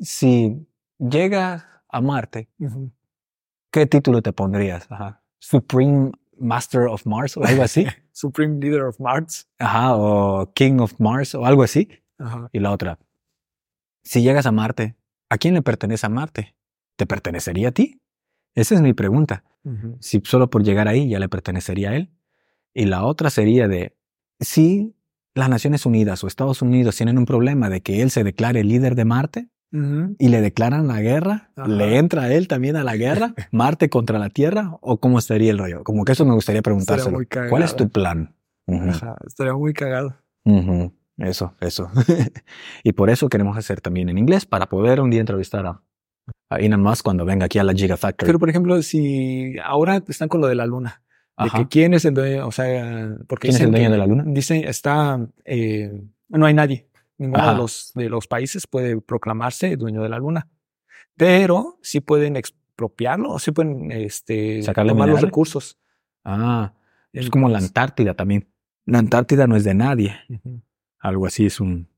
si 0.00 0.66
llegas 1.00 1.64
a 1.88 2.00
Marte. 2.00 2.48
¿qué 3.70 3.86
título 3.86 4.22
te 4.22 4.32
pondrías? 4.32 4.86
Ajá. 4.90 5.22
Supreme 5.38 6.12
Master 6.38 6.82
of 6.82 7.06
Mars 7.06 7.36
o 7.36 7.44
algo 7.44 7.62
así. 7.62 7.86
Supreme 8.12 8.60
Leader 8.60 8.82
of 8.82 9.00
Mars. 9.00 9.48
Ajá, 9.58 9.96
o 9.96 10.52
King 10.54 10.78
of 10.80 10.98
Mars 10.98 11.34
o 11.34 11.46
algo 11.46 11.62
así. 11.62 11.88
Ajá. 12.18 12.48
Y 12.52 12.58
la 12.58 12.70
otra, 12.70 12.98
si 14.02 14.22
llegas 14.22 14.46
a 14.46 14.52
Marte, 14.52 14.96
¿a 15.28 15.38
quién 15.38 15.54
le 15.54 15.62
pertenece 15.62 16.06
a 16.06 16.08
Marte? 16.08 16.54
¿Te 16.96 17.06
pertenecería 17.06 17.68
a 17.68 17.72
ti? 17.72 18.00
Esa 18.54 18.74
es 18.74 18.80
mi 18.80 18.92
pregunta. 18.92 19.44
Si 20.00 20.22
solo 20.24 20.48
por 20.48 20.64
llegar 20.64 20.88
ahí 20.88 21.10
ya 21.10 21.18
le 21.18 21.28
pertenecería 21.28 21.90
a 21.90 21.96
él. 21.96 22.10
Y 22.72 22.86
la 22.86 23.04
otra 23.04 23.28
sería 23.28 23.68
de, 23.68 23.94
si 24.38 24.96
las 25.34 25.50
Naciones 25.50 25.84
Unidas 25.84 26.24
o 26.24 26.26
Estados 26.26 26.62
Unidos 26.62 26.96
tienen 26.96 27.18
un 27.18 27.26
problema 27.26 27.68
de 27.68 27.82
que 27.82 28.00
él 28.00 28.10
se 28.10 28.24
declare 28.24 28.64
líder 28.64 28.94
de 28.94 29.04
Marte 29.04 29.49
Y 29.72 30.28
le 30.28 30.40
declaran 30.40 30.88
la 30.88 31.00
guerra, 31.00 31.50
Ajá. 31.56 31.68
¿le 31.68 31.96
entra 31.98 32.22
a 32.22 32.32
él 32.32 32.48
también 32.48 32.76
a 32.76 32.82
la 32.82 32.96
guerra? 32.96 33.34
¿Marte 33.52 33.88
contra 33.88 34.18
la 34.18 34.28
Tierra? 34.28 34.76
¿O 34.80 34.98
cómo 34.98 35.18
estaría 35.18 35.50
el 35.52 35.58
rollo? 35.58 35.84
Como 35.84 36.04
que 36.04 36.12
eso 36.12 36.24
me 36.24 36.34
gustaría 36.34 36.62
preguntárselo. 36.62 37.18
¿Cuál 37.48 37.62
es 37.62 37.76
tu 37.76 37.88
plan? 37.88 38.34
Ujú. 38.66 38.90
Ajá. 38.90 39.16
Estaría 39.26 39.54
muy 39.54 39.72
cagado. 39.72 40.16
Ujú, 40.44 40.92
Eso, 41.18 41.54
eso. 41.60 41.90
y 42.82 42.92
por 42.92 43.10
eso 43.10 43.28
queremos 43.28 43.56
hacer 43.56 43.80
también 43.80 44.08
en 44.08 44.18
inglés 44.18 44.46
para 44.46 44.68
poder 44.68 45.00
un 45.00 45.10
día 45.10 45.20
entrevistar 45.20 45.66
a, 45.66 45.82
a 46.48 46.56
Elon 46.58 46.82
Musk 46.82 47.04
cuando 47.04 47.24
venga 47.24 47.46
aquí 47.46 47.58
a 47.58 47.64
la 47.64 47.72
Gigafactory. 47.72 48.26
Pero 48.26 48.38
por 48.38 48.50
ejemplo, 48.50 48.82
si 48.82 49.56
ahora 49.64 50.02
están 50.08 50.28
con 50.28 50.40
lo 50.40 50.48
de 50.48 50.54
la 50.56 50.66
luna, 50.66 51.02
de 51.42 51.50
que 51.50 51.68
quién 51.68 51.94
es 51.94 52.04
el 52.04 52.14
dueño, 52.14 52.46
o 52.46 52.52
sea, 52.52 53.16
porque 53.26 53.48
¿Quién 53.48 53.56
es 53.56 53.62
el 53.62 53.70
dueño 53.70 53.90
de 53.90 53.98
la 53.98 54.06
luna? 54.06 54.24
Dicen, 54.26 54.64
está, 54.64 55.26
eh, 55.44 56.02
no 56.28 56.46
hay 56.46 56.54
nadie, 56.54 56.86
ninguno 57.20 57.42
Ajá. 57.42 57.52
de 57.52 57.58
los, 57.58 57.92
de 57.94 58.08
los 58.08 58.26
países 58.26 58.66
puede 58.66 59.00
proclamarse 59.00 59.76
dueño 59.76 60.02
de 60.02 60.08
la 60.08 60.18
luna, 60.18 60.48
pero 61.16 61.78
sí 61.82 62.00
pueden 62.00 62.36
expropiarlo, 62.36 63.38
sí 63.38 63.52
pueden, 63.52 63.92
este, 63.92 64.62
Sacarle 64.62 64.92
tomar 64.92 65.08
los 65.08 65.20
recursos. 65.20 65.78
Ah, 66.24 66.72
es 67.12 67.28
como 67.28 67.48
la 67.48 67.58
Antártida 67.58 68.14
también. 68.14 68.48
La 68.86 68.98
Antártida 68.98 69.46
no 69.46 69.56
es 69.56 69.64
de 69.64 69.74
nadie. 69.74 70.16
Algo 70.98 71.26
así 71.26 71.46
es 71.46 71.60
un, 71.60 71.88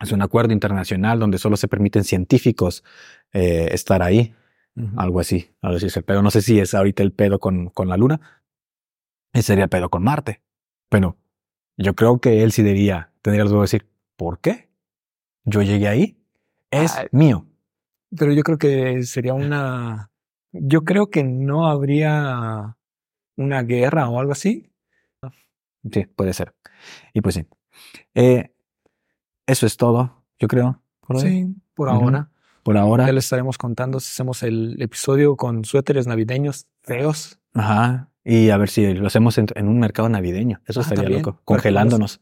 es 0.00 0.12
un 0.12 0.20
acuerdo 0.22 0.52
internacional 0.52 1.18
donde 1.18 1.38
solo 1.38 1.56
se 1.56 1.68
permiten 1.68 2.04
científicos 2.04 2.84
eh, 3.32 3.68
estar 3.72 4.02
ahí. 4.02 4.34
Algo 4.98 5.20
así, 5.20 5.50
algo 5.62 5.78
así 5.78 5.86
es 5.86 5.96
el 5.96 6.02
pedo. 6.02 6.20
No 6.20 6.30
sé 6.30 6.42
si 6.42 6.60
es 6.60 6.74
ahorita 6.74 7.02
el 7.02 7.12
pedo 7.12 7.38
con, 7.38 7.70
con 7.70 7.88
la 7.88 7.96
Luna. 7.96 8.42
Ese 9.32 9.44
sería 9.44 9.64
el 9.64 9.70
pedo 9.70 9.88
con 9.88 10.02
Marte. 10.02 10.42
Pero 10.90 11.16
yo 11.78 11.94
creo 11.94 12.20
que 12.20 12.42
él 12.42 12.52
sí 12.52 12.62
diría, 12.62 13.10
tendría 13.22 13.44
los 13.44 13.52
huevos 13.52 13.70
de 13.70 13.78
decir, 13.78 13.95
¿por 14.16 14.40
qué? 14.40 14.70
Yo 15.44 15.62
llegué 15.62 15.88
ahí, 15.88 16.18
es 16.70 16.96
Ah, 16.96 17.06
mío. 17.12 17.46
Pero 18.16 18.32
yo 18.32 18.42
creo 18.42 18.58
que 18.58 19.02
sería 19.04 19.34
una. 19.34 20.10
Yo 20.52 20.84
creo 20.84 21.10
que 21.10 21.22
no 21.24 21.66
habría 21.68 22.76
una 23.36 23.62
guerra 23.62 24.08
o 24.08 24.18
algo 24.18 24.32
así. 24.32 24.72
Sí, 25.92 26.04
puede 26.06 26.32
ser. 26.32 26.54
Y 27.12 27.20
pues 27.20 27.36
sí. 27.36 27.46
Eh, 28.14 28.52
eso 29.46 29.66
es 29.66 29.76
todo, 29.76 30.24
yo 30.38 30.48
creo. 30.48 30.82
por. 31.00 31.20
Sí, 31.20 31.54
por 31.74 31.88
ahora. 31.88 32.30
Por 32.64 32.76
ahora. 32.76 33.06
Ya 33.06 33.12
les 33.12 33.24
estaremos 33.24 33.58
contando 33.58 34.00
si 34.00 34.10
hacemos 34.10 34.42
el 34.42 34.80
episodio 34.82 35.36
con 35.36 35.64
suéteres 35.64 36.06
navideños 36.08 36.66
feos. 36.82 37.38
Ajá. 37.54 38.10
Y 38.28 38.50
a 38.50 38.56
ver 38.56 38.68
si 38.68 38.92
lo 38.94 39.06
hacemos 39.06 39.38
en, 39.38 39.46
en 39.54 39.68
un 39.68 39.78
mercado 39.78 40.08
navideño. 40.08 40.60
Eso 40.66 40.80
Ah, 40.80 40.82
estaría 40.82 41.04
también. 41.04 41.22
loco. 41.22 41.40
Congelándonos. 41.44 42.20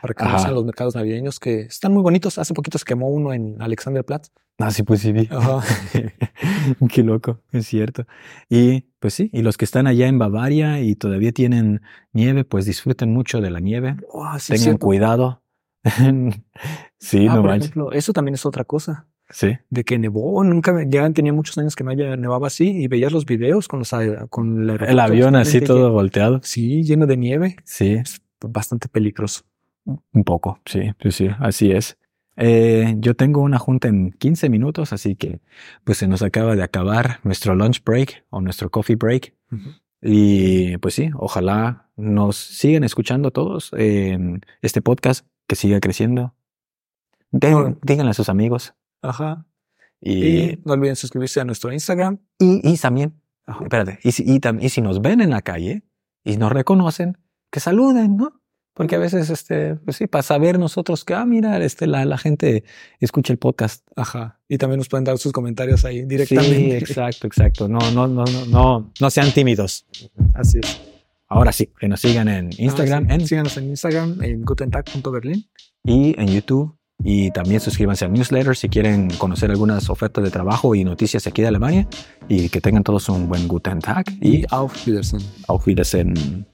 Para 0.00 0.14
que 0.14 0.24
conozcan 0.24 0.54
los 0.54 0.64
mercados 0.64 0.94
navideños 0.94 1.38
que 1.38 1.60
están 1.62 1.92
muy 1.92 2.02
bonitos. 2.02 2.38
Hace 2.38 2.54
poquito 2.54 2.78
se 2.78 2.84
quemó 2.86 3.08
uno 3.08 3.32
en 3.34 3.60
Alexanderplatz. 3.60 4.30
Ah, 4.58 4.70
sí, 4.70 4.82
pues 4.84 5.00
sí 5.00 5.12
vi. 5.12 5.28
Qué 6.88 7.02
loco, 7.02 7.40
es 7.52 7.66
cierto. 7.66 8.06
Y 8.48 8.82
pues 9.00 9.12
sí, 9.14 9.28
y 9.32 9.42
los 9.42 9.56
que 9.58 9.64
están 9.66 9.86
allá 9.86 10.06
en 10.06 10.18
Bavaria 10.18 10.80
y 10.80 10.94
todavía 10.94 11.32
tienen 11.32 11.82
nieve, 12.12 12.44
pues 12.44 12.64
disfruten 12.64 13.12
mucho 13.12 13.40
de 13.40 13.50
la 13.50 13.60
nieve. 13.60 13.96
Oh, 14.10 14.38
sí, 14.38 14.52
Tengan 14.52 14.62
cierto. 14.64 14.86
cuidado. 14.86 15.42
sí, 16.98 17.26
Ah, 17.28 17.34
no 17.36 17.40
por 17.42 17.50
manches. 17.50 17.70
ejemplo, 17.70 17.92
eso 17.92 18.12
también 18.12 18.34
es 18.34 18.46
otra 18.46 18.64
cosa. 18.64 19.06
Sí. 19.36 19.58
De 19.68 19.82
que 19.82 19.98
nevó, 19.98 20.44
nunca 20.44 20.72
me- 20.72 20.86
ya 20.88 21.10
tenía 21.10 21.32
muchos 21.32 21.58
años 21.58 21.74
que 21.74 21.82
no 21.82 21.90
haya 21.90 22.16
nevaba 22.16 22.46
así 22.46 22.70
y 22.70 22.86
veías 22.86 23.10
los 23.12 23.26
videos 23.26 23.66
con 23.66 23.80
los 23.80 23.92
con 24.30 24.70
el, 24.70 24.80
El 24.80 25.00
avión 25.00 25.34
así 25.34 25.60
todo 25.60 25.90
volteado. 25.90 26.38
Sí, 26.44 26.84
lleno 26.84 27.06
de 27.06 27.16
nieve. 27.16 27.56
Sí, 27.64 27.94
Es 27.94 28.22
bastante 28.40 28.88
peligroso. 28.88 29.42
un 29.84 30.22
poco. 30.24 30.60
Sí, 30.64 30.92
sí, 31.02 31.10
sí, 31.10 31.28
así 31.40 31.72
es. 31.72 31.98
Eh, 32.36 32.94
yo 32.98 33.14
tengo 33.14 33.40
una 33.42 33.58
junta 33.58 33.88
en 33.88 34.12
15 34.12 34.48
minutos, 34.48 34.92
así 34.92 35.16
que 35.16 35.40
pues 35.82 35.98
se 35.98 36.06
nos 36.06 36.22
acaba 36.22 36.54
de 36.56 36.62
acabar 36.62 37.18
nuestro 37.24 37.54
lunch 37.56 37.82
break 37.84 38.24
o 38.30 38.40
nuestro 38.40 38.70
coffee 38.70 38.96
break. 38.96 39.34
Y 40.00 40.76
pues 40.78 40.94
sí, 40.94 41.10
ojalá 41.16 41.88
nos 41.96 42.36
sigan 42.36 42.84
escuchando 42.84 43.30
todos 43.30 43.70
en 43.76 44.42
este 44.62 44.80
podcast, 44.82 45.26
que 45.48 45.56
siga 45.56 45.80
creciendo. 45.80 46.34
Dí- 47.32 47.48
Díganle 47.82 48.10
a 48.10 48.14
sus 48.14 48.28
amigos. 48.28 48.74
Ajá. 49.08 49.46
Y, 50.00 50.26
Y 50.50 50.62
no 50.64 50.72
olviden 50.74 50.96
suscribirse 50.96 51.40
a 51.40 51.44
nuestro 51.44 51.72
Instagram. 51.72 52.18
y, 52.38 52.60
y 52.68 52.76
también, 52.76 53.14
Ajá. 53.46 53.60
espérate, 53.64 53.98
y 54.02 54.12
si, 54.12 54.22
y, 54.26 54.40
y 54.60 54.68
si 54.68 54.80
nos 54.80 55.00
ven 55.00 55.20
en 55.20 55.30
la 55.30 55.42
calle 55.42 55.82
y 56.24 56.36
nos 56.36 56.52
reconocen, 56.52 57.18
que 57.50 57.60
saluden, 57.60 58.16
¿no? 58.16 58.40
Porque 58.76 58.96
a 58.96 58.98
veces, 58.98 59.30
este, 59.30 59.76
pues 59.76 59.96
sí, 59.98 60.08
para 60.08 60.22
saber 60.22 60.58
nosotros 60.58 61.04
que, 61.04 61.14
ah, 61.14 61.24
mira, 61.24 61.56
este, 61.64 61.86
la, 61.86 62.04
la 62.04 62.18
gente 62.18 62.64
escucha 62.98 63.32
el 63.32 63.38
podcast. 63.38 63.86
Ajá. 63.94 64.40
Y 64.48 64.58
también 64.58 64.78
nos 64.78 64.88
pueden 64.88 65.04
dar 65.04 65.16
sus 65.18 65.30
comentarios 65.32 65.84
ahí 65.84 66.00
Sí, 66.00 66.06
directamente. 66.06 66.78
exacto, 66.78 67.28
exacto. 67.28 67.68
No, 67.68 67.78
no, 67.92 68.08
no, 68.08 68.24
no, 68.24 68.46
no, 68.46 68.92
no 69.00 69.10
sean 69.10 69.30
tímidos. 69.32 69.86
Así 70.34 70.58
es. 70.60 70.80
Ahora 71.28 71.52
sí, 71.52 71.70
que 71.78 71.86
nos 71.86 72.00
sigan 72.00 72.26
en 72.28 72.50
Instagram, 72.58 73.04
Ah, 73.04 73.14
sí. 73.14 73.14
en 73.22 73.28
Síganos 73.28 73.56
en 73.58 73.64
Instagram 73.68 74.22
en 74.24 74.42
gutentag.berlin. 74.44 75.46
y 75.84 76.20
en 76.20 76.26
YouTube. 76.26 76.76
Y 77.04 77.30
también 77.30 77.60
suscríbanse 77.60 78.06
al 78.06 78.12
newsletter 78.12 78.56
si 78.56 78.68
quieren 78.68 79.10
conocer 79.18 79.50
algunas 79.50 79.90
ofertas 79.90 80.24
de 80.24 80.30
trabajo 80.30 80.74
y 80.74 80.84
noticias 80.84 81.26
aquí 81.26 81.42
de 81.42 81.48
Alemania. 81.48 81.86
Y 82.28 82.48
que 82.48 82.60
tengan 82.60 82.82
todos 82.82 83.08
un 83.10 83.28
buen 83.28 83.46
Guten 83.46 83.78
Tag 83.80 84.06
Y 84.22 84.44
auf 84.50 84.86
Wiedersehen. 84.86 85.22
auf 85.46 85.66
Wiedersehen. 85.66 86.46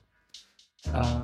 Ah. 0.92 1.22